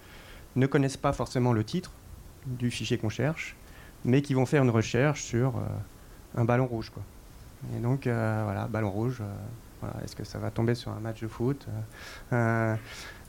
ne 0.55 0.67
connaissent 0.67 0.97
pas 0.97 1.13
forcément 1.13 1.53
le 1.53 1.65
titre 1.65 1.91
du 2.47 2.71
fichier 2.71 2.99
qu'on 2.99 3.09
cherche, 3.09 3.57
mais 4.05 4.23
qui 4.23 4.35
vont 4.35 4.47
faire 4.47 4.63
une 4.63 4.71
recherche 4.71 5.23
sur 5.23 5.55
un 6.37 6.45
ballon 6.45 6.67
rouge. 6.67 6.91
Quoi. 6.91 7.03
Et 7.77 7.81
donc, 7.81 8.03
voilà, 8.05 8.69
ballon 8.69 8.91
rouge. 8.91 9.23
Est-ce 10.05 10.15
que 10.15 10.25
ça 10.25 10.39
va 10.39 10.51
tomber 10.51 10.75
sur 10.77 10.93
un 10.93 11.01
match 11.01 11.23
de 11.23 11.29
foot, 11.29 11.67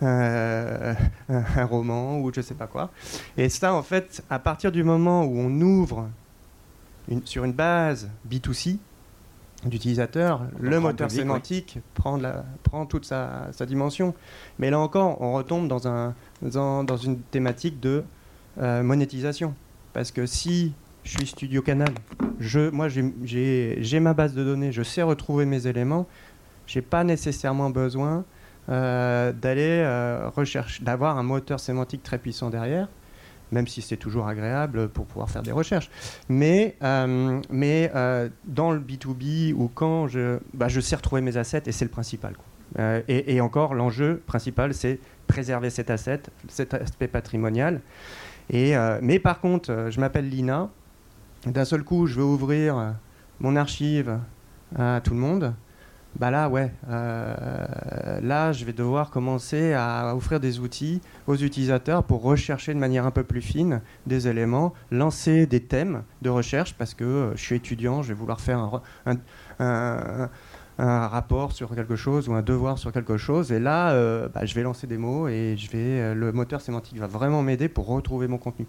euh, 0.03 0.93
un, 1.29 1.65
roman 1.65 2.19
ou 2.19 2.31
je 2.33 2.41
sais 2.41 2.53
pas 2.55 2.67
quoi 2.67 2.91
Et 3.37 3.49
ça, 3.49 3.73
en 3.73 3.83
fait, 3.83 4.23
à 4.29 4.39
partir 4.39 4.71
du 4.71 4.83
moment 4.83 5.23
où 5.23 5.37
on 5.37 5.61
ouvre 5.61 6.09
une- 7.09 7.25
sur 7.25 7.43
une 7.43 7.53
base 7.53 8.09
B2C 8.29 8.77
d'utilisateurs, 9.65 10.41
le 10.59 10.79
moteur 10.79 11.07
public, 11.07 11.11
oui. 11.11 11.27
sémantique 11.27 11.79
prend, 11.93 12.17
de 12.17 12.23
la- 12.23 12.43
prend 12.63 12.85
toute 12.85 13.05
sa, 13.05 13.47
sa 13.51 13.65
dimension. 13.65 14.13
Mais 14.59 14.69
là 14.69 14.79
encore, 14.79 15.21
on 15.21 15.33
retombe 15.33 15.67
dans, 15.67 15.87
un, 15.87 16.13
dans, 16.41 16.83
dans 16.83 16.97
une 16.97 17.19
thématique 17.19 17.79
de 17.79 18.03
euh, 18.59 18.83
monétisation. 18.83 19.53
Parce 19.93 20.11
que 20.11 20.25
si 20.25 20.73
je 21.03 21.17
suis 21.17 21.27
Studio 21.27 21.61
Canal, 21.61 21.89
je, 22.39 22.69
moi 22.69 22.87
j'ai- 22.89 23.99
ma 24.01 24.13
base 24.13 24.33
de 24.33 24.43
données, 24.43 24.71
je 24.71 24.83
sais 24.83 25.01
retrouver 25.01 25.45
mes 25.45 25.65
éléments, 25.67 26.07
j'ai 26.67 26.81
pas 26.81 27.03
nécessairement 27.03 27.69
besoin 27.69 28.25
d'aller 28.67 29.81
euh, 29.83 30.29
rechercher, 30.35 30.83
d'avoir 30.83 31.17
un 31.17 31.23
moteur 31.23 31.59
sémantique 31.59 32.03
très 32.03 32.17
puissant 32.17 32.49
derrière, 32.49 32.87
même 33.51 33.67
si 33.67 33.81
c'est 33.81 33.97
toujours 33.97 34.27
agréable 34.27 34.89
pour 34.89 35.05
pouvoir 35.05 35.29
faire 35.29 35.43
des 35.43 35.51
recherches. 35.51 35.89
Mais, 36.29 36.75
euh, 36.83 37.41
mais 37.49 37.91
euh, 37.95 38.29
dans 38.45 38.71
le 38.71 38.79
B2B 38.79 39.53
ou 39.53 39.69
quand 39.73 40.07
je, 40.07 40.39
bah, 40.53 40.67
je 40.67 40.79
sais 40.79 40.95
retrouver 40.95 41.21
mes 41.21 41.37
assets 41.37 41.63
et 41.65 41.71
c'est 41.71 41.85
le 41.85 41.91
principal. 41.91 42.35
Euh, 42.79 43.01
et, 43.07 43.39
encore, 43.41 43.75
l'enjeu 43.75 44.21
principal, 44.25 44.73
c'est 44.73 44.99
préserver 45.27 45.69
cet 45.69 45.89
asset, 45.89 46.21
cet 46.47 46.73
aspect 46.73 47.07
patrimonial. 47.07 47.81
Et, 48.49 48.75
euh, 48.75 48.99
mais 49.01 49.19
par 49.19 49.39
contre, 49.39 49.71
euh, 49.71 49.91
je 49.91 49.99
m'appelle 49.99 50.29
Lina. 50.29 50.69
D'un 51.45 51.65
seul 51.65 51.83
coup, 51.83 52.07
je 52.07 52.15
veux 52.15 52.25
ouvrir 52.25 52.77
euh, 52.77 52.91
mon 53.39 53.55
archive 53.55 54.19
à 54.77 55.01
tout 55.03 55.13
le 55.13 55.19
monde. 55.19 55.53
Bah 56.19 56.29
là, 56.29 56.47
ouais. 56.47 56.71
euh, 56.89 58.19
là, 58.21 58.51
je 58.51 58.65
vais 58.65 58.73
devoir 58.73 59.09
commencer 59.09 59.73
à 59.73 60.15
offrir 60.15 60.39
des 60.39 60.59
outils 60.59 61.01
aux 61.25 61.35
utilisateurs 61.35 62.03
pour 62.03 62.21
rechercher 62.21 62.73
de 62.73 62.79
manière 62.79 63.05
un 63.07 63.11
peu 63.11 63.23
plus 63.23 63.41
fine 63.41 63.81
des 64.05 64.27
éléments, 64.27 64.73
lancer 64.91 65.47
des 65.47 65.59
thèmes 65.61 66.03
de 66.21 66.29
recherche 66.29 66.75
parce 66.75 66.93
que 66.93 67.03
euh, 67.03 67.35
je 67.35 67.41
suis 67.41 67.55
étudiant, 67.55 68.03
je 68.03 68.09
vais 68.09 68.13
vouloir 68.13 68.41
faire 68.41 68.59
un, 68.59 69.15
un- 69.59 70.29
un- 70.77 71.07
rapport 71.07 71.51
sur 71.51 71.73
quelque 71.73 71.95
chose 71.95 72.29
ou 72.29 72.33
un 72.33 72.43
devoir 72.43 72.77
sur 72.77 72.91
quelque 72.91 73.17
chose. 73.17 73.51
Et 73.51 73.59
là, 73.59 73.91
euh, 73.93 74.27
bah, 74.31 74.45
je 74.45 74.53
vais 74.53 74.61
lancer 74.63 74.85
des 74.85 74.97
mots 74.97 75.27
et 75.27 75.55
je 75.57 75.69
vais, 75.71 76.13
le 76.13 76.31
moteur 76.31 76.61
sémantique 76.61 76.97
va 76.99 77.07
vraiment 77.07 77.41
m'aider 77.41 77.69
pour 77.69 77.87
retrouver 77.87 78.27
mon 78.27 78.37
contenu. 78.37 78.67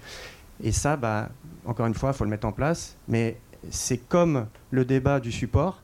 Et 0.62 0.72
ça, 0.72 0.96
bah, 0.96 1.28
encore 1.66 1.86
une 1.86 1.94
fois, 1.94 2.10
il 2.10 2.16
faut 2.16 2.24
le 2.24 2.30
mettre 2.30 2.46
en 2.46 2.52
place. 2.52 2.96
Mais 3.06 3.36
c'est 3.70 3.98
comme 3.98 4.46
le 4.70 4.84
débat 4.86 5.20
du 5.20 5.30
support. 5.32 5.82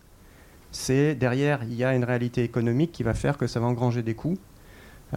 C'est 0.72 1.14
derrière, 1.14 1.60
il 1.64 1.74
y 1.74 1.84
a 1.84 1.94
une 1.94 2.04
réalité 2.04 2.44
économique 2.44 2.92
qui 2.92 3.02
va 3.02 3.14
faire 3.14 3.36
que 3.36 3.46
ça 3.46 3.60
va 3.60 3.66
engranger 3.66 4.02
des 4.02 4.14
coûts. 4.14 4.38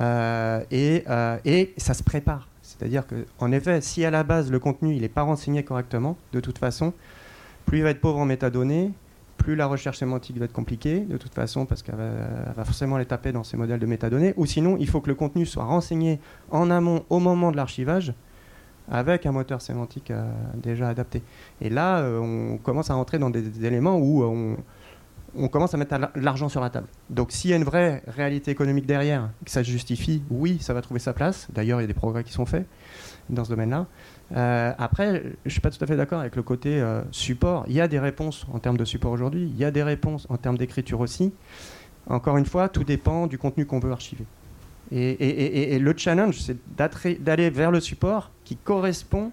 Euh, 0.01 0.63
et, 0.71 1.03
euh, 1.07 1.37
et 1.45 1.73
ça 1.77 1.93
se 1.93 2.03
prépare. 2.03 2.47
C'est-à-dire 2.61 3.03
qu'en 3.05 3.51
effet, 3.51 3.81
si 3.81 4.03
à 4.05 4.11
la 4.11 4.23
base 4.23 4.49
le 4.49 4.59
contenu 4.59 4.95
il 4.95 5.01
n'est 5.01 5.09
pas 5.09 5.21
renseigné 5.21 5.63
correctement, 5.63 6.17
de 6.31 6.39
toute 6.39 6.57
façon, 6.57 6.93
plus 7.65 7.79
il 7.79 7.83
va 7.83 7.91
être 7.91 8.01
pauvre 8.01 8.19
en 8.19 8.25
métadonnées, 8.25 8.91
plus 9.37 9.55
la 9.55 9.67
recherche 9.67 9.99
sémantique 9.99 10.37
va 10.37 10.45
être 10.45 10.53
compliquée, 10.53 11.01
de 11.01 11.17
toute 11.17 11.33
façon, 11.33 11.65
parce 11.65 11.83
qu'elle 11.83 11.95
va, 11.95 12.63
forcément 12.63 12.97
les 12.97 13.05
taper 13.05 13.31
dans 13.31 13.43
ces 13.43 13.57
modèles 13.57 13.79
de 13.79 13.85
métadonnées. 13.85 14.33
Ou 14.37 14.45
sinon, 14.45 14.77
il 14.79 14.87
faut 14.87 15.01
que 15.01 15.09
le 15.09 15.15
contenu 15.15 15.45
soit 15.45 15.65
renseigné 15.65 16.19
en 16.49 16.71
amont 16.71 17.03
au 17.09 17.19
moment 17.19 17.51
de 17.51 17.57
l'archivage 17.57 18.13
avec 18.89 19.25
un 19.25 19.31
moteur 19.31 19.61
sémantique 19.61 20.11
euh, 20.11 20.29
déjà 20.55 20.89
adapté. 20.89 21.21
Et 21.61 21.69
là, 21.69 22.03
on 22.03 22.57
commence 22.57 22.89
à 22.89 22.95
rentrer 22.95 23.19
dans 23.19 23.29
des, 23.29 23.65
éléments 23.65 23.97
où 23.97 24.23
on, 24.23 24.57
on 25.35 25.47
commence 25.47 25.73
à 25.73 25.77
mettre 25.77 25.97
de 25.97 26.19
l'argent 26.19 26.49
sur 26.49 26.61
la 26.61 26.69
table. 26.69 26.87
Donc 27.09 27.31
s'il 27.31 27.49
y 27.49 27.53
a 27.53 27.55
une 27.57 27.63
vraie 27.63 28.03
réalité 28.07 28.51
économique 28.51 28.85
derrière, 28.85 29.29
que 29.45 29.51
ça 29.51 29.63
justifie, 29.63 30.21
oui, 30.29 30.57
ça 30.61 30.73
va 30.73 30.81
trouver 30.81 30.99
sa 30.99 31.13
place. 31.13 31.47
D'ailleurs, 31.51 31.79
il 31.79 31.83
y 31.83 31.85
a 31.85 31.87
des 31.87 31.93
progrès 31.93 32.23
qui 32.23 32.31
sont 32.31 32.45
faits 32.45 32.65
dans 33.29 33.43
ce 33.43 33.49
domaine-là. 33.49 33.87
Euh, 34.35 34.73
après, 34.77 35.23
je 35.23 35.29
ne 35.45 35.49
suis 35.49 35.61
pas 35.61 35.69
tout 35.71 35.83
à 35.83 35.87
fait 35.87 35.95
d'accord 35.95 36.19
avec 36.19 36.35
le 36.35 36.43
côté 36.43 36.79
euh, 36.81 37.01
support. 37.11 37.65
Il 37.67 37.73
y 37.73 37.81
a 37.81 37.87
des 37.87 37.99
réponses 37.99 38.45
en 38.53 38.59
termes 38.59 38.77
de 38.77 38.85
support 38.85 39.11
aujourd'hui, 39.11 39.43
il 39.43 39.57
y 39.57 39.65
a 39.65 39.71
des 39.71 39.83
réponses 39.83 40.27
en 40.29 40.37
termes 40.37 40.57
d'écriture 40.57 40.99
aussi. 40.99 41.33
Encore 42.07 42.37
une 42.37 42.45
fois, 42.45 42.69
tout 42.69 42.83
dépend 42.83 43.27
du 43.27 43.37
contenu 43.37 43.65
qu'on 43.65 43.79
veut 43.79 43.91
archiver. 43.91 44.25
Et, 44.91 45.73
et- 45.73 45.79
le 45.79 45.93
challenge, 45.97 46.39
c'est 46.39 46.57
d'aller 47.23 47.49
vers 47.49 47.71
le 47.71 47.79
support 47.79 48.29
qui 48.43 48.57
correspond 48.57 49.31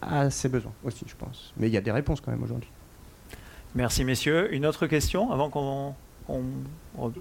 à 0.00 0.30
ses 0.30 0.48
besoins 0.48 0.72
aussi, 0.84 1.04
je 1.06 1.14
pense. 1.16 1.52
Mais 1.58 1.66
il 1.68 1.74
y 1.74 1.76
a 1.76 1.80
des 1.80 1.90
réponses 1.90 2.20
quand 2.20 2.30
même 2.30 2.42
aujourd'hui. 2.42 2.70
Merci 3.74 4.04
messieurs. 4.04 4.52
Une 4.54 4.66
autre 4.66 4.86
question 4.86 5.30
avant 5.32 5.48
qu'on. 5.48 5.94
qu'on- 6.26 6.42
on- 6.98 7.12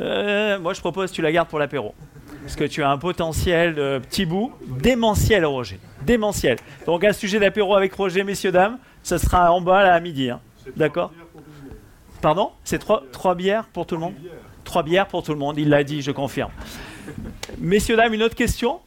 Euh, 0.00 0.58
moi 0.58 0.72
je 0.72 0.80
propose 0.80 1.10
que 1.10 1.16
tu 1.16 1.22
la 1.22 1.30
gardes 1.30 1.48
pour 1.48 1.58
l'apéro. 1.58 1.94
Parce 2.42 2.56
que 2.56 2.64
tu 2.64 2.82
as 2.82 2.90
un 2.90 2.96
potentiel 2.96 3.74
de 3.74 3.98
petit 3.98 4.24
bout 4.24 4.52
démentiel, 4.66 5.44
Roger. 5.44 5.78
Démentiel. 6.02 6.56
Donc 6.86 7.04
un 7.04 7.12
sujet 7.12 7.38
d'apéro 7.38 7.74
avec 7.74 7.92
Roger, 7.92 8.24
messieurs, 8.24 8.50
dames, 8.50 8.78
ça 9.02 9.18
sera 9.18 9.52
en 9.52 9.60
bas 9.60 9.82
là 9.82 9.92
à 9.94 10.00
midi. 10.00 10.30
hein. 10.30 10.40
D'accord 10.76 11.12
Pardon? 12.22 12.50
C'est 12.64 12.78
trois, 12.78 13.02
trois 13.12 13.34
bières 13.34 13.64
pour 13.66 13.84
tout 13.86 13.94
le 13.96 14.00
monde? 14.00 14.14
Trois 14.64 14.82
bières 14.82 15.06
pour 15.06 15.22
tout 15.22 15.32
le 15.32 15.38
monde, 15.38 15.58
il 15.58 15.68
l'a 15.68 15.84
dit, 15.84 16.00
je 16.00 16.12
confirme. 16.12 16.50
Messieurs, 17.58 17.96
dames, 17.96 18.14
une 18.14 18.22
autre 18.22 18.36
question? 18.36 18.80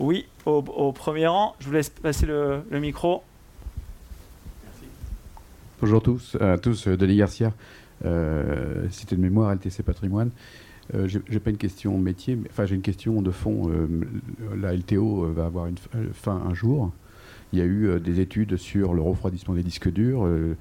Oui, 0.00 0.26
au, 0.46 0.64
au 0.74 0.92
premier 0.92 1.26
rang. 1.28 1.54
Je 1.60 1.66
vous 1.66 1.72
laisse 1.72 1.90
passer 1.90 2.26
le, 2.26 2.62
le 2.70 2.80
micro. 2.80 3.22
Bonjour 5.80 6.02
tous, 6.02 6.36
à 6.40 6.58
tous, 6.58 6.88
euh, 6.88 6.96
Denis 6.96 7.16
Garcia, 7.16 7.54
euh, 8.04 8.86
Cité 8.90 9.16
de 9.16 9.20
mémoire, 9.20 9.50
LTC 9.54 9.82
Patrimoine. 9.82 10.30
Euh, 10.94 11.08
j'ai 11.08 11.40
pas 11.40 11.50
une 11.50 11.56
question 11.56 11.96
métier, 11.96 12.36
mais, 12.36 12.48
enfin 12.50 12.66
j'ai 12.66 12.74
une 12.74 12.82
question 12.82 13.22
de 13.22 13.30
fond. 13.30 13.70
Euh, 13.70 13.86
la 14.56 14.74
LTO 14.74 15.24
euh, 15.24 15.32
va 15.32 15.46
avoir 15.46 15.66
une 15.66 15.76
euh, 15.94 16.08
fin 16.12 16.42
un 16.46 16.52
jour. 16.52 16.92
Il 17.52 17.58
y 17.58 17.62
a 17.62 17.64
eu 17.64 17.86
euh, 17.86 17.98
des 17.98 18.20
études 18.20 18.56
sur 18.56 18.92
le 18.92 19.00
refroidissement 19.00 19.54
des 19.54 19.62
disques 19.62 19.90
durs. 19.90 20.26
euh, 20.26 20.56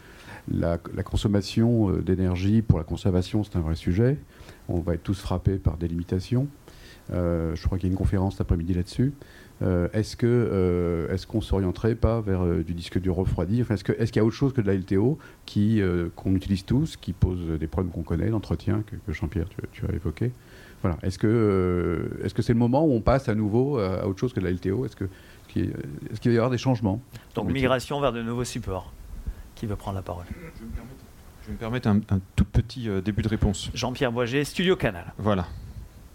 la, 0.51 0.77
la 0.95 1.03
consommation 1.03 1.89
euh, 1.91 2.01
d'énergie 2.01 2.61
pour 2.61 2.77
la 2.77 2.85
conservation, 2.85 3.43
c'est 3.43 3.57
un 3.57 3.61
vrai 3.61 3.75
sujet. 3.75 4.17
On 4.69 4.79
va 4.79 4.93
être 4.93 5.03
tous 5.03 5.19
frappés 5.19 5.57
par 5.57 5.77
des 5.77 5.87
limitations. 5.87 6.47
Euh, 7.11 7.55
je 7.55 7.65
crois 7.65 7.77
qu'il 7.77 7.87
y 7.87 7.89
a 7.89 7.91
une 7.91 7.97
conférence 7.97 8.33
cet 8.33 8.41
après-midi 8.41 8.73
là-dessus. 8.73 9.13
Euh, 9.61 9.89
est-ce 9.91 10.15
que 10.15 10.25
euh, 10.27 11.13
est-ce 11.13 11.27
qu'on 11.27 11.41
s'orienterait 11.41 11.95
pas 11.95 12.21
vers 12.21 12.43
euh, 12.45 12.63
du 12.63 12.73
disque 12.73 12.99
dur 12.99 13.15
refroidi? 13.15 13.61
Enfin, 13.61 13.73
Est-ce 13.73 13.83
que- 13.83 13.91
est-ce 13.91 14.11
qu'il 14.11 14.21
y 14.21 14.23
a 14.23 14.25
autre 14.25 14.35
chose 14.35 14.53
que 14.53 14.61
de 14.61 14.67
la 14.67 14.73
LTO 14.73 15.17
qui 15.45 15.81
euh, 15.81 16.07
qu'on 16.15 16.33
utilise 16.33 16.63
tous, 16.65 16.95
qui 16.95 17.11
pose 17.11 17.39
des 17.59 17.67
problèmes 17.67 17.91
qu'on 17.91 18.03
connaît, 18.03 18.29
l'entretien 18.29 18.83
que, 18.87 18.95
que 18.95 19.11
Jean-Pierre 19.11 19.49
tu, 19.49 19.57
tu 19.73 19.85
as 19.85 19.93
évoqué? 19.93 20.31
Voilà. 20.81 20.97
Est-ce 21.03 21.19
que 21.19 21.27
euh, 21.27 22.23
est-ce 22.25 22.33
que 22.33 22.41
c'est 22.41 22.53
le 22.53 22.59
moment 22.59 22.85
où 22.85 22.93
on 22.93 23.01
passe 23.01 23.27
à 23.27 23.35
nouveau 23.35 23.79
à, 23.79 24.07
autre 24.07 24.19
chose 24.19 24.31
que 24.31 24.39
de 24.39 24.45
la 24.45 24.51
LTO 24.51 24.85
Est-ce 24.85 24.95
que 24.95 25.03
est-ce 25.03 25.51
qu'il 25.53 25.73
qu'il 26.21 26.31
va 26.31 26.35
y 26.35 26.37
avoir 26.37 26.51
des 26.51 26.57
changements? 26.57 27.01
Donc 27.35 27.51
migration 27.51 27.99
vers 27.99 28.13
de 28.13 28.21
nouveaux 28.23 28.45
supports. 28.45 28.93
Qui 29.55 29.65
veut 29.65 29.75
prendre 29.75 29.97
la 29.97 30.01
parole? 30.03 30.23
Je 31.41 31.47
vais 31.47 31.53
me 31.53 31.57
permettre 31.57 31.89
un, 31.89 31.97
un 32.11 32.19
tout 32.37 32.45
petit 32.45 32.87
début 33.03 33.23
de 33.23 33.27
réponse. 33.27 33.69
Jean-Pierre 33.73 34.13
Boiget, 34.13 34.45
Studio 34.45 34.77
Canal. 34.77 35.11
Voilà. 35.17 35.47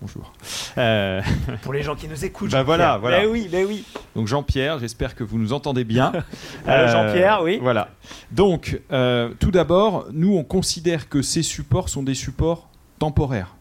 Bonjour. 0.01 0.33
Euh, 0.77 1.23
Pour 1.63 1.73
les 1.73 1.83
gens 1.83 1.95
qui 1.95 2.09
nous 2.09 2.25
écoutent. 2.25 2.51
Bah 2.51 2.63
voilà, 2.63 2.99
voilà. 2.99 3.21
Mais 3.21 3.27
oui, 3.27 3.49
mais 3.51 3.65
oui. 3.65 3.85
donc 4.15 4.27
Jean-Pierre, 4.27 4.79
j'espère 4.79 5.15
que 5.15 5.25
vous 5.25 5.39
nous 5.39 5.53
entendez 5.53 5.85
bien. 5.85 6.13
Euh, 6.67 6.89
Jean-Pierre, 6.89 7.41
oui. 7.43 7.59
Voilà. 7.61 7.89
Donc, 8.33 8.81
euh, 8.91 9.31
tout 9.39 9.51
d'abord, 9.51 10.07
nous, 10.13 10.35
on 10.35 10.45
considère 10.45 11.09
que 11.11 11.21
ces 11.21 11.43
supports 11.43 11.91
sont 11.91 12.03
des 12.03 12.15
supports 12.15 12.69
temporaires. 12.99 13.55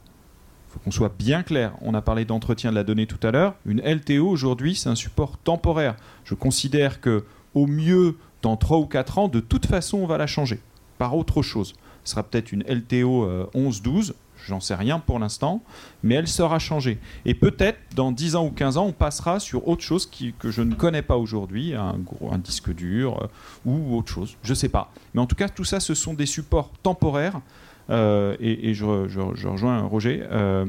Il 0.70 0.74
faut 0.74 0.80
qu'on 0.80 0.92
soit 0.92 1.14
bien 1.18 1.44
clair. 1.44 1.74
On 1.82 1.94
a 1.94 2.02
parlé 2.02 2.24
d'entretien 2.24 2.72
de 2.72 2.76
la 2.76 2.84
donnée 2.84 3.06
tout 3.06 3.20
à 3.28 3.32
l'heure. 3.32 3.56
Une 3.66 3.82
LTO, 3.82 4.28
aujourd'hui, 4.28 4.76
c'est 4.76 4.90
un 4.90 4.96
support 4.96 5.38
temporaire. 5.38 5.96
Je 6.24 6.34
considère 6.34 7.02
que, 7.02 7.26
au 7.54 7.68
mieux, 7.68 8.18
dans 8.42 8.56
3 8.56 8.78
ou 8.78 8.86
4 8.86 9.18
ans, 9.18 9.28
de 9.28 9.42
toute 9.42 9.66
façon, 9.66 9.98
on 9.98 10.08
va 10.08 10.18
la 10.18 10.28
changer 10.28 10.60
par 10.98 11.16
autre 11.16 11.42
chose. 11.42 11.74
Ce 12.04 12.12
sera 12.12 12.24
peut-être 12.24 12.52
une 12.52 12.64
LTO 12.64 13.26
euh, 13.26 13.48
11-12 13.54 14.14
J'en 14.46 14.60
sais 14.60 14.76
rien 14.76 15.00
pour 15.00 15.20
l'instant, 15.20 15.64
mais 16.04 16.16
elle 16.16 16.28
sera 16.28 16.60
changée. 16.60 17.00
Et 17.26 17.34
peut-être 17.34 17.80
dans 17.96 18.12
10 18.12 18.36
ans 18.36 18.46
ou 18.46 18.52
15 18.52 18.78
ans, 18.78 18.86
on 18.88 18.92
passera 18.92 19.40
sur 19.40 19.68
autre 19.68 19.82
chose 19.84 20.10
que 20.38 20.52
je 20.52 20.62
ne 20.62 20.76
connais 20.76 21.02
pas 21.02 21.18
aujourd'hui, 21.18 21.74
un, 21.76 21.96
disque 22.38 22.74
dur 22.74 23.22
euh, 23.22 23.28
ou 23.66 23.96
autre 23.98 24.12
chose, 24.12 24.38
je 24.44 24.54
sais 24.54 24.70
pas. 24.70 24.92
Mais 25.14 25.22
en 25.22 25.26
tout 25.26 25.36
cas, 25.36 25.50
tout 25.50 25.64
ça, 25.64 25.80
ce 25.80 25.94
sont 25.94 26.14
des 26.14 26.26
supports 26.26 26.72
temporaires. 26.82 27.40
euh, 27.90 28.36
et 28.40 28.74
je 28.74 28.86
rejoins 28.86 29.82
Roger. 29.82 30.24
euh, 30.32 30.66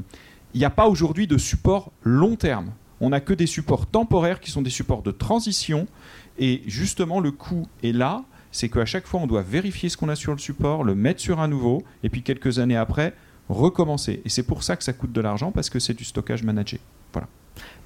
Il 0.55 0.59
n'y 0.59 0.64
a 0.64 0.70
pas 0.70 0.87
aujourd'hui 0.87 1.27
de 1.27 1.39
support 1.39 1.91
long 2.03 2.37
terme. 2.37 2.70
On 3.01 3.11
n'a 3.11 3.20
que 3.20 3.35
des 3.35 3.47
supports 3.47 3.87
temporaires 3.87 4.41
qui 4.41 4.51
sont 4.51 4.62
des 4.62 4.70
supports 4.70 5.03
de 5.03 5.11
transition. 5.11 5.87
Et 6.39 6.62
justement, 6.66 7.20
le 7.20 7.33
coût 7.33 7.66
est 7.83 7.93
là. 7.93 8.22
C'est 8.53 8.68
qu'à 8.68 8.85
chaque 8.85 9.07
fois, 9.07 9.20
on 9.20 9.27
doit 9.27 9.43
vérifier 9.43 9.89
ce 9.89 9.97
qu'on 9.97 10.09
a 10.09 10.14
sur 10.14 10.31
le 10.33 10.39
support, 10.39 10.85
le 10.85 10.95
mettre 10.95 11.20
sur 11.20 11.41
un 11.41 11.49
nouveau, 11.49 11.83
et 12.05 12.09
puis 12.09 12.22
quelques 12.22 12.61
années 12.61 12.77
après, 12.77 13.12
recommencer. 13.49 14.20
Et 14.24 14.28
c'est 14.28 14.42
pour 14.45 14.62
ça 14.62 14.76
que 14.76 14.84
ça 14.84 14.92
coûte 14.92 15.12
de 15.12 15.20
l'argent, 15.20 15.51
parce 15.53 15.70
que 15.70 15.78
c'est 15.78 15.95
du 15.95 16.05
stockage 16.05 16.42
managé. 16.42 16.80
Voilà. 17.12 17.28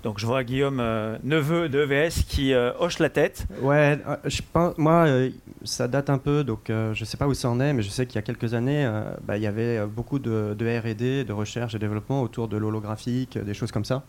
Donc 0.02 0.18
je 0.18 0.24
vois 0.26 0.44
Guillaume, 0.44 0.78
euh, 0.80 1.18
neveu 1.24 1.68
de 1.68 1.80
EVS, 1.82 2.22
qui 2.26 2.54
euh, 2.54 2.70
hoche 2.78 3.00
la 3.00 3.10
tête. 3.10 3.44
Ouais, 3.60 3.98
euh, 4.06 4.16
je 4.24 4.40
pense, 4.52 4.78
moi, 4.78 5.06
euh, 5.06 5.30
ça 5.64 5.88
date 5.88 6.08
un 6.08 6.18
peu, 6.18 6.44
donc 6.44 6.70
euh, 6.70 6.94
je 6.94 7.04
sais 7.04 7.16
pas 7.16 7.26
où 7.26 7.34
ça 7.34 7.50
en 7.50 7.60
est, 7.60 7.72
mais 7.74 7.82
je 7.82 7.90
sais 7.90 8.06
qu'il 8.06 8.14
y 8.14 8.18
a 8.18 8.22
quelques 8.22 8.54
années, 8.54 8.86
euh, 8.86 9.02
bah, 9.26 9.36
il 9.36 9.42
y 9.42 9.46
avait 9.46 9.84
beaucoup 9.86 10.18
de, 10.20 10.54
de 10.56 10.78
R&D, 10.78 11.24
de 11.24 11.32
recherche 11.32 11.74
et 11.74 11.78
développement 11.78 12.22
autour 12.22 12.48
de 12.48 12.56
l'holographique, 12.56 13.36
des 13.36 13.54
choses 13.54 13.72
comme 13.72 13.84
ça. 13.84 14.04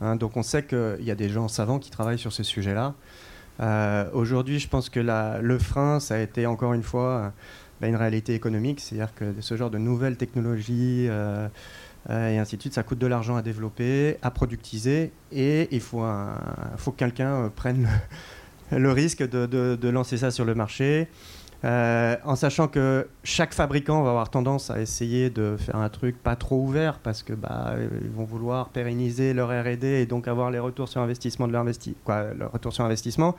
Hein, 0.00 0.16
donc 0.16 0.36
on 0.36 0.42
sait 0.42 0.64
qu'il 0.64 0.96
y 1.04 1.10
a 1.10 1.14
des 1.14 1.28
gens 1.28 1.46
savants 1.46 1.78
qui 1.78 1.90
travaillent 1.90 2.18
sur 2.18 2.32
ce 2.32 2.42
sujet-là. 2.42 2.94
Euh, 3.60 4.06
Aujourd'hui, 4.14 4.58
je 4.58 4.68
pense 4.68 4.88
que 4.88 4.98
la- 4.98 5.40
le 5.40 5.58
frein, 5.60 6.00
ça 6.00 6.14
a 6.16 6.18
été 6.18 6.46
encore 6.46 6.72
une 6.74 6.82
fois 6.82 7.08
euh, 7.08 7.28
une 7.86 7.96
réalité 7.96 8.34
économique, 8.34 8.80
c'est-à-dire 8.80 9.14
que 9.14 9.34
ce 9.40 9.56
genre 9.56 9.70
de 9.70 9.78
nouvelles 9.78 10.16
technologies 10.16 11.06
euh, 11.08 11.48
euh, 12.10 12.30
et 12.30 12.38
ainsi 12.38 12.56
de 12.56 12.60
suite, 12.60 12.74
ça 12.74 12.82
coûte 12.82 12.98
de 12.98 13.06
l'argent 13.06 13.36
à 13.36 13.42
développer, 13.42 14.18
à 14.22 14.30
productiser, 14.30 15.12
et 15.32 15.68
il 15.70 15.80
faut, 15.80 16.02
un- 16.02 16.36
faut 16.76 16.92
que 16.92 16.98
quelqu'un 16.98 17.44
euh, 17.44 17.48
prenne 17.48 17.88
le, 18.70 18.90
risque 18.92 19.28
de, 19.28 19.88
lancer 19.88 20.18
ça 20.18 20.30
sur 20.30 20.44
le 20.44 20.54
marché. 20.54 21.08
en 21.62 22.36
sachant 22.36 22.68
que 22.68 23.08
chaque 23.22 23.54
fabricant 23.54 24.02
va 24.02 24.10
avoir 24.10 24.28
tendance 24.28 24.70
à 24.70 24.80
essayer 24.80 25.30
de 25.30 25.56
faire 25.58 25.76
un 25.76 25.88
truc 25.88 26.22
pas 26.22 26.36
trop 26.36 26.60
ouvert 26.60 26.98
parce 26.98 27.22
que 27.22 27.32
bah, 27.32 27.74
ils 28.02 28.10
vont 28.10 28.24
vouloir 28.24 28.68
pérenniser 28.68 29.32
leur 29.32 29.48
R&D 29.48 29.86
et 29.86 30.04
donc 30.04 30.28
avoir 30.28 30.50
les 30.50 30.58
retours 30.58 30.88
sur 30.88 31.00
investissement 31.00 31.48
de 31.48 31.52
leur 31.52 31.62
investi 31.62 31.96
quoi, 32.04 32.26
retour 32.52 32.74
sur 32.74 32.84
investissement. 32.84 33.34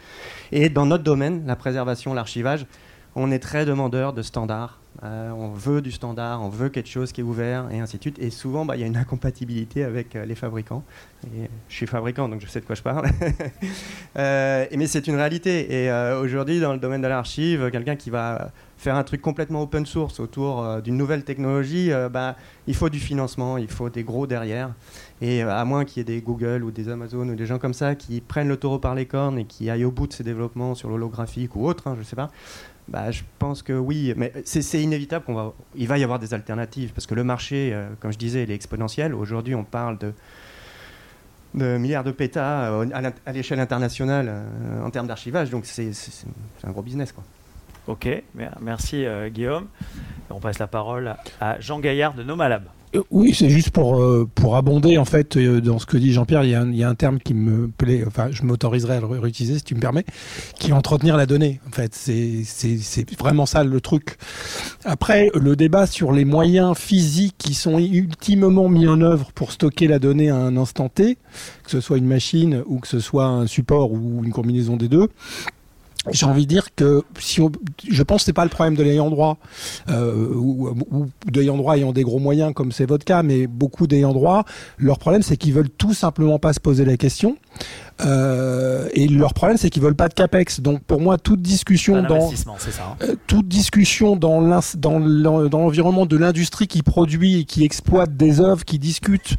Et 0.52 0.70
dans 0.70 0.88
notre 0.88 1.04
domaine, 1.04 1.46
la 1.46 1.56
préservation, 1.56 2.16
l'archivage, 2.16 2.66
on 3.16 3.32
est 3.32 3.39
très 3.39 3.66
demandeur 3.66 4.13
de 4.13 4.22
standards. 4.22 4.80
Euh, 5.03 5.30
on 5.32 5.49
veut 5.49 5.82
du 5.82 5.91
standard, 5.91 6.41
on 6.41 6.49
veut 6.49 6.70
quelque 6.70 6.89
chose 6.89 7.11
qui 7.11 7.22
est 7.22 7.24
ouvert 7.24 7.70
et 7.72 7.80
ainsi 7.80 7.97
de 7.97 8.01
suite. 8.01 8.20
Et 8.20 8.30
souvent, 8.30 8.66
bah, 8.66 8.76
il 8.76 8.82
y 8.82 8.84
a 8.84 8.88
une 8.88 8.97
incompatibilité 8.97 9.84
avec 9.84 10.16
euh, 10.16 10.26
les 10.26 10.36
fabricants. 10.36 10.84
Je 11.70 11.76
suis 11.76 11.88
fabricant, 11.88 12.30
donc 12.30 12.41
je 12.41 12.47
sais 12.47 12.61
de 12.61 12.66
quoi 12.66 12.76
je 12.76 12.84
parle. 12.84 13.09
Euh, 14.18 14.66
mais 14.74 14.88
c'est 14.88 15.07
une 15.07 15.16
réalité. 15.16 15.84
Et 15.84 15.91
aujourd'hui, 16.22 16.61
dans 16.61 16.72
le 16.72 16.80
domaine 16.80 17.01
de 17.01 17.07
l'archive, 17.07 17.70
quelqu'un 17.70 17.97
qui 17.97 18.09
va 18.09 18.51
faire 18.78 18.95
un 18.95 19.03
truc 19.03 19.22
complètement 19.22 19.63
open 19.63 19.86
source 19.86 20.22
autour 20.22 20.82
d'une 20.82 20.95
nouvelle 20.95 21.26
technologie, 21.26 21.91
bah, 22.11 22.38
il 22.66 22.76
faut 22.76 22.88
du 22.89 22.99
financement, 22.99 23.57
il 23.57 23.68
faut 23.68 23.89
des 23.89 24.03
gros 24.03 24.26
derrière. 24.26 24.74
Et 25.22 25.41
à 25.41 25.66
moins 25.66 25.84
qu'il 25.84 25.97
y 25.97 26.01
ait 26.01 26.16
des 26.16 26.22
Google 26.22 26.63
ou 26.63 26.72
des 26.72 26.88
Amazon 26.88 27.28
ou 27.28 27.36
des 27.36 27.45
gens 27.45 27.59
comme 27.59 27.74
ça 27.74 27.95
qui 27.95 28.22
prennent 28.22 28.47
le 28.47 28.57
taureau 28.57 28.80
par 28.80 28.95
les 28.95 29.05
cornes 29.05 29.38
et 29.38 29.45
qui 29.45 29.70
aillent 29.70 29.86
au 29.86 29.91
bout 29.91 30.07
de 30.07 30.13
ces 30.13 30.24
développements 30.24 30.76
sur 30.76 30.89
l'holographique 30.89 31.57
ou 31.57 31.68
autre, 31.68 31.88
hein, 31.88 31.97
je 31.99 32.03
sais 32.03 32.16
pas. 32.16 32.32
Bah, 32.88 33.10
je 33.10 33.24
pense 33.40 33.64
que 33.64 33.74
oui, 33.74 34.14
mais 34.16 34.32
c'est 34.46 34.82
inévitable 34.82 35.26
qu'on 35.26 35.34
va, 35.34 35.54
il 35.76 35.88
va 35.88 35.98
y 35.98 36.04
avoir 36.04 36.20
des 36.20 36.34
alternatives 36.36 36.92
parce 36.94 37.08
que 37.08 37.16
le 37.16 37.24
marché, 37.24 37.72
euh, 37.74 37.88
comme 38.00 38.14
je 38.14 38.18
disais, 38.18 38.44
il 38.44 38.52
est 38.52 38.56
exponentiel. 38.56 39.16
Aujourd'hui, 39.16 39.56
on 39.56 39.64
parle 39.64 39.98
de, 39.98 40.14
de 41.56 41.78
milliards 41.78 42.04
de 42.04 42.12
pétas 42.12 42.70
euh, 42.72 42.86
à 43.26 43.32
l'échelle 43.32 43.60
internationale 43.60 44.28
euh, 44.30 44.84
en 44.86 44.92
termes 44.92 45.08
d'archivage, 45.08 45.50
donc 45.50 45.66
c'est 45.66 45.90
un 46.64 46.72
gros 46.72 46.84
business 46.84 47.12
quoi. 47.12 47.24
Ok, 47.88 48.08
mer- 48.34 48.58
merci 48.62 49.06
Guillaume. 49.30 49.68
On 50.30 50.40
passe 50.40 50.60
la 50.60 50.68
parole 50.68 51.16
à 51.40 51.60
Jean 51.60 51.80
Gaillard 51.80 52.14
de 52.14 52.24
Nomalab. 52.24 52.64
Euh, 52.96 53.02
Oui, 53.12 53.34
c'est 53.38 53.50
juste 53.50 53.70
pour, 53.72 54.02
euh, 54.02 54.28
pour 54.36 54.56
abonder 54.56 54.98
en 54.98 55.06
fait 55.06 55.38
euh, 55.38 55.62
dans 55.62 55.80
ce 55.80 55.86
que 55.86 55.98
dit 55.98 56.14
Jean-Pierre. 56.14 56.43
Il, 56.43 56.50
y 56.52 56.56
a 56.56 56.62
un- 56.62 56.70
il 56.72 56.76
y 56.78 56.84
a 56.84 56.89
un 56.89 56.96
terme 56.96 57.20
qui 57.20 57.34
me 57.34 57.68
plaît, 57.68 58.04
enfin 58.08 58.28
je 58.32 58.43
m'autoriserai 58.43 58.96
à 58.98 59.00
le 59.00 59.06
réutiliser 59.06 59.58
si 59.58 59.64
tu 59.64 59.76
me 59.76 59.80
permets, 59.80 60.06
qui 60.60 60.70
est 60.70 60.74
entretenir 60.74 61.18
la 61.18 61.26
donnée. 61.26 61.60
En 61.68 61.72
fait, 61.72 61.93
c'est 61.93 62.43
vraiment 63.20 63.46
ça 63.46 63.64
le 63.64 63.82
truc. 63.82 64.18
Après, 64.84 65.30
le 65.36 65.56
débat 65.56 65.88
sur 65.88 66.12
les 66.12 66.26
moyens 66.26 66.78
physiques 66.78 67.36
qui 67.38 67.54
sont 67.54 67.80
ultimement 67.80 68.70
mis 68.70 68.88
en 68.88 69.02
œuvre 69.02 69.32
pour 69.34 69.52
stocker 69.52 69.88
la 69.88 70.00
donnée 70.00 70.30
à 70.30 70.36
un 70.36 70.58
instant 70.58 70.89
T, 70.89 71.18
que 71.64 71.72
ce 71.72 71.82
soit 71.82 71.98
une 71.98 72.08
machine 72.08 72.64
ou 72.66 72.80
que 72.80 72.88
ce 72.88 73.00
soit 73.00 73.26
un 73.26 73.48
support 73.48 73.91
ou 73.91 74.22
une 74.24 74.32
combinaison 74.32 74.78
des 74.78 74.88
deux. 74.88 75.08
J'ai 76.12 76.26
envie 76.26 76.43
de 76.45 76.49
dire 76.49 76.68
que 76.76 77.03
si 77.20 77.41
on, 77.41 77.51
je 77.89 78.03
pense 78.03 78.22
que 78.22 78.26
c'est 78.26 78.34
pas 78.34 78.43
le 78.43 78.49
problème 78.49 78.76
de 78.76 78.84
l'ayant 78.84 79.10
droit 79.10 79.38
euh, 79.89 80.34
ou, 80.36 80.70
ou 80.91 81.08
d'ayant 81.30 81.58
droit 81.58 81.76
ayant 81.78 81.91
des 81.93 82.03
gros 82.03 82.20
moyens 82.20 82.53
comme 82.53 82.72
c'est 82.72 82.86
votre 82.86 83.06
cas, 83.06 83.24
mais 83.24 83.47
beaucoup 83.47 83.88
d'ayant 83.88 84.14
droit, 84.14 84.45
leur 84.78 84.99
problème 84.99 85.22
c'est 85.24 85.38
qu'ils 85.38 85.53
veulent 85.53 85.70
tout 85.70 85.93
simplement 85.93 86.38
pas 86.39 86.53
se 86.53 86.60
poser 86.60 86.86
la 86.86 86.97
question. 86.97 87.38
Euh, 88.01 88.89
et 88.93 89.08
leur 89.08 89.34
problème 89.34 89.58
c'est 89.58 89.70
qu'ils 89.70 89.82
veulent 89.82 89.95
pas 89.95 90.10
de 90.10 90.14
capex. 90.14 90.60
Donc 90.60 90.82
pour 90.84 90.99
moi 91.01 91.18
toute 91.18 91.41
discussion 91.41 92.03
dans 92.03 92.30
ça. 92.68 92.84
hein. 92.84 92.97
euh, 93.10 93.16
toute 93.28 93.47
discussion 93.47 94.16
dans 94.16 94.41
l'environnement 94.41 96.06
de 96.06 96.18
l'industrie 96.18 96.68
qui 96.68 96.84
produit 96.84 97.39
et 97.39 97.45
qui 97.45 97.64
exploite 97.64 98.16
des 98.18 98.41
œuvres, 98.41 98.66
qui 98.66 98.80
discute 98.80 99.38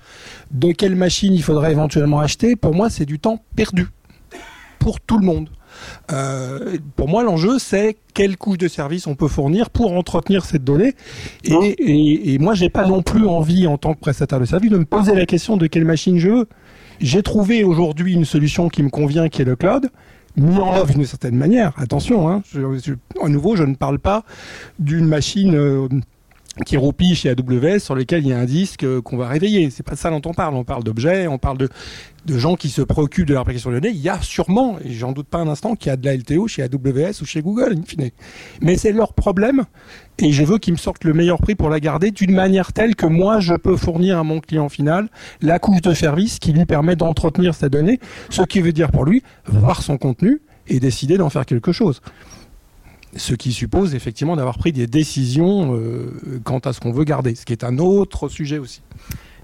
de 0.50 0.72
quelle 0.72 0.96
machine 0.96 1.34
il 1.34 1.42
faudrait 1.42 1.72
éventuellement 1.72 2.20
acheter, 2.20 2.56
pour 2.56 2.74
moi 2.74 2.88
c'est 2.90 3.04
du 3.04 3.18
temps 3.18 3.42
perdu 3.56 3.88
pour 4.86 5.00
tout 5.00 5.18
le 5.18 5.26
monde. 5.26 5.48
Euh, 6.12 6.76
pour 6.94 7.08
moi, 7.08 7.24
l'enjeu, 7.24 7.58
c'est 7.58 7.96
quelle 8.14 8.36
couche 8.36 8.56
de 8.58 8.68
service 8.68 9.08
on 9.08 9.16
peut 9.16 9.26
fournir 9.26 9.68
pour 9.70 9.92
entretenir 9.92 10.44
cette 10.44 10.62
donnée. 10.62 10.94
Et, 11.42 11.52
et, 11.52 12.34
et 12.34 12.38
moi, 12.38 12.54
j'ai 12.54 12.70
pas 12.70 12.86
non 12.86 13.02
plus 13.02 13.26
envie, 13.26 13.66
en 13.66 13.78
tant 13.78 13.94
que 13.94 13.98
prestataire 13.98 14.38
de 14.38 14.44
service, 14.44 14.70
de 14.70 14.78
me 14.78 14.84
poser 14.84 15.16
la 15.16 15.26
question 15.26 15.56
de 15.56 15.66
quelle 15.66 15.84
machine 15.84 16.18
je 16.20 16.28
veux. 16.30 16.46
J'ai 17.00 17.24
trouvé 17.24 17.64
aujourd'hui 17.64 18.14
une 18.14 18.24
solution 18.24 18.68
qui 18.68 18.84
me 18.84 18.90
convient, 18.90 19.28
qui 19.28 19.42
est 19.42 19.44
le 19.44 19.56
cloud, 19.56 19.90
mis 20.36 20.56
en 20.56 20.72
œuvre 20.76 20.94
d'une 20.94 21.04
certaine 21.04 21.34
manière. 21.34 21.72
Attention, 21.78 22.28
hein, 22.28 22.42
je, 22.54 22.60
je- 22.78 22.94
à 23.20 23.28
nouveau, 23.28 23.56
je 23.56 23.64
ne 23.64 23.74
parle 23.74 23.98
pas 23.98 24.22
d'une 24.78 25.08
machine. 25.08 25.56
euh, 25.56 25.88
qui 26.64 26.76
roupille 26.76 27.14
chez 27.14 27.30
AWS 27.30 27.80
sur 27.80 27.94
lesquels 27.94 28.22
il 28.22 28.28
y 28.28 28.32
a 28.32 28.38
un 28.38 28.44
disque 28.44 28.84
euh, 28.84 29.02
qu'on 29.02 29.16
va 29.16 29.28
réveiller. 29.28 29.68
C'est 29.70 29.82
pas 29.82 29.96
ça 29.96 30.10
dont 30.10 30.22
on 30.24 30.32
parle. 30.32 30.54
On 30.54 30.64
parle 30.64 30.84
d'objets, 30.84 31.26
on 31.26 31.38
parle 31.38 31.58
de, 31.58 31.68
gens 32.26 32.56
qui 32.56 32.70
se 32.70 32.82
préoccupent 32.82 33.26
de 33.26 33.34
leur 33.34 33.42
application 33.42 33.70
de 33.70 33.78
données. 33.78 33.94
Il 33.94 34.00
y 34.00 34.08
a 34.08 34.20
sûrement, 34.22 34.78
et 34.84 34.92
j'en 34.92 35.12
doute 35.12 35.28
pas 35.28 35.38
un 35.38 35.48
instant, 35.48 35.76
qu'il 35.76 35.90
y 35.90 35.92
a 35.92 35.96
de 35.96 36.04
la 36.06 36.16
LTO 36.16 36.48
chez 36.48 36.62
AWS 36.62 37.20
ou 37.20 37.24
chez 37.24 37.42
Google, 37.42 37.74
in 37.78 37.82
fine. 37.82 38.10
Mais 38.62 38.76
c'est 38.76 38.92
leur 38.92 39.12
problème 39.12 39.64
et 40.18 40.32
je 40.32 40.42
veux 40.44 40.58
qu'ils 40.58 40.72
me 40.72 40.78
sortent 40.78 41.04
le 41.04 41.12
meilleur 41.12 41.38
prix 41.38 41.54
pour 41.54 41.68
la 41.68 41.78
garder 41.78 42.10
d'une 42.10 42.34
manière 42.34 42.72
telle 42.72 42.96
que 42.96 43.04
moi, 43.04 43.40
je 43.40 43.54
peux 43.54 43.76
fournir 43.76 44.18
à 44.18 44.24
mon 44.24 44.40
client 44.40 44.70
final 44.70 45.08
la 45.42 45.58
couche 45.58 45.82
de 45.82 45.92
service 45.92 46.38
qui 46.38 46.52
lui 46.52 46.64
permet 46.64 46.96
d'entretenir 46.96 47.54
sa 47.54 47.68
donnée, 47.68 48.00
ce 48.30 48.42
qui 48.42 48.60
veut 48.60 48.72
dire 48.72 48.90
pour 48.90 49.04
lui 49.04 49.22
voir 49.46 49.82
son 49.82 49.98
contenu 49.98 50.40
et 50.68 50.80
décider 50.80 51.18
d'en 51.18 51.28
faire 51.28 51.44
quelque 51.44 51.72
chose. 51.72 52.00
Ce 53.16 53.34
qui 53.34 53.52
suppose 53.52 53.94
effectivement 53.94 54.36
d'avoir 54.36 54.58
pris 54.58 54.72
des 54.72 54.86
décisions 54.86 55.74
euh, 55.76 56.40
quant 56.44 56.58
à 56.58 56.72
ce 56.72 56.80
qu'on 56.80 56.92
veut 56.92 57.04
garder, 57.04 57.34
ce 57.34 57.44
qui 57.44 57.52
est 57.52 57.64
un 57.64 57.78
autre 57.78 58.28
sujet 58.28 58.58
aussi. 58.58 58.82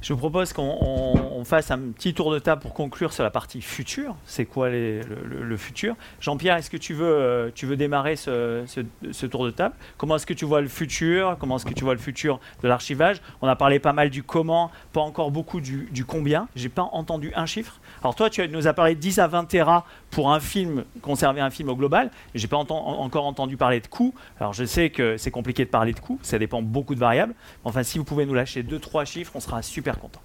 Je 0.02 0.12
vous 0.12 0.18
propose 0.18 0.52
qu'on 0.52 0.78
on- 0.80 1.38
on 1.38 1.44
fasse 1.44 1.70
un 1.70 1.78
petit 1.78 2.12
tour 2.12 2.32
de 2.32 2.40
table 2.40 2.60
pour 2.60 2.74
conclure 2.74 3.12
sur 3.12 3.22
la 3.22 3.30
partie 3.30 3.60
future. 3.62 4.16
C'est 4.26 4.44
quoi 4.46 4.68
le, 4.68 5.56
futur? 5.56 5.94
Jean-Pierre, 6.20 6.56
est-ce 6.56 6.70
que 6.70 6.76
tu 6.76 6.92
veux, 6.92 7.06
euh, 7.06 7.50
tu 7.54 7.66
veux 7.66 7.76
démarrer 7.76 8.16
ce, 8.16 8.64
ce- 8.66 8.80
ce 9.12 9.26
tour 9.26 9.44
de 9.44 9.52
table? 9.52 9.76
Comment 9.98 10.16
est-ce 10.16 10.26
que 10.26 10.34
tu 10.34 10.44
vois 10.44 10.60
le 10.60 10.66
futur? 10.66 11.36
Comment 11.38 11.54
est-ce 11.56 11.66
que 11.66 11.72
tu 11.74 11.84
vois 11.84 11.94
le 11.94 12.00
futur 12.00 12.40
de 12.64 12.68
l'archivage? 12.68 13.22
On 13.42 13.46
a 13.48 13.54
parlé 13.54 13.78
pas 13.78 13.92
mal 13.92 14.10
du 14.10 14.24
comment, 14.24 14.72
pas 14.92 15.00
encore 15.00 15.30
beaucoup 15.30 15.60
du, 15.60 15.88
du 15.92 16.04
combien. 16.04 16.48
J'ai 16.56 16.68
pas 16.68 16.88
entendu 16.92 17.30
un 17.36 17.46
chiffre? 17.46 17.78
Alors 18.03 18.14
toi, 18.16 18.28
tu 18.30 18.46
nous 18.48 18.66
as 18.66 18.72
parlé 18.72 18.94
de 18.96 19.00
10 19.00 19.18
à 19.20 19.28
20 19.28 19.44
Tera 19.44 19.86
pour 20.11 20.32
un 20.32 20.40
film, 20.40 20.84
conserver 21.03 21.40
un 21.40 21.50
film 21.50 21.68
au 21.68 21.76
global. 21.76 22.11
J'ai 22.34 22.48
pas 22.48 22.57
enten- 22.57 22.72
encore 22.74 23.26
entendu 23.26 23.57
parler 23.57 23.80
de 23.80 23.86
coûts. 23.86 24.12
Alors 24.40 24.53
je 24.53 24.64
sais 24.64 24.90
que 24.90 25.16
c'est 25.16 25.30
compliqué 25.30 25.64
de 25.64 25.70
parler 25.70 25.92
de 25.92 26.00
coûts, 26.00 26.18
ça 26.22 26.38
dépend 26.38 26.62
beaucoup 26.62 26.94
de 26.96 27.00
variables. 27.00 27.34
Enfin, 27.64 27.82
si 27.84 27.98
vous 27.98 28.05
pouvez 28.05 28.26
nous 28.26 28.34
lâcher 28.34 28.62
deux, 28.64 28.78
trois 28.80 29.05
chiffres, 29.05 29.32
on 29.36 29.40
sera 29.40 29.62
super 29.62 29.98
content. 29.98 30.20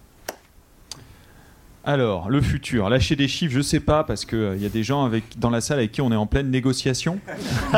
Alors, 1.85 2.29
le 2.29 2.41
futur. 2.41 2.89
Lâcher 2.89 3.15
des 3.15 3.29
chiffres, 3.29 3.53
je 3.53 3.61
sais 3.61 3.79
pas, 3.79 4.03
parce 4.03 4.25
qu'il 4.25 4.57
y 4.61 4.65
a 4.65 4.69
des 4.69 4.83
gens 4.83 5.05
avec, 5.05 5.39
dans 5.39 5.49
la 5.49 5.61
salle 5.61 5.77
avec 5.77 5.93
qui 5.93 6.01
on 6.01 6.11
est 6.11 6.17
en 6.17 6.25
pleine 6.25 6.49
négociation. 6.51 7.19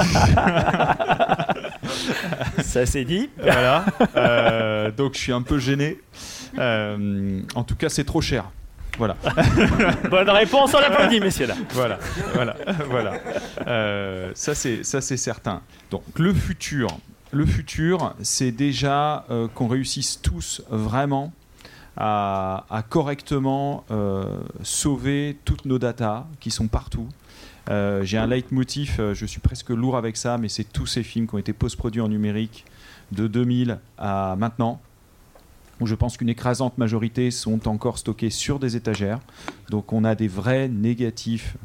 Ça 2.64 2.86
c'est 2.88 3.06
dit. 3.06 3.30
voilà. 3.40 3.86
Euh, 4.16 4.90
donc, 4.92 5.14
je 5.14 5.20
suis 5.20 5.32
un 5.32 5.44
peu 5.44 5.60
gêné. 5.60 6.00
Euh, 6.58 7.42
en 7.54 7.64
tout 7.64 7.76
cas, 7.76 7.90
c'est 7.90 8.04
trop 8.04 8.22
cher. 8.22 8.46
Voilà. 8.98 9.16
Bonne 10.10 10.30
réponse, 10.30 10.74
on 10.74 10.80
l'applaudit, 10.80 11.20
messieurs 11.20 11.48
là. 11.48 11.56
voilà, 11.72 12.00
voilà, 12.34 12.56
voilà. 12.90 13.14
Euh, 13.68 14.32
ça 14.36 14.56
c'est 14.56 14.84
ça 14.84 15.02
c'est 15.02 15.18
certain. 15.18 15.62
Donc 15.92 16.04
le 16.18 16.34
futur, 16.34 16.90
le 17.32 17.46
futur, 17.46 18.14
c'est 18.22 18.52
déjà 18.52 19.26
euh, 19.30 19.48
qu'on 19.54 19.68
réussisse 19.68 20.22
tous 20.22 20.62
vraiment 20.70 21.32
à, 21.96 22.66
à 22.70 22.82
correctement 22.82 23.86
euh, 23.92 24.26
sauver 24.64 25.38
toutes 25.46 25.66
nos 25.66 25.80
datas 25.80 26.26
qui 26.40 26.52
sont 26.52 26.68
partout. 26.68 27.08
J'ai 28.02 28.18
un 28.18 28.26
leitmotiv, 28.26 29.00
je 29.14 29.26
suis 29.28 29.40
presque 29.40 29.70
lourd 29.70 29.96
avec 29.96 30.18
ça, 30.18 30.40
mais 30.40 30.50
c'est 30.50 30.64
tous 30.64 30.88
ces 30.88 31.04
films 31.04 31.28
qui 31.28 31.36
ont 31.36 31.38
été 31.38 31.54
post-produits 31.54 32.02
en 32.02 32.08
numérique 32.08 32.66
de 33.12 33.28
2000 33.28 33.78
à 34.00 34.36
maintenant, 34.40 34.82
où 35.80 35.86
je 35.86 35.96
pense 35.96 36.18
qu'une 36.18 36.30
écrasante 36.30 36.78
majorité 36.78 37.32
sont 37.32 37.68
encore 37.68 37.98
stockés 37.98 38.30
sur 38.30 38.60
des 38.60 38.76
étagères. 38.76 39.20
Donc 39.70 39.94
on 39.94 40.04
a 40.04 40.16
des 40.16 40.28
vrais 40.28 40.68
négatifs 40.68 41.58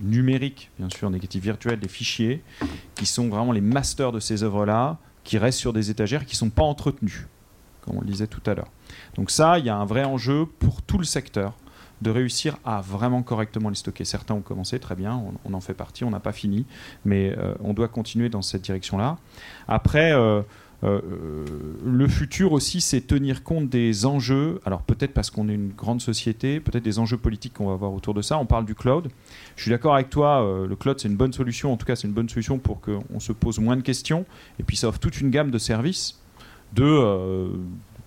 numériques, 0.00 0.70
bien 0.78 0.88
sûr, 0.90 1.10
négatifs 1.10 1.42
virtuels, 1.42 1.80
des 1.80 1.88
fichiers, 1.88 2.42
qui 2.94 3.06
sont 3.06 3.28
vraiment 3.28 3.52
les 3.52 3.60
masters 3.60 4.12
de 4.12 4.20
ces 4.20 4.42
œuvres-là, 4.42 4.98
qui 5.24 5.38
restent 5.38 5.58
sur 5.58 5.72
des 5.72 5.90
étagères, 5.90 6.24
qui 6.24 6.34
ne 6.34 6.38
sont 6.38 6.50
pas 6.50 6.62
entretenus, 6.62 7.26
comme 7.82 7.96
on 7.96 8.00
le 8.00 8.06
disait 8.06 8.26
tout 8.26 8.42
à 8.46 8.54
l'heure. 8.54 8.70
Donc 9.16 9.30
ça, 9.30 9.58
il 9.58 9.66
y 9.66 9.68
a 9.68 9.76
un 9.76 9.84
vrai 9.84 10.04
enjeu 10.04 10.46
pour 10.58 10.82
tout 10.82 10.98
le 10.98 11.04
secteur 11.04 11.54
de 12.00 12.10
réussir 12.10 12.58
à 12.64 12.80
vraiment 12.80 13.22
correctement 13.22 13.68
les 13.70 13.74
stocker. 13.74 14.04
Certains 14.04 14.34
ont 14.34 14.40
commencé 14.40 14.78
très 14.78 14.94
bien, 14.94 15.16
on, 15.16 15.34
on 15.44 15.54
en 15.54 15.60
fait 15.60 15.74
partie, 15.74 16.04
on 16.04 16.10
n'a 16.10 16.20
pas 16.20 16.32
fini, 16.32 16.64
mais 17.04 17.34
euh, 17.36 17.54
on 17.60 17.74
doit 17.74 17.88
continuer 17.88 18.28
dans 18.28 18.42
cette 18.42 18.62
direction-là. 18.62 19.18
Après, 19.66 20.12
euh, 20.12 20.42
euh, 20.84 21.44
le 21.84 22.06
futur 22.06 22.52
aussi, 22.52 22.80
c'est 22.80 23.00
tenir 23.00 23.42
compte 23.42 23.68
des 23.68 24.06
enjeux. 24.06 24.60
Alors 24.64 24.82
peut-être 24.82 25.12
parce 25.12 25.30
qu'on 25.30 25.48
est 25.48 25.54
une 25.54 25.70
grande 25.70 26.00
société, 26.00 26.60
peut-être 26.60 26.84
des 26.84 26.98
enjeux 26.98 27.16
politiques 27.16 27.54
qu'on 27.54 27.66
va 27.66 27.72
avoir 27.72 27.92
autour 27.92 28.14
de 28.14 28.22
ça. 28.22 28.38
On 28.38 28.46
parle 28.46 28.64
du 28.64 28.74
cloud. 28.74 29.08
Je 29.56 29.62
suis 29.62 29.70
d'accord 29.70 29.94
avec 29.94 30.10
toi. 30.10 30.42
euh, 30.42 30.66
le 30.66 30.76
cloud, 30.76 30.98
c'est 31.00 31.08
une 31.08 31.16
bonne 31.16 31.32
solution. 31.32 31.72
En 31.72 31.76
tout 31.76 31.86
cas, 31.86 31.96
c'est 31.96 32.06
une 32.06 32.14
bonne 32.14 32.28
solution 32.28 32.58
pour 32.58 32.80
qu'on 32.80 33.20
se 33.20 33.32
pose 33.32 33.58
moins 33.58 33.76
de 33.76 33.82
questions. 33.82 34.24
Et 34.58 34.62
puis, 34.62 34.76
ça 34.76 34.88
offre 34.88 35.00
toute 35.00 35.20
une 35.20 35.30
gamme 35.30 35.50
de 35.50 35.58
services 35.58 36.20
de 36.74 36.84
euh, 36.84 37.48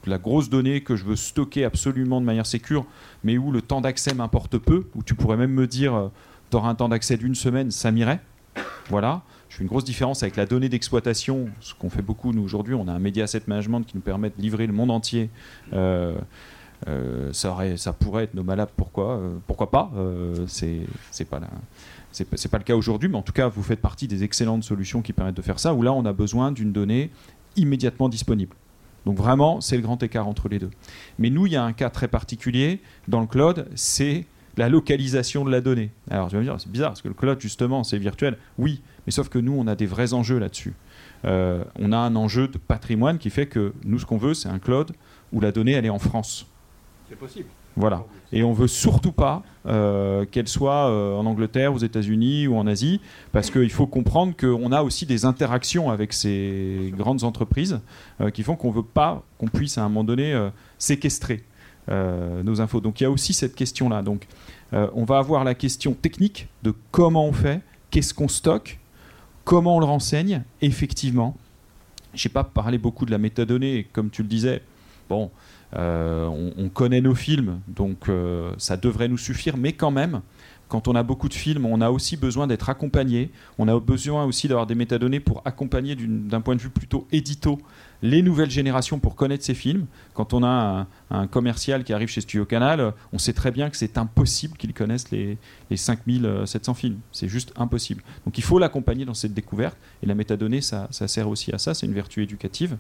la 0.06 0.18
grosse 0.18 0.50
donnée 0.50 0.82
que 0.82 0.96
je 0.96 1.04
veux 1.04 1.16
stocker 1.16 1.66
absolument 1.66 2.22
de 2.22 2.26
manière 2.26 2.46
sécure, 2.46 2.86
mais 3.24 3.38
où 3.38 3.52
le 3.52 3.62
temps 3.62 3.82
d'accès 3.82 4.14
m'importe 4.14 4.58
peu. 4.58 4.86
Où 4.96 5.04
tu 5.04 5.16
pourrais 5.16 5.38
même 5.38 5.52
me 5.52 5.68
dire, 5.68 6.10
tu 6.52 6.58
auras 6.58 6.70
un 6.70 6.76
temps 6.76 6.90
d'accès 6.90 7.18
d'une 7.18 7.36
semaine, 7.36 7.72
ça 7.72 7.92
m'irait. 7.92 8.22
Voilà. 8.90 9.24
Je 9.52 9.58
fais 9.58 9.64
une 9.64 9.68
grosse 9.70 9.84
différence 9.84 10.24
avec 10.24 10.38
la 10.38 10.46
donnée 10.46 10.70
d'exploitation, 10.70 11.50
ce 11.60 11.74
qu'on 11.74 11.90
fait 11.90 12.02
beaucoup 12.02 12.32
nous 12.32 12.42
aujourd'hui. 12.42 12.74
On 12.74 12.88
a 12.88 12.94
un 12.94 13.00
media 13.00 13.26
asset 13.26 13.42
management 13.48 13.82
qui 13.82 13.98
nous 13.98 14.02
permet 14.02 14.30
de 14.30 14.42
livrer 14.42 14.66
le 14.66 14.72
monde 14.72 14.90
entier. 14.92 15.30
Euh, 15.74 16.16
euh, 16.88 17.34
ça, 17.34 17.52
aurait- 17.52 17.76
ça 17.76 17.92
pourrait 17.92 18.24
être 18.24 18.34
nos 18.34 18.44
malades, 18.46 18.70
pourquoi, 18.78 19.18
euh, 19.18 19.36
pourquoi 19.48 19.70
pas 19.70 19.92
C'est 20.48 20.86
pas 21.30 21.42
pas 22.50 22.58
le 22.60 22.64
cas 22.64 22.76
aujourd'hui, 22.78 23.10
mais 23.10 23.18
en 23.18 23.24
tout 23.24 23.34
cas, 23.34 23.50
vous 23.50 23.62
faites 23.62 23.82
partie 23.82 24.08
des 24.08 24.24
excellentes 24.24 24.64
solutions 24.64 25.02
qui 25.02 25.12
permettent 25.12 25.36
de 25.36 25.42
faire 25.42 25.60
ça. 25.60 25.74
Où 25.74 25.82
là, 25.82 25.92
on 25.92 26.06
a 26.06 26.14
besoin 26.14 26.54
d'une 26.54 26.72
donnée 26.72 27.10
immédiatement 27.58 28.08
disponible. 28.08 28.56
Donc 29.06 29.18
vraiment, 29.18 29.60
c'est 29.60 29.76
le 29.76 29.82
grand 29.82 30.02
écart 30.02 30.30
entre 30.30 30.48
les 30.48 30.60
deux. 30.60 30.72
Mais 31.20 31.30
nous, 31.30 31.46
il 31.46 31.52
y 31.52 31.56
a 31.58 31.64
un 31.64 31.74
cas 31.74 31.90
très 31.90 32.08
particulier 32.08 32.80
dans 33.10 33.20
le 33.20 33.28
cloud, 33.28 33.68
c'est 33.76 34.26
la 34.58 34.70
localisation 34.70 35.46
de 35.46 35.52
la 35.52 35.62
donnée. 35.62 35.92
Alors 36.10 36.28
tu 36.28 36.36
vas 36.36 36.42
me 36.42 36.46
dire, 36.46 36.56
c'est 36.60 36.72
bizarre, 36.72 36.90
parce 36.90 37.02
que 37.02 37.08
le 37.08 37.14
cloud, 37.14 37.40
justement, 37.40 37.84
c'est 37.84 37.98
virtuel. 37.98 38.38
Oui, 38.58 38.82
mais 39.06 39.12
sauf 39.12 39.30
que 39.30 39.40
nous, 39.40 39.54
on 39.54 39.68
a 39.68 39.76
des 39.76 39.86
vrais 39.86 40.14
enjeux 40.14 40.40
là-dessus. 40.40 40.74
Euh, 41.26 41.64
on 41.80 41.92
a 41.92 41.98
un 41.98 42.16
enjeu 42.16 42.48
de 42.48 42.58
patrimoine 42.58 43.18
qui 43.18 43.30
fait 43.30 43.48
que 43.48 43.74
nous, 43.84 44.00
ce 44.00 44.06
qu'on 44.06 44.18
veut, 44.18 44.34
c'est 44.34 44.50
un 44.50 44.60
cloud 44.60 44.92
où 45.32 45.40
la 45.40 45.52
donnée, 45.52 45.74
elle 45.74 45.86
est 45.86 45.90
en 45.90 46.00
France. 46.00 46.46
C'est 47.10 47.18
possible. 47.18 47.48
Voilà. 47.78 48.04
Et 48.34 48.44
on 48.44 48.52
veut 48.52 48.68
surtout 48.68 49.14
pas 49.14 49.44
euh, 49.66 50.26
qu'elle 50.26 50.50
soit 50.50 50.90
euh, 50.90 51.16
en 51.16 51.26
Angleterre, 51.26 51.74
aux 51.74 51.78
États-Unis 51.78 52.48
ou 52.48 52.58
en 52.58 52.68
Asie, 52.68 53.00
parce 53.32 53.50
qu'il 53.50 53.70
faut 53.70 53.88
comprendre 53.88 54.36
qu'on 54.36 54.72
a 54.74 54.82
aussi 54.82 55.06
des 55.06 55.24
interactions 55.24 55.90
avec 55.90 56.12
ces 56.12 56.94
grandes 56.98 57.24
entreprises 57.24 57.80
qui 58.34 58.44
font 58.44 58.56
qu'on 58.56 58.72
veut 58.72 58.84
pas 58.84 59.24
qu'on 59.38 59.48
puisse 59.48 59.78
à 59.78 59.84
un 59.84 59.88
moment 59.88 60.04
donné 60.04 60.50
séquestrer 60.78 61.44
nos 61.90 62.62
infos. 62.62 62.82
Donc 62.82 63.02
il 63.02 63.04
y 63.04 63.08
a 63.08 63.12
aussi 63.12 63.34
cette 63.34 63.56
question-là. 63.56 64.02
Donc 64.02 64.28
euh, 64.74 64.88
on 64.94 65.04
va 65.04 65.18
avoir 65.18 65.44
la 65.44 65.56
question 65.56 65.94
technique 65.94 66.48
de 66.64 66.74
comment 66.92 67.26
on 67.26 67.34
fait, 67.34 67.62
qu'est-ce 67.90 68.14
qu'on 68.14 68.28
stocke, 68.28 68.80
comment 69.44 69.78
on 69.78 69.80
le 69.80 69.86
renseigne. 69.86 70.44
Effectivement, 70.62 71.36
j'ai 72.14 72.30
pas 72.30 72.44
parlé 72.44 72.78
beaucoup 72.78 73.06
de 73.06 73.12
la 73.12 73.18
métadonnée, 73.18 73.88
comme 73.92 74.10
tu 74.10 74.22
le 74.22 74.28
disais. 74.28 74.62
Bon, 75.10 75.30
euh, 75.76 76.26
on, 76.28 76.54
on 76.58 76.70
connaît 76.70 77.02
nos 77.02 77.16
films, 77.16 77.60
donc 77.68 78.08
euh, 78.08 78.54
ça 78.58 78.78
devrait 78.78 79.10
nous 79.10 79.18
suffire, 79.18 79.58
mais 79.58 79.74
quand 79.74 79.92
même, 79.92 80.22
quand 80.70 80.88
on 80.88 80.96
a 80.96 81.04
beaucoup 81.04 81.28
de 81.28 81.34
films, 81.34 81.66
on 81.66 81.82
a 81.82 81.90
aussi 81.90 82.16
besoin 82.16 82.48
d'être 82.48 82.70
accompagné. 82.70 83.30
On 83.58 83.68
a 83.68 83.78
besoin 83.78 84.24
aussi 84.24 84.48
d'avoir 84.48 84.68
des 84.68 84.76
métadonnées 84.76 85.20
pour 85.20 85.42
accompagner 85.44 85.98
d'un 85.98 86.40
point 86.40 86.56
de 86.56 86.62
vue 86.62 86.70
plutôt 86.70 87.08
édito 87.12 87.60
les 88.02 88.22
nouvelles 88.22 88.50
générations 88.50 89.00
pour 89.00 89.16
connaître 89.16 89.44
ces 89.44 89.54
films. 89.54 89.86
Quand 90.14 90.34
on 90.34 90.44
a 90.44 90.88
un, 91.12 91.28
commercial 91.28 91.84
qui 91.84 91.94
arrive 91.94 92.10
chez 92.10 92.22
Studio 92.22 92.46
Canal, 92.46 92.80
euh, 92.80 92.92
on 93.14 93.18
sait 93.18 93.34
très 93.34 93.52
bien 93.52 93.70
que 93.70 93.78
c'est 93.78 93.98
impossible 93.98 94.58
qu'il 94.58 94.74
connaisse 94.74 95.12
les, 95.12 95.38
les 95.70 95.78
5700 95.78 96.74
films. 96.74 97.00
C'est 97.12 97.28
juste 97.28 97.54
impossible. 97.56 98.04
Donc 98.26 98.38
il 98.38 98.44
faut 98.44 98.60
l'accompagner 98.60 99.06
dans 99.06 99.14
cette 99.14 99.34
découverte. 99.34 99.78
Et 100.02 100.08
la 100.08 100.16
métadonnée, 100.16 100.62
ça, 100.62 100.88
ça 100.92 101.08
sert 101.08 101.30
aussi 101.30 101.54
à 101.54 101.58
ça. 101.58 101.74
C'est 101.74 101.86
une 101.86 101.94
vertu 101.94 102.24
éducative. 102.24 102.78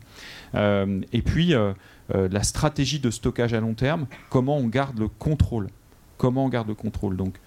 Euh, 0.56 1.02
et 1.14 1.22
puis, 1.22 1.54
euh, 1.54 1.74
la 2.10 2.44
stratégie 2.44 3.00
de 3.00 3.10
stockage 3.10 3.54
à 3.54 3.62
long 3.62 3.74
terme, 3.74 4.08
comment 4.30 4.58
on 4.58 4.68
garde 4.68 5.00
le 5.00 5.08
contrôle. 5.08 5.70
Comment 6.18 6.46
on 6.46 6.50
garde 6.50 6.68
le 6.68 6.76
contrôle. 6.76 7.16
Donc, 7.16 7.40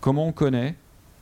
comment 0.00 0.26
on 0.26 0.32
connaît, 0.32 0.76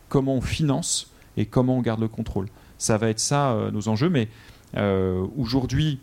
comment 0.09 0.35
on 0.35 0.41
finance 0.41 1.11
et 1.37 1.47
comment 1.47 1.79
on 1.79 1.83
garde 1.83 2.01
le 2.01 2.09
contrôle. 2.09 2.49
Ça 2.77 2.99
va 2.99 3.09
être 3.09 3.21
ça 3.21 3.71
nos 3.73 3.89
enjeux. 3.89 4.11
Mais 4.11 4.29
euh, 4.77 5.27
aujourd'hui, 5.37 5.99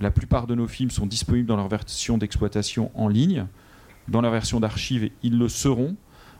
la 0.00 0.10
plupart 0.10 0.46
de 0.46 0.54
nos 0.54 0.66
films 0.68 0.90
sont 0.90 1.06
disponibles 1.06 1.46
dans 1.48 1.56
leur 1.56 1.68
version 1.68 2.18
d'exploitation 2.18 2.90
en 2.94 3.08
ligne. 3.08 3.46
Dans 4.08 4.20
leur 4.20 4.30
version 4.32 4.60
d'archive, 4.60 5.10
ils 5.22 5.38
le 5.38 5.48
seront. 5.48 5.96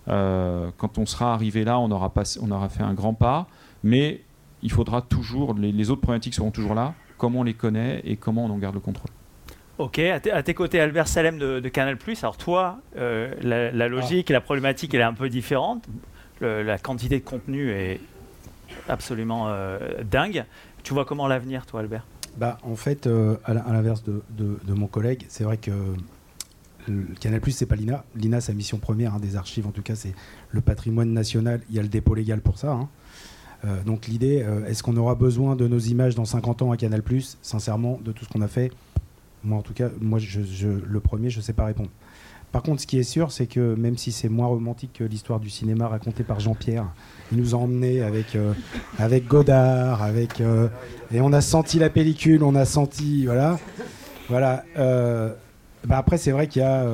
Euh, 0.09 0.71
quand 0.79 0.97
on 0.99 1.05
sera 1.07 1.35
arrivé 1.35 1.65
là, 1.65 1.79
on 1.79 1.91
aura, 1.91 2.09
passé- 2.11 2.39
on 2.43 2.51
aura 2.51 2.69
fait 2.69 2.83
un 2.83 2.95
grand 2.95 3.15
pas. 3.15 3.47
Mais 3.83 4.23
il 4.63 4.71
faudra 4.73 5.03
toujours, 5.03 5.55
les, 5.55 5.73
les 5.73 5.91
autres 5.91 6.01
problématiques 6.01 6.35
seront 6.35 6.51
toujours 6.51 6.75
là. 6.75 6.95
Comment 7.19 7.41
on 7.41 7.45
les 7.45 7.55
connaît 7.55 8.01
et 8.05 8.17
comment 8.17 8.45
on 8.47 8.51
en 8.51 8.59
garde 8.59 8.75
le 8.75 8.81
contrôle. 8.81 9.11
Ok, 9.77 9.99
à, 9.99 10.19
tes- 10.19 10.33
à 10.33 10.43
tes 10.43 10.55
côtés, 10.55 10.81
Albert 10.81 11.07
Salem 11.09 11.39
de, 11.39 11.61
de 11.61 11.69
Canal+. 11.69 11.99
Alors 12.23 12.37
toi, 12.37 12.79
euh, 12.97 13.33
la, 13.43 13.71
la 13.71 13.89
logique 13.89 14.31
et 14.31 14.33
la 14.33 14.41
problématique, 14.41 14.95
elle 14.95 15.01
est 15.01 15.05
un 15.05 15.13
peu 15.15 15.29
différente. 15.29 15.85
Le- 16.41 16.63
la 16.63 16.79
quantité 16.79 17.19
de 17.19 17.25
contenu 17.25 17.71
est 17.71 18.01
absolument 18.89 19.47
euh, 19.49 19.79
dingue. 20.05 20.45
Tu 20.83 20.95
vois 20.95 21.05
comment 21.05 21.27
l'avenir, 21.29 21.67
toi, 21.67 21.81
Albert? 21.81 22.07
Bah, 22.37 22.59
en 22.63 22.77
fait, 22.77 23.07
euh, 23.07 23.37
à 23.45 23.53
l'inverse 23.55 24.03
de, 24.05 24.23
de- 24.31 24.73
mon 24.73 24.87
collègue, 24.87 25.25
c'est 25.29 25.45
vrai 25.45 25.57
que 25.57 25.71
le 26.87 27.05
Canal+, 27.21 27.41
c'est 27.51 27.67
pas 27.67 27.75
l'INA. 27.77 28.05
L'INA, 28.15 28.41
sa 28.41 28.53
mission 28.53 28.79
première 28.79 29.15
hein, 29.15 29.19
des 29.21 29.37
archives, 29.37 29.67
en 29.67 29.71
tout 29.73 29.83
cas, 29.83 29.95
c'est 29.95 30.15
le 30.51 30.61
patrimoine 30.61 31.13
national. 31.13 31.61
Il 31.69 31.77
y 31.77 31.79
a 31.79 31.83
le 31.83 31.89
dépôt 31.89 32.15
légal 32.15 32.41
pour 32.41 32.59
ça. 32.59 32.73
hein. 32.73 32.89
Euh, 33.65 33.83
donc 33.83 34.07
l'idée, 34.07 34.43
euh, 34.47 34.65
est-ce 34.67 34.85
qu'on 34.85 34.97
aura 34.97 35.17
besoin 35.17 35.57
de 35.57 35.67
nos 35.67 35.81
images 35.81 36.15
dans 36.15 36.25
50 36.25 36.63
ans 36.63 36.71
à 36.71 36.77
Canal+, 36.77 37.03
sincèrement, 37.43 37.99
de 38.05 38.13
tout 38.13 38.25
ce 38.25 38.31
qu'on 38.31 38.41
a 38.41 38.47
fait 38.49 38.71
Moi, 39.43 39.59
en 39.59 39.63
tout 39.63 39.75
cas, 39.75 39.89
moi, 40.01 40.21
je, 40.21 40.69
le 40.69 41.01
premier, 41.01 41.29
je 41.29 41.41
sais 41.41 41.53
pas 41.53 41.65
répondre. 41.65 41.91
Par 42.53 42.63
contre, 42.63 42.81
ce 42.81 42.87
qui 42.87 42.99
est 42.99 43.03
sûr, 43.03 43.31
c'est 43.31 43.47
que 43.47 43.75
même 43.75 43.99
si 43.99 44.11
c'est 44.11 44.31
moins 44.31 44.47
romantique 44.47 44.93
que 44.95 45.05
l'histoire 45.05 45.39
du 45.39 45.51
cinéma 45.51 45.87
racontée 45.89 46.25
par 46.25 46.41
Jean-Pierre, 46.41 46.87
il 47.31 47.37
nous 47.39 47.55
a 47.55 47.59
emmenés 47.59 48.01
avec, 48.03 48.35
euh, 48.37 48.55
avec 48.99 49.27
Godard, 49.29 50.03
avec, 50.03 50.41
euh, 50.41 50.69
et 51.13 51.21
on 51.21 51.33
a 51.35 51.43
senti 51.43 51.79
la 51.79 51.91
pellicule, 51.91 52.43
on 52.43 52.55
a 52.55 52.65
senti, 52.65 53.27
voilà. 53.27 53.59
Voilà. 54.29 54.65
euh, 54.79 55.33
bah 55.87 55.99
après, 55.99 56.19
c'est 56.19 56.33
vrai 56.33 56.49
qu'il 56.49 56.63
y, 56.63 56.65
a, 56.65 56.85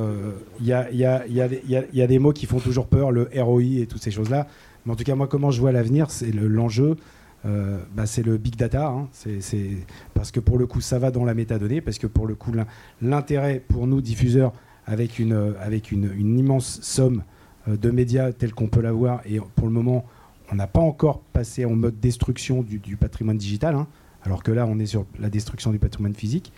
des- 2.06 2.18
mots 2.18 2.32
qui 2.32 2.46
font 2.46 2.60
toujours 2.60 2.86
peur, 2.86 3.10
le 3.12 3.28
ROI 3.34 3.62
et 3.80 3.86
toutes 3.86 4.02
ces 4.02 4.10
choses-là. 4.10 4.46
Mais 4.84 4.92
en 4.92 4.96
tout 4.96 5.04
cas, 5.04 5.14
moi, 5.14 5.26
comment 5.26 5.50
je 5.50 5.60
vois 5.60 5.72
l'avenir, 5.72 6.10
c'est 6.10 6.30
le- 6.32 6.48
l'enjeu, 6.48 6.96
bah, 7.44 8.06
c'est 8.06 8.22
le 8.22 8.36
big 8.36 8.56
data. 8.56 8.86
hein. 8.88 9.08
C'est- 9.12 9.78
parce 10.14 10.30
que 10.32 10.40
pour 10.40 10.58
le 10.58 10.66
coup, 10.66 10.80
ça 10.80 10.98
va 10.98 11.10
dans 11.10 11.24
la 11.24 11.34
métadonnée, 11.34 11.80
parce 11.80 11.98
que 11.98 12.06
pour 12.06 12.26
le 12.26 12.34
coup, 12.34 12.52
l'in- 12.52 12.66
l'intérêt 13.00 13.62
pour 13.66 13.86
nous, 13.86 14.00
diffuseurs, 14.00 14.52
avec 14.86 15.18
une, 15.18 15.54
avec 15.60 15.92
une, 15.92 16.38
immense 16.38 16.80
somme 16.82 17.22
euh, 17.68 17.76
de 17.76 17.90
médias 17.90 18.32
tels 18.32 18.52
qu'on 18.54 18.68
peut 18.68 18.80
l'avoir, 18.80 19.20
et 19.26 19.40
pour 19.56 19.66
le 19.66 19.72
moment, 19.72 20.04
on 20.52 20.56
n'a 20.56 20.66
pas 20.66 20.80
encore 20.80 21.20
passé 21.20 21.64
en 21.64 21.74
mode 21.74 21.98
destruction 22.00 22.62
du, 22.62 22.96
patrimoine 22.96 23.38
digital, 23.38 23.74
hein, 23.74 23.86
alors 24.24 24.42
que 24.42 24.52
là, 24.52 24.66
on 24.66 24.78
est 24.78 24.86
sur 24.86 25.06
la 25.18 25.30
destruction 25.30 25.70
du 25.72 25.78
patrimoine 25.78 26.14
physique. 26.14 26.52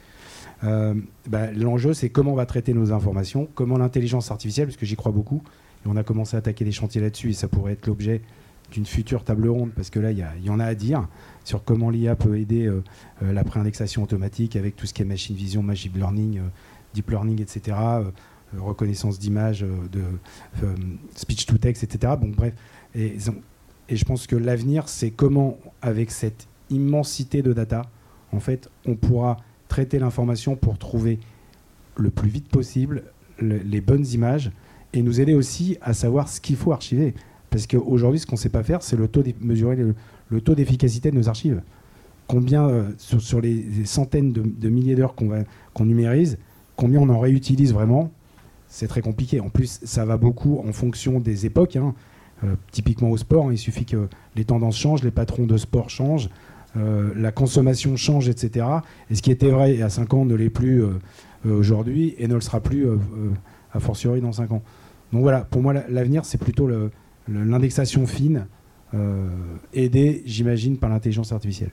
Euh, 0.65 0.95
bah, 1.29 1.53
L'enjeu, 1.53 1.95
c'est 1.95 2.09
comment 2.09 2.33
on 2.33 2.37
va 2.37 2.47
traiter 2.47 2.75
nos 2.75 2.93
informations, 2.93 3.49
comment 3.55 3.79
l'intelligence 3.79 4.31
artificielle, 4.31 4.67
parce 4.67 4.77
que 4.77 4.87
j'y 4.87 4.97
crois 4.97 5.13
beaucoup, 5.13 5.43
et 5.85 5.89
on 5.89 5.97
a 5.97 6.03
commencé 6.03 6.37
à 6.37 6.39
attaquer 6.39 6.65
des 6.65 6.73
chantiers 6.73 7.01
là-dessus, 7.01 7.31
et 7.31 7.35
ça 7.35 7.49
pourrait 7.49 7.73
être 7.75 7.87
l'objet 7.87 8.23
d'une 8.73 8.87
future 8.87 9.23
table 9.23 9.49
ronde, 9.49 9.71
parce 9.77 9.91
que 9.91 10.01
là, 10.01 10.11
il 10.11 10.19
y, 10.19 10.23
a- 10.23 10.33
il 10.39 10.45
y 10.45 10.51
en 10.51 10.59
a 10.59 10.65
à 10.65 10.75
dire 10.75 11.07
sur 11.45 11.63
comment 11.63 11.89
l'IA 11.91 12.17
peut 12.17 12.37
aider 12.37 12.67
euh, 12.67 12.83
euh, 13.23 13.33
la 13.33 13.45
préindexation 13.45 14.03
automatique 14.03 14.57
avec 14.57 14.75
tout 14.75 14.87
ce 14.87 14.95
qui 14.95 15.03
est 15.03 15.05
machine 15.05 15.37
vision, 15.37 15.63
machine 15.63 15.93
learning, 15.95 16.39
euh, 16.39 16.43
deep 16.97 17.11
learning, 17.11 17.41
etc., 17.41 17.77
euh, 17.79 18.03
euh, 18.55 18.61
reconnaissance 18.61 19.19
d'image, 19.19 19.63
euh, 19.63 19.69
de 19.93 20.03
speech 21.15 21.47
to 21.47 21.59
text, 21.59 21.85
etc. 21.85 22.15
Bon, 22.21 22.29
bref. 22.29 22.55
Et, 22.95 23.17
et 23.89 23.97
je 23.97 24.05
pense 24.05 24.27
que 24.27 24.37
l'avenir, 24.37 24.89
c'est 24.89 25.11
comment, 25.11 25.59
avec 25.83 26.11
cette 26.11 26.49
immensité 26.71 27.43
de 27.43 27.53
data, 27.53 27.83
en 28.33 28.41
fait, 28.41 28.69
on 28.87 28.97
pourra 28.97 29.37
traiter 29.69 29.99
l'information 29.99 30.57
pour 30.57 30.79
trouver 30.79 31.19
le 31.97 32.11
plus 32.11 32.29
vite 32.29 32.49
possible 32.49 33.03
le- 33.39 33.59
les 33.59 33.81
bonnes 33.81 34.07
images 34.07 34.51
et 34.93 35.03
nous 35.03 35.21
aider 35.21 35.35
aussi 35.35 35.77
à 35.81 35.93
savoir 35.93 36.29
ce 36.29 36.41
qu'il 36.41 36.57
faut 36.57 36.73
archiver. 36.73 37.15
Parce 37.51 37.67
qu'aujourd'hui, 37.67 38.19
ce 38.21 38.27
qu'on 38.27 38.37
ne 38.37 38.41
sait 38.41 38.49
pas 38.49 38.63
faire, 38.63 38.83
c'est 38.83 38.97
le 38.97 39.09
taux 39.09 39.23
mesurer 39.41 39.77
le, 40.31 40.41
taux 40.41 40.55
d'efficacité 40.55 41.11
de 41.11 41.17
nos 41.17 41.29
archives. 41.29 41.63
Combien, 42.27 42.87
sur, 42.99 43.41
les, 43.41 43.85
centaines 43.85 44.33
de, 44.33 44.69
milliers 44.69 44.97
d'heures 44.97 45.15
qu'on 45.15 45.45
qu'on 45.73 45.85
numérise, 45.85 46.39
combien 46.77 47.01
on 47.01 47.09
en 47.09 47.19
réutilise 47.19 47.73
vraiment 47.73 48.11
C'est 48.69 48.89
très 48.89 49.01
compliqué. 49.01 49.41
En 49.41 49.49
plus, 49.49 49.81
ça 49.85 50.05
va 50.05 50.17
beaucoup 50.17 50.59
en 50.67 50.73
fonction 50.73 51.21
des 51.21 51.47
époques. 51.47 51.77
hein. 51.77 51.95
Euh, 52.45 52.55
typiquement 52.71 53.09
au 53.11 53.17
sport, 53.17 53.47
hein, 53.47 53.53
il 53.53 53.57
suffit 53.59 53.87
que 53.87 54.09
les 54.35 54.45
tendances 54.45 54.77
changent, 54.77 55.03
les 55.03 55.11
patrons 55.11 55.47
de 55.47 55.57
sport 55.57 55.89
changent, 55.89 56.29
euh, 56.77 57.11
la 57.17 57.33
consommation 57.33 57.97
change, 57.97 58.29
etc. 58.29 58.67
Et 59.11 59.15
ce 59.15 59.23
qui 59.23 59.31
était 59.31 59.49
vrai 59.51 59.81
a 59.81 59.89
5 59.89 60.13
ans 60.13 60.27
ne 60.27 60.35
l'est 60.35 60.51
plus 60.51 60.83
euh, 60.85 60.91
aujourd'hui 61.49 62.15
et 62.19 62.29
ne 62.29 62.35
le 62.35 62.43
sera 62.43 62.61
plus 62.61 62.87
a 63.73 63.81
fortiori 63.81 64.21
dans 64.21 64.33
5 64.33 64.53
ans. 64.53 64.63
Donc 65.13 65.23
voilà, 65.23 65.41
pour 65.43 65.63
moi, 65.63 65.73
la- 65.73 65.89
l'avenir, 65.89 66.27
c'est 66.27 66.37
plutôt 66.39 66.69
l'indexation 67.29 68.07
fine, 68.07 68.47
aidée, 69.73 70.23
j'imagine, 70.27 70.77
par 70.77 70.91
l'intelligence 70.91 71.33
artificielle. 71.33 71.71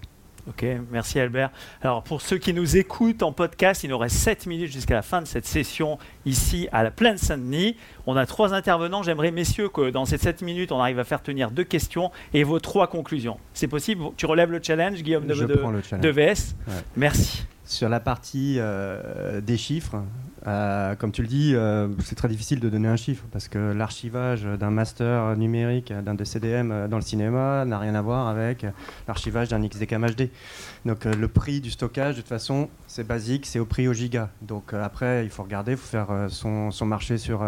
Ok, 0.47 0.65
merci 0.91 1.19
Albert. 1.19 1.51
Alors 1.81 2.03
pour 2.03 2.21
ceux 2.21 2.37
qui 2.37 2.53
nous 2.53 2.75
écoutent 2.75 3.23
en 3.23 3.31
podcast, 3.31 3.83
il 3.85 3.89
nous 3.89 3.97
reste 3.97 4.17
7 4.17 4.45
minutes 4.45 4.71
jusqu'à 4.73 4.95
la 4.95 5.01
fin 5.01 5.21
de 5.21 5.25
cette 5.27 5.45
session 5.45 5.97
ici 6.25 6.67
à 6.73 6.83
la 6.83 6.91
Plaine 6.91 7.17
Saint-Denis. 7.17 7.77
On 8.07 8.17
a 8.17 8.25
trois 8.25 8.53
intervenants. 8.53 9.03
J'aimerais, 9.03 9.31
messieurs, 9.31 9.69
que 9.69 9.89
dans 9.89 10.03
ces 10.05 10.17
7 10.17 10.41
minutes, 10.41 10.73
on 10.73 10.79
arrive 10.79 10.99
à 10.99 11.05
faire 11.05 11.21
tenir 11.23 11.49
deux 11.49 11.63
questions 11.63 12.11
et 12.33 12.43
vos 12.43 12.59
trois 12.59 12.87
conclusions. 12.87 13.37
C'est 13.53 13.69
possible? 13.69 14.03
Tu 14.17 14.25
relèves 14.25 14.51
le 14.51 14.59
challenge, 14.61 15.01
Guillaume 15.01 15.27
de, 15.27 15.33
Je 15.33 15.45
de- 15.45 15.53
prends 15.55 15.71
le 15.71 15.81
challenge. 15.81 16.03
de 16.03 16.09
VS 16.09 16.55
Ouais. 16.67 16.73
Merci. 16.97 17.45
Sur 17.66 17.88
la 17.88 18.01
partie 18.01 18.57
euh, 18.57 19.39
des 19.39 19.55
chiffres, 19.55 20.03
euh, 20.45 20.95
comme 20.95 21.14
tu 21.14 21.22
le 21.22 21.30
dis, 21.30 21.53
euh, 21.55 21.88
c'est 22.03 22.16
très 22.16 22.28
difficile 22.28 22.59
de 22.59 22.68
donner 22.68 22.89
un 22.89 22.97
chiffre 22.97 23.24
parce 23.32 23.47
que 23.47 23.57
l'archivage 23.57 24.43
d'un 24.43 24.70
master 24.70 25.38
numérique, 25.38 25.93
d'un 25.93 26.14
DCDM 26.14 26.88
dans 26.89 26.97
le 26.97 27.01
cinéma 27.01 27.64
n'a 27.64 27.80
rien 27.80 27.95
à 27.95 28.01
voir 28.01 28.28
avec 28.28 28.66
l'archivage 29.07 29.47
d'un 29.47 29.66
XDCAM 29.66 30.05
HD. 30.07 30.30
Donc 30.86 31.05
le 31.05 31.28
prix 31.30 31.61
du 31.61 31.72
stockage, 31.72 32.16
de 32.16 32.22
toute 32.22 32.30
façon, 32.30 32.68
c'est 32.88 33.07
basique, 33.07 33.45
c'est 33.45 33.59
au 33.59 33.66
prix 33.66 33.88
au 33.88 33.93
giga. 33.93 34.30
Donc 34.41 34.74
après, 34.74 35.24
il 35.24 35.30
faut 35.30 35.43
regarder, 35.43 35.72
il 35.72 35.78
faut 35.78 35.88
faire 35.88 36.28
son, 36.28 36.70
son 36.72 36.86
marché 36.86 37.18
sur, 37.18 37.45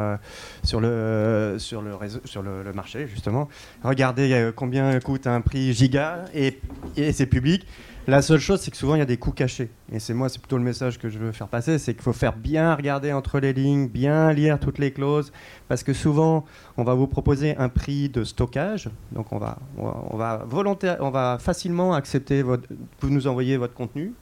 sur, 0.63 0.79
le, 0.79 1.57
sur, 1.59 1.81
le, 1.81 1.91
sur 2.23 2.41
le, 2.41 2.71
marché, 2.73 3.07
justement. 3.07 3.49
Regardez 3.83 4.31
euh, 4.33 4.51
combien 4.55 4.99
coûte 4.99 5.27
un 5.27 5.41
prix 5.41 5.73
giga 5.73 6.25
et, 6.33 6.59
et 6.95 7.11
c'est 7.11 7.25
public. 7.25 7.65
La 8.07 8.21
seule 8.21 8.39
chose, 8.39 8.61
c'est 8.61 8.69
que 8.69 8.77
souvent 8.77 8.93
il 8.93 8.99
y 8.99 9.01
a 9.01 9.05
des 9.05 9.17
coûts 9.17 9.31
cachés. 9.31 9.71
Et 9.91 9.97
c'est 9.97 10.13
moi, 10.13 10.29
c'est 10.29 10.37
plutôt 10.37 10.57
le 10.57 10.63
message 10.63 10.99
que 10.99 11.09
je 11.09 11.17
veux 11.17 11.31
faire 11.31 11.47
passer, 11.47 11.79
c'est 11.79 11.95
qu'il 11.95 12.03
faut 12.03 12.13
faire 12.13 12.35
bien 12.35 12.75
regarder 12.75 13.11
entre 13.13 13.39
les 13.39 13.51
lignes, 13.51 13.87
bien 13.87 14.31
lire 14.31 14.59
toutes 14.59 14.77
les 14.77 14.91
clauses, 14.91 15.31
parce 15.67 15.81
que 15.81 15.91
souvent 15.91 16.45
on 16.77 16.83
va 16.83 16.93
vous 16.93 17.07
proposer 17.07 17.57
un 17.57 17.67
prix 17.67 18.09
de 18.09 18.23
stockage. 18.23 18.91
Donc 19.11 19.33
on 19.33 19.39
va, 19.39 19.57
on 19.77 19.85
va, 19.85 20.03
on 20.11 20.17
va 20.17 20.45
volontaire, 20.47 20.97
on 20.99 21.09
va 21.09 21.37
facilement 21.39 21.95
accepter 21.95 22.43
votre, 22.43 22.67
vous 22.99 23.09
nous 23.09 23.25
envoyez 23.25 23.57
votre 23.57 23.73
contenu. 23.73 24.13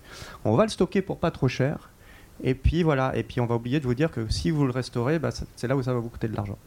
On 0.45 0.55
va 0.55 0.63
le 0.63 0.69
stocker 0.69 1.01
pour 1.01 1.19
pas 1.19 1.31
trop 1.31 1.49
cher. 1.49 1.89
Et 2.41 2.55
puis 2.55 2.83
voilà. 2.83 3.15
Et 3.17 3.23
puis 3.23 3.41
on 3.41 3.45
va 3.45 3.55
oublier 3.55 3.79
de 3.79 3.85
vous 3.85 3.95
dire 3.95 4.11
que 4.11 4.31
si 4.31 4.49
vous 4.49 4.65
le 4.65 4.71
restaurez, 4.71 5.19
bah, 5.19 5.29
c'est 5.55 5.67
là 5.67 5.75
où 5.75 5.83
ça 5.83 5.93
va 5.93 5.99
vous 5.99 6.09
coûter 6.09 6.29
de 6.29 6.35
l'argent. 6.35 6.57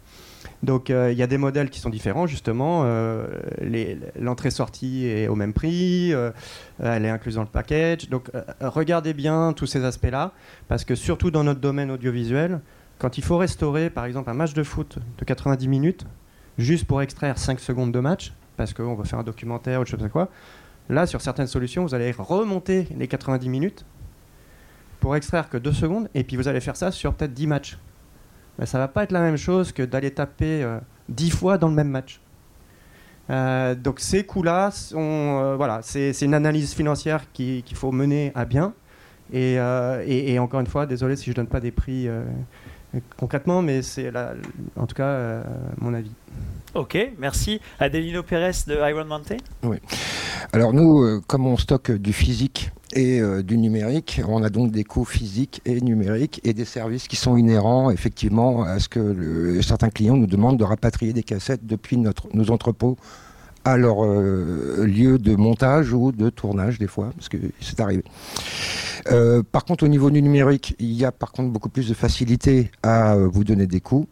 Donc 0.63 0.91
euh, 0.91 1.13
il 1.13 1.19
y 1.19 1.23
a 1.23 1.27
des 1.27 1.39
modèles 1.39 1.71
qui 1.71 1.81
sont 1.81 1.91
différents 1.91 2.27
justement. 2.27 2.83
euh, 2.85 3.27
L'entrée-sortie 4.19 5.07
est 5.07 5.29
au 5.29 5.35
même 5.35 5.53
prix, 5.53 6.13
euh, 6.13 6.31
elle 6.83 7.05
est 7.05 7.11
incluse 7.11 7.35
dans 7.35 7.43
le 7.43 7.49
package. 7.49 8.09
Donc 8.09 8.31
regardez 8.61 9.15
bien 9.15 9.53
tous 9.53 9.67
ces 9.67 9.85
aspects-là, 9.85 10.33
parce 10.69 10.85
que 10.85 10.95
surtout 10.95 11.31
dans 11.31 11.45
notre 11.45 11.61
domaine 11.61 11.91
audiovisuel, 11.91 12.61
quand 12.99 13.19
il 13.19 13.25
faut 13.25 13.37
restaurer 13.37 13.91
par 13.91 14.07
exemple 14.07 14.31
un 14.31 14.35
match 14.35 14.55
de 14.55 14.63
foot 14.63 14.99
de 15.19 15.25
90 15.25 15.69
minutes, 15.69 16.07
juste 16.59 16.87
pour 16.87 17.03
extraire 17.03 17.39
5 17.39 17.61
secondes 17.61 17.93
de 17.93 18.01
match, 18.01 18.33
parce 18.57 18.73
qu'on 18.73 18.95
va 18.95 19.05
faire 19.05 19.19
un 19.19 19.25
documentaire 19.25 19.81
ou 19.81 19.85
je 19.85 19.97
sais 19.97 20.09
quoi, 20.09 20.31
là 20.89 21.07
sur 21.07 21.21
certaines 21.21 21.47
solutions, 21.47 21.85
vous 21.85 21.95
allez 21.95 22.13
remonter 22.17 22.89
les 22.97 23.09
90 23.09 23.49
minutes 23.51 23.85
pour 25.01 25.15
extraire 25.15 25.51
que 25.51 25.59
2 25.59 25.73
secondes, 25.73 26.09
et 26.15 26.25
puis 26.25 26.37
vous 26.37 26.49
allez 26.49 26.61
faire 26.61 26.77
ça 26.77 26.91
sur 26.91 27.13
peut-être 27.13 27.35
10 27.35 27.47
matchs. 27.47 27.79
Mais 28.59 28.67
ça 28.67 28.79
va 28.79 28.89
pas 28.89 29.03
être 29.05 29.13
la 29.13 29.21
même 29.21 29.37
chose 29.37 29.73
que 29.73 29.83
d'aller 29.83 30.11
taper 30.11 30.63
euh, 30.63 30.79
10 31.09 31.31
fois 31.31 31.59
dans 31.59 31.69
le 31.69 31.75
même 31.75 31.89
match. 31.91 32.21
Euh, 33.29 33.75
donc 33.75 33.99
ces 34.01 34.25
coûts-là, 34.25 34.71
euh, 34.95 35.55
voilà, 35.57 35.81
c'est 35.83 36.13
une 36.23 36.35
analyse 36.35 36.75
financière 36.75 37.25
qui- 37.33 37.63
qu'il 37.65 37.77
faut 37.77 37.91
mener 37.93 38.33
à 38.35 38.45
bien. 38.45 38.73
Et, 39.33 39.59
euh, 39.59 40.05
et- 40.07 40.33
et 40.35 40.39
encore 40.39 40.61
une 40.61 40.69
fois, 40.69 40.87
désolé 40.87 41.17
si 41.17 41.31
je 41.31 41.35
donne 41.35 41.49
pas 41.49 41.61
des 41.61 41.73
prix 41.73 42.09
concrètement, 43.17 43.61
mais 43.63 43.83
c'est 43.83 44.11
en 44.77 44.87
tout 44.87 44.95
cas 44.95 45.43
mon 45.79 45.93
avis. 45.93 46.13
Ok, 46.77 46.99
merci. 47.19 47.59
Adelino 47.81 48.23
Pérez 48.23 48.53
de 48.67 48.75
Iron 48.91 49.07
Mountain. 49.07 49.39
Oui. 49.63 49.79
Alors 50.53 50.75
nous, 50.75 51.03
euh, 51.03 51.23
comme 51.27 51.47
on 51.47 51.57
stocke 51.57 51.91
du 51.91 52.13
physique 52.13 52.71
et 52.93 53.19
euh, 53.19 53.43
du 53.43 53.57
numérique, 53.57 54.21
on 54.29 54.43
a 54.43 54.51
donc 54.51 54.73
des 54.73 54.85
coûts 54.85 55.07
physiques 55.07 55.63
et 55.65 55.81
numériques 55.81 56.43
et 56.45 56.53
des 56.53 56.67
services 56.67 57.09
qui 57.09 57.17
sont 57.17 57.39
inhérents 57.39 57.91
effectivement 57.91 58.63
à 58.63 58.79
ce 58.79 58.91
que 58.91 59.59
certains 59.63 59.89
clients 59.89 60.19
nous 60.19 60.27
demandent 60.27 60.59
de 60.59 60.65
rapatrier 60.65 61.15
des 61.15 61.23
cassettes 61.23 61.65
depuis 61.65 61.97
nos 61.97 62.51
entrepôts 62.51 62.99
à 63.65 63.79
leur 63.79 64.05
euh, 64.05 64.85
lieu 64.87 65.19
de 65.19 65.35
montage 65.35 65.95
ou 65.95 66.13
de 66.13 66.29
tournage 66.29 66.79
des 66.79 66.89
fois, 66.89 67.11
parce 67.17 67.31
que 67.31 67.39
c'est 67.59 67.81
arrivé. 67.81 68.05
Par 69.51 69.65
contre, 69.65 69.85
au 69.85 69.89
niveau 69.89 70.11
du 70.11 70.21
numérique, 70.21 70.77
il 70.79 70.93
y 70.93 71.07
a 71.07 71.13
par 71.13 71.33
contre 71.33 71.51
beaucoup 71.51 71.71
plus 71.71 71.89
de 71.89 71.95
facilité 71.95 72.71
à 72.83 73.17
vous 73.17 73.45
donner 73.45 73.67
des 73.67 73.81
coûts. 73.81 74.07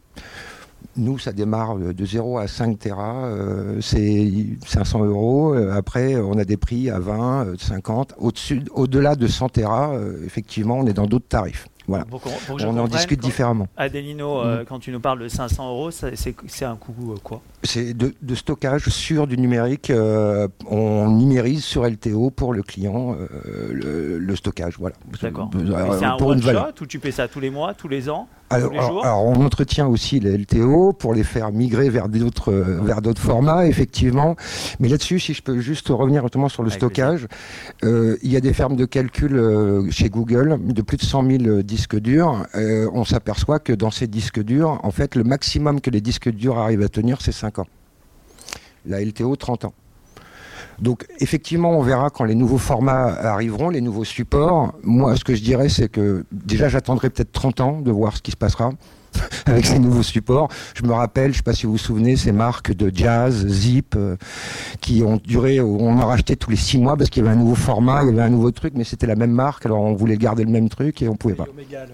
Nous, 0.97 1.19
ça 1.19 1.33
démarre 1.33 1.77
de 1.77 1.93
de 1.93 2.05
0 2.05 2.39
à 2.39 2.47
5 2.47 2.79
Tera, 2.79 3.25
euh, 3.27 3.79
c'est 3.81 4.31
500 4.67 5.05
euros. 5.05 5.55
Euh, 5.55 5.73
Après, 5.75 6.17
on 6.17 6.39
a 6.39 6.45
des 6.45 6.57
prix 6.57 6.91
à 6.91 6.99
20, 6.99 7.47
euh, 7.47 7.55
50. 7.59 8.15
Au-dessus, 8.19 8.63
au-delà 8.75 9.17
de 9.17 9.27
100 9.27 9.49
Tera, 9.49 9.93
euh, 9.95 10.25
effectivement, 10.25 10.79
on 10.79 10.87
est 10.87 10.93
dans 10.93 11.07
d'autres 11.07 11.29
tarifs. 11.29 11.67
Voilà. 11.87 12.07
Pour 12.07 12.21
pour 12.23 12.33
On 12.67 12.79
en 12.79 12.89
discute 12.89 13.21
quand- 13.21 13.27
différemment. 13.27 13.67
Adelino, 13.77 14.41
euh, 14.41 14.65
quand 14.67 14.79
tu 14.79 14.91
nous 14.91 15.01
parles 15.01 15.19
de 15.21 15.29
500 15.29 15.69
euros, 15.69 15.91
c'est 15.91 16.65
un 16.65 16.77
coût 16.77 16.95
euh, 17.13 17.17
quoi? 17.23 17.43
C'est 17.63 17.93
de, 17.93 18.15
de 18.23 18.35
stockage 18.35 18.89
sur 18.89 19.27
du 19.27 19.37
numérique. 19.37 19.91
euh, 19.91 20.49
on 20.71 21.11
numérise 21.11 21.63
sur 21.63 21.85
LTO 21.87 22.31
pour 22.31 22.55
le 22.55 22.63
client 22.63 23.15
euh, 23.21 23.69
le, 23.71 24.19
le 24.19 24.37
stockage. 24.37 24.77
Voilà. 24.79 24.97
D'accord. 25.21 25.51
Euh, 25.57 25.99
C'est 25.99 26.07
un 26.07 26.17
pour 26.17 26.33
une 26.33 26.39
one 26.39 26.45
valeur. 26.47 26.69
shot 26.69 26.85
ou 26.85 26.87
tu 26.87 26.99
payes 27.01 27.13
ça 27.13 27.29
tous 27.29 27.41
les 27.41 27.51
mois, 27.51 27.75
tous 27.75 27.89
les 27.89 28.09
ans, 28.09 28.29
Alors, 28.51 29.25
on 29.25 29.45
entretient 29.45 29.87
aussi 29.87 30.21
les 30.21 30.37
LTO 30.37 30.93
pour 30.93 31.15
les 31.15 31.25
faire 31.25 31.51
migrer 31.51 31.89
vers 31.89 32.09
d'autres 32.09 32.53
euh, 32.53 32.81
vers 32.83 33.03
d'autres 33.03 33.21
formats, 33.21 33.67
effectivement. 33.67 34.37
Mais 34.81 34.89
là-dessus, 34.89 35.19
si 35.19 35.35
je 35.35 35.43
peux 35.43 35.61
juste 35.61 35.89
revenir 35.89 36.23
notamment 36.23 36.49
sur 36.49 36.63
le 36.63 36.69
Avec 36.69 36.79
stockage, 36.79 37.27
euh, 37.85 38.17
il 38.23 38.31
y 38.31 38.37
a 38.37 38.41
des 38.41 38.53
fermes 38.53 38.77
de 38.77 38.85
calcul 38.85 39.37
euh, 39.37 39.91
chez 39.91 40.11
Google 40.11 40.59
de 40.63 40.83
plus 40.83 40.97
de 40.97 41.03
100 41.03 41.31
000 41.43 41.63
disques 41.63 41.99
durs. 41.99 42.47
Euh, 42.55 42.89
on 42.93 43.05
s'aperçoit 43.05 43.59
que 43.59 43.73
dans 43.73 43.91
ces 43.91 44.07
disques 44.07 44.43
durs, 44.43 44.79
en 44.83 44.91
fait, 44.91 45.15
le 45.15 45.25
maximum 45.25 45.81
que 45.81 45.91
les 45.91 46.01
disques 46.01 46.31
durs 46.31 46.59
arrivent 46.59 46.83
à 46.83 46.89
tenir, 46.89 47.21
c'est 47.21 47.33
5 47.33 47.61
ans. 47.61 47.67
La 48.87 49.03
LTO, 49.03 49.35
30 49.37 49.65
ans. 49.65 49.75
Donc 50.81 51.07
effectivement, 51.21 51.79
on 51.79 51.83
verra 51.83 52.11
quand 52.11 52.25
les 52.25 52.35
nouveaux 52.35 52.59
formats 52.59 53.07
arriveront, 53.07 53.71
les 53.71 53.81
nouveaux 53.81 54.05
supports. 54.05 54.75
Moi, 54.83 55.17
ce 55.17 55.25
que 55.25 55.35
je 55.35 55.43
dirais, 55.43 55.69
c'est 55.69 55.89
que 55.89 56.25
déjà, 56.33 56.69
j'attendrai 56.69 57.11
peut-être 57.11 57.33
30 57.33 57.61
ans 57.61 57.81
de 57.81 57.91
voir 57.91 58.17
ce 58.17 58.23
qui 58.23 58.31
se 58.31 58.37
passera 58.37 58.73
avec 59.47 59.67
ces 59.67 59.79
nouveaux 59.79 60.03
supports. 60.03 60.49
Je 60.75 60.83
me 60.83 60.93
rappelle, 60.93 61.27
je 61.27 61.29
ne 61.31 61.37
sais 61.37 61.43
pas 61.43 61.53
si 61.53 61.67
vous 61.67 61.73
vous 61.73 61.79
souvenez, 61.79 62.17
ces 62.17 62.33
marques 62.33 62.73
de 62.75 62.91
jazz, 62.95 63.47
Zip, 63.47 63.95
euh, 63.97 64.17
qui 64.81 65.03
ont 65.03 65.21
duré, 65.25 65.61
on 65.61 65.99
en 65.99 66.07
rachetait 66.07 66.37
tous 66.37 66.51
les 66.51 66.57
6 66.57 66.79
mois 66.79 66.97
parce 66.97 67.11
qu'il 67.11 67.23
y 67.25 67.27
avait 67.27 67.37
un 67.37 67.39
nouveau 67.39 67.55
format, 67.55 68.03
il 68.03 68.09
y 68.09 68.13
avait 68.13 68.23
un 68.23 68.31
nouveau 68.31 68.51
truc, 68.51 68.75
mais 68.77 68.85
c'était 68.85 69.07
la 69.07 69.17
même 69.17 69.33
marque, 69.33 69.67
alors 69.67 69.81
on 69.81 69.95
voulait 69.95 70.17
garder 70.17 70.45
le 70.45 70.51
même 70.51 70.69
truc 70.69 71.03
et 71.03 71.09
on 71.09 71.17
pouvait 71.17 71.35
pas. 71.35 71.47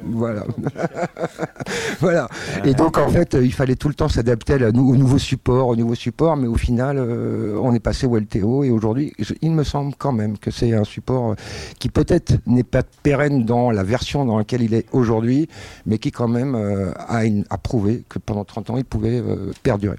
Voilà. 0.04 0.44
voilà. 2.00 2.28
Et 2.64 2.74
donc 2.74 2.98
en 2.98 3.08
fait, 3.08 3.34
euh, 3.34 3.44
il 3.44 3.52
fallait 3.52 3.76
tout 3.76 3.88
le 3.88 3.94
temps 3.94 4.08
s'adapter 4.08 4.54
au 4.64 4.72
nouveau 4.72 5.18
support, 5.18 5.68
au 5.68 5.76
nouveau 5.76 5.94
support, 5.94 6.36
mais 6.36 6.46
au 6.46 6.56
final, 6.56 6.96
euh, 6.98 7.58
on 7.62 7.74
est 7.74 7.80
passé 7.80 8.06
au 8.06 8.16
LTO 8.16 8.64
et 8.64 8.70
aujourd'hui, 8.70 9.12
il 9.42 9.52
me 9.52 9.64
semble 9.64 9.94
quand 9.96 10.12
même 10.12 10.38
que 10.38 10.50
c'est 10.50 10.72
un 10.72 10.84
support 10.84 11.32
euh, 11.32 11.34
qui 11.78 11.88
peut-être 11.88 12.34
n'est 12.46 12.64
pas 12.64 12.82
pérenne 13.02 13.44
dans 13.44 13.70
la 13.70 13.82
version 13.82 14.24
dans 14.24 14.38
laquelle 14.38 14.62
il 14.62 14.74
est 14.74 14.86
aujourd'hui, 14.92 15.48
mais 15.86 15.98
qui 15.98 16.10
quand 16.10 16.28
même 16.28 16.54
euh, 16.54 16.92
a, 17.10 17.24
une- 17.26 17.44
a 17.50 17.58
prouvé 17.58 18.04
que 18.08 18.18
pendant 18.18 18.44
30 18.44 18.70
ans, 18.70 18.76
il 18.78 18.84
pouvait 18.84 19.18
euh, 19.20 19.52
perdurer. 19.62 19.96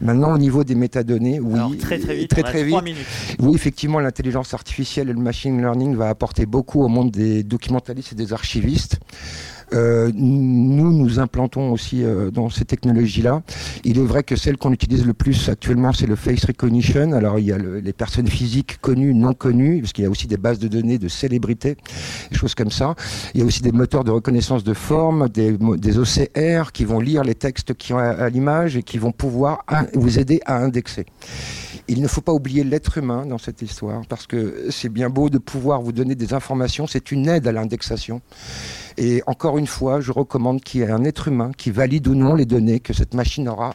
Maintenant, 0.00 0.34
au 0.34 0.38
niveau 0.38 0.64
des 0.64 0.74
métadonnées, 0.74 1.40
oui, 1.40 1.54
Alors 1.54 1.76
très 1.78 1.98
très 1.98 2.14
vite, 2.16 2.30
très 2.30 2.42
très 2.42 2.64
vite. 2.64 2.74
Oui, 3.40 3.54
effectivement, 3.54 3.98
l'intelligence 4.00 4.54
artificielle 4.54 5.10
et 5.10 5.12
le 5.12 5.20
machine 5.20 5.58
learning 5.60 5.94
va 5.96 6.08
apporter 6.08 6.46
beaucoup 6.46 6.82
au 6.82 6.88
monde 6.88 7.10
des 7.10 7.42
documentalistes 7.42 8.12
et 8.12 8.16
des 8.16 8.32
archivistes. 8.32 8.98
Euh, 9.74 10.10
nous, 10.14 10.92
nous 10.92 11.18
implantons 11.18 11.72
aussi 11.72 12.04
euh, 12.04 12.30
dans 12.30 12.50
ces 12.50 12.64
technologies-là. 12.64 13.42
Il 13.84 13.98
est 13.98 14.02
vrai 14.02 14.22
que 14.22 14.36
celle 14.36 14.56
qu'on 14.56 14.72
utilise 14.72 15.06
le 15.06 15.14
plus 15.14 15.48
actuellement, 15.48 15.92
c'est 15.92 16.06
le 16.06 16.16
face 16.16 16.44
recognition. 16.44 17.12
Alors, 17.12 17.38
il 17.38 17.46
y 17.46 17.52
a 17.52 17.58
le- 17.58 17.80
les 17.80 17.92
personnes 17.92 18.26
physiques 18.28 18.78
connues, 18.80 19.14
non 19.14 19.32
connues, 19.34 19.80
parce 19.80 19.92
qu'il 19.92 20.04
y 20.04 20.06
a 20.06 20.10
aussi 20.10 20.26
des 20.26 20.36
bases 20.36 20.58
de 20.58 20.68
données 20.68 20.98
de 20.98 21.08
célébrités, 21.08 21.76
des 22.30 22.36
choses 22.36 22.54
comme 22.54 22.70
ça. 22.70 22.94
Il 23.34 23.40
y 23.40 23.42
a 23.42 23.46
aussi 23.46 23.62
des 23.62 23.72
moteurs 23.72 24.04
de 24.04 24.10
reconnaissance 24.10 24.62
de 24.64 24.74
forme, 24.74 25.28
des, 25.28 25.56
des 25.78 25.98
OCR 25.98 26.72
qui 26.72 26.84
vont 26.84 27.00
lire 27.00 27.24
les 27.24 27.34
textes 27.34 27.74
qui 27.74 27.92
ont 27.94 27.98
à, 27.98 28.08
à 28.10 28.28
l'image 28.28 28.76
et 28.76 28.82
qui 28.82 28.98
vont 28.98 29.12
pouvoir 29.12 29.64
vous 29.94 30.18
aider 30.18 30.40
à 30.46 30.58
indexer. 30.58 31.06
Il 31.92 32.00
ne 32.00 32.08
faut 32.08 32.22
pas 32.22 32.32
oublier 32.32 32.64
l'être 32.64 32.96
humain 32.96 33.26
dans 33.26 33.36
cette 33.36 33.60
histoire, 33.60 34.00
parce 34.08 34.26
que 34.26 34.70
c'est 34.70 34.88
bien 34.88 35.10
beau 35.10 35.28
de 35.28 35.36
pouvoir 35.36 35.82
vous 35.82 35.92
donner 35.92 36.14
des 36.14 36.32
informations, 36.32 36.86
c'est 36.86 37.12
une 37.12 37.28
aide 37.28 37.46
à 37.46 37.52
l'indexation. 37.52 38.22
Et 38.96 39.22
encore 39.26 39.58
une 39.58 39.66
fois, 39.66 40.00
je 40.00 40.10
recommande 40.10 40.62
qu'il 40.62 40.80
y 40.80 40.84
ait 40.84 40.90
un 40.90 41.04
être 41.04 41.28
humain 41.28 41.50
qui 41.54 41.70
valide 41.70 42.08
ou 42.08 42.14
non 42.14 42.34
les 42.34 42.46
données 42.46 42.80
que 42.80 42.94
cette 42.94 43.12
machine 43.12 43.46
aura 43.46 43.74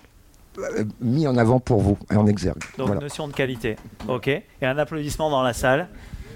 euh, 0.57 0.83
mis 0.99 1.27
en 1.27 1.37
avant 1.37 1.59
pour 1.59 1.79
vous 1.79 1.95
et 2.11 2.15
en 2.15 2.25
exergue. 2.25 2.63
Donc 2.79 2.87
Voilà. 2.87 3.01
notion 3.01 3.27
de 3.27 3.33
qualité. 3.33 3.75
Ok. 4.07 4.29
Et 4.29 4.43
un 4.63 4.79
applaudissement 4.79 5.29
dans 5.29 5.43
la 5.43 5.53
salle. 5.53 5.87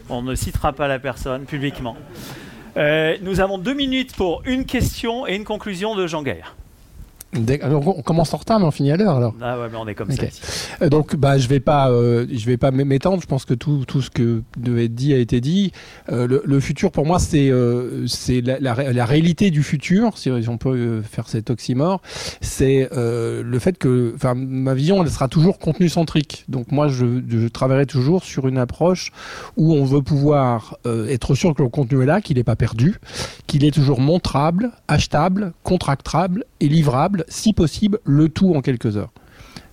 On 0.07 0.21
ne 0.21 0.35
citera 0.35 0.73
pas 0.73 0.87
la 0.87 0.99
personne 0.99 1.45
publiquement. 1.45 1.97
Euh, 2.77 3.17
nous 3.23 3.39
avons 3.39 3.57
deux 3.57 3.73
minutes 3.73 4.15
pour 4.15 4.43
une 4.45 4.65
question 4.65 5.25
et 5.25 5.33
une 5.33 5.45
conclusion 5.45 5.95
de 5.95 6.05
Jean 6.05 6.21
Gaillard. 6.21 6.55
On 7.33 8.01
commence 8.01 8.33
en 8.33 8.37
retard, 8.37 8.59
mais 8.59 8.65
on 8.65 8.71
finit 8.71 8.91
à 8.91 8.97
l'heure 8.97 9.15
alors. 9.15 9.33
Ah 9.41 9.57
ouais, 9.59 9.67
mais 9.71 9.77
on 9.77 9.87
est 9.87 9.95
comme 9.95 10.11
ça. 10.11 10.23
Euh, 10.81 10.89
Donc, 10.89 11.15
bah, 11.15 11.37
je 11.37 11.47
vais 11.47 11.59
pas, 11.61 11.89
euh, 11.89 12.25
je 12.31 12.45
vais 12.45 12.57
pas 12.57 12.71
m'étendre. 12.71 13.21
Je 13.21 13.27
pense 13.27 13.45
que 13.45 13.53
tout, 13.53 13.85
tout 13.87 14.01
ce 14.01 14.09
que 14.09 14.43
devait 14.57 14.85
être 14.85 14.95
dit 14.95 15.13
a 15.13 15.17
été 15.17 15.39
dit. 15.39 15.71
Euh, 16.11 16.27
le, 16.27 16.41
le 16.43 16.59
futur, 16.59 16.91
pour 16.91 17.05
moi, 17.05 17.19
c'est, 17.19 17.49
euh, 17.49 18.05
c'est 18.07 18.41
la, 18.41 18.59
la 18.59 18.91
la 18.91 19.05
réalité 19.05 19.49
du 19.51 19.63
futur, 19.63 20.17
si 20.17 20.29
on 20.29 20.57
peut 20.57 20.75
euh, 20.75 21.01
faire 21.01 21.27
cet 21.29 21.49
oxymore. 21.49 22.01
C'est 22.41 22.89
euh, 22.93 23.43
le 23.43 23.59
fait 23.59 23.77
que, 23.77 24.11
enfin, 24.15 24.33
ma 24.35 24.73
vision, 24.73 25.01
elle 25.01 25.09
sera 25.09 25.27
toujours 25.27 25.57
contenu 25.57 25.87
centrique. 25.87 26.43
Donc, 26.49 26.71
moi, 26.71 26.87
je, 26.89 27.21
je 27.29 27.47
travaillerai 27.47 27.85
toujours 27.85 28.23
sur 28.23 28.47
une 28.47 28.57
approche 28.57 29.11
où 29.55 29.73
on 29.73 29.85
veut 29.85 30.01
pouvoir 30.01 30.77
euh, 30.85 31.07
être 31.07 31.35
sûr 31.35 31.55
que 31.55 31.63
le 31.63 31.69
contenu 31.69 32.03
est 32.03 32.05
là, 32.05 32.19
qu'il 32.21 32.37
n'est 32.37 32.43
pas 32.43 32.55
perdu, 32.57 32.95
qu'il 33.47 33.63
est 33.63 33.71
toujours 33.71 33.99
montrable, 34.01 34.71
achetable, 34.87 35.53
contractable 35.63 36.43
et 36.59 36.67
livrable, 36.67 37.20
si 37.27 37.53
possible, 37.53 37.99
le 38.05 38.29
tout 38.29 38.53
en 38.55 38.61
quelques 38.61 38.97
heures. 38.97 39.11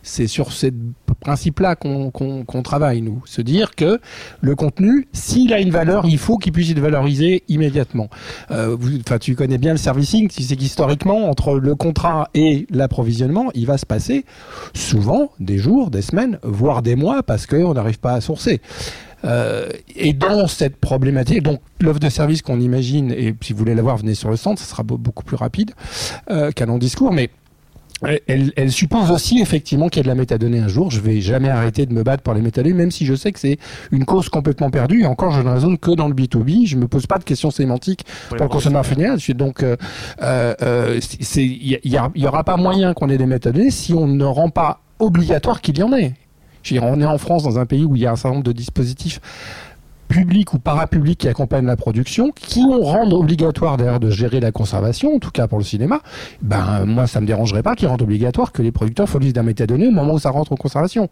C'est 0.02 0.26
sur 0.26 0.52
ces 0.52 0.72
principes-là 1.20 1.76
qu'on 1.76 2.62
travaille, 2.62 3.02
nous. 3.02 3.20
Se 3.26 3.42
dire 3.42 3.74
que 3.74 4.00
le 4.40 4.54
contenu, 4.54 5.08
s'il 5.12 5.52
a 5.52 5.60
une 5.60 5.70
valeur, 5.70 6.06
il 6.06 6.18
faut 6.18 6.38
qu'il 6.38 6.52
puisse 6.52 6.70
être 6.70 6.78
valorisé 6.78 7.42
immédiatement. 7.48 8.08
Euh, 8.50 8.76
tu 9.20 9.34
connais 9.34 9.58
bien 9.58 9.72
le 9.72 9.78
servicing, 9.78 10.28
tu 10.28 10.42
sais 10.42 10.56
qu'historiquement, 10.56 11.28
entre 11.28 11.58
le 11.58 11.74
contrat 11.74 12.30
et 12.32 12.66
l'approvisionnement, 12.70 13.50
il 13.54 13.66
va 13.66 13.76
se 13.76 13.86
passer 13.86 14.24
souvent 14.72 15.32
des 15.40 15.58
jours, 15.58 15.90
des 15.90 16.02
semaines, 16.02 16.38
voire 16.42 16.82
des 16.82 16.96
mois, 16.96 17.22
parce 17.22 17.46
qu'on 17.46 17.74
n'arrive 17.74 17.98
pas 17.98 18.14
à 18.14 18.20
sourcer. 18.20 18.62
Euh, 19.24 19.68
et 19.96 20.12
dans 20.12 20.46
cette 20.46 20.76
problématique, 20.76 21.42
donc 21.42 21.60
l'offre 21.80 22.00
de 22.00 22.08
service 22.08 22.40
qu'on 22.42 22.60
imagine, 22.60 23.10
et 23.12 23.34
si 23.42 23.52
vous 23.52 23.58
voulez 23.58 23.74
la 23.74 23.82
voir, 23.82 23.96
venez 23.96 24.14
sur 24.14 24.30
le 24.30 24.36
centre, 24.36 24.60
ça 24.60 24.66
sera 24.68 24.82
beau- 24.84 24.96
beaucoup 24.98 25.24
plus 25.24 25.36
rapide 25.36 25.72
euh, 26.30 26.50
qu'un 26.52 26.66
long 26.66 26.78
discours, 26.78 27.12
mais 27.12 27.30
elle- 28.28 28.52
elle, 28.54 28.70
suppose 28.70 29.10
aussi 29.10 29.40
effectivement 29.40 29.88
qu'il 29.88 29.98
y 29.98 30.00
a 30.00 30.04
de 30.04 30.08
la 30.08 30.14
métadonnée 30.14 30.60
un 30.60 30.68
jour. 30.68 30.88
Je 30.92 31.00
vais 31.00 31.20
jamais 31.20 31.48
arrêter 31.48 31.84
de 31.84 31.92
me 31.92 32.04
battre 32.04 32.22
pour 32.22 32.32
les 32.32 32.40
métadonnées, 32.40 32.72
même 32.76 32.92
si 32.92 33.04
je 33.04 33.14
sais 33.16 33.32
que 33.32 33.40
c'est 33.40 33.58
une 33.90 34.04
cause 34.04 34.28
complètement 34.28 34.70
perdue. 34.70 35.02
Et 35.02 35.06
encore, 35.06 35.32
je 35.32 35.40
ne 35.42 35.48
raisonne 35.50 35.78
que 35.78 35.90
dans 35.90 36.06
le 36.06 36.14
B2B. 36.14 36.64
Je 36.64 36.76
me 36.76 36.86
pose 36.86 37.08
pas 37.08 37.18
de 37.18 37.24
questions 37.24 37.50
sémantiques 37.50 38.04
pour 38.28 38.36
le 38.44 38.48
consommateur 38.48 38.86
final. 38.86 39.18
Donc, 39.36 39.64
euh, 39.64 39.76
euh, 40.22 40.54
euh, 40.62 41.00
il 41.34 41.42
y, 41.42 41.80
y 41.82 41.98
y 42.14 42.26
aura 42.28 42.44
pas 42.44 42.56
moyen 42.56 42.94
qu'on 42.94 43.08
ait 43.08 43.18
des 43.18 43.26
métadonnées 43.26 43.72
si 43.72 43.92
on 43.94 44.06
ne 44.06 44.24
rend 44.24 44.50
pas 44.50 44.80
obligatoire 45.00 45.60
qu'il 45.60 45.76
y 45.76 45.82
en 45.82 45.92
ait. 45.92 46.14
Je 46.68 46.74
veux 46.74 46.80
dire, 46.80 46.90
on 46.90 47.00
est 47.00 47.06
en 47.06 47.18
France 47.18 47.42
dans 47.42 47.58
un 47.58 47.66
pays 47.66 47.84
où 47.84 47.96
il 47.96 48.02
y 48.02 48.06
a 48.06 48.12
un 48.12 48.16
certain 48.16 48.34
nombre 48.34 48.44
de 48.44 48.52
dispositifs 48.52 49.20
publics 50.08 50.54
ou 50.54 50.58
parapublics 50.58 51.18
qui 51.18 51.28
accompagnent 51.28 51.66
la 51.66 51.76
production, 51.76 52.30
qui 52.34 52.60
ont 52.60 52.80
rendre 52.82 53.18
obligatoire 53.18 53.76
d'ailleurs 53.76 54.00
de 54.00 54.10
gérer 54.10 54.40
la 54.40 54.52
conservation, 54.52 55.14
en 55.14 55.18
tout 55.18 55.30
cas 55.30 55.46
pour 55.48 55.58
le 55.58 55.64
cinéma, 55.64 56.00
ben 56.40 56.86
moi 56.86 57.06
ça 57.06 57.20
me 57.20 57.26
dérangerait 57.26 57.62
pas 57.62 57.74
qu'ils 57.74 57.88
rendent 57.88 58.02
obligatoire 58.02 58.52
que 58.52 58.62
les 58.62 58.72
producteurs 58.72 59.08
fournissent 59.08 59.34
d'un 59.34 59.42
métadonnées 59.42 59.88
au 59.88 59.92
moment 59.92 60.14
où 60.14 60.18
ça 60.18 60.30
rentre 60.30 60.52
en 60.52 60.56
conservation. 60.56 61.08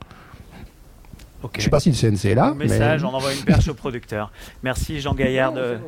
Je 1.57 1.63
sais 1.63 1.71
pas 1.71 1.79
si 1.81 1.91
le 1.91 1.95
CNC 1.97 2.31
est 2.31 2.35
là. 2.35 2.55
Message, 2.57 3.03
mais... 3.03 3.09
on 3.09 3.15
envoie 3.15 3.33
une 3.33 3.45
perche 3.45 3.69
au 3.69 3.75
producteur. 3.75 4.33
Merci 4.63 5.01
Jean 5.01 5.15
Gaillard 5.15 5.53
de- 5.53 5.79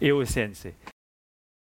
et 0.00 0.12
au 0.12 0.24
CNC. 0.24 0.74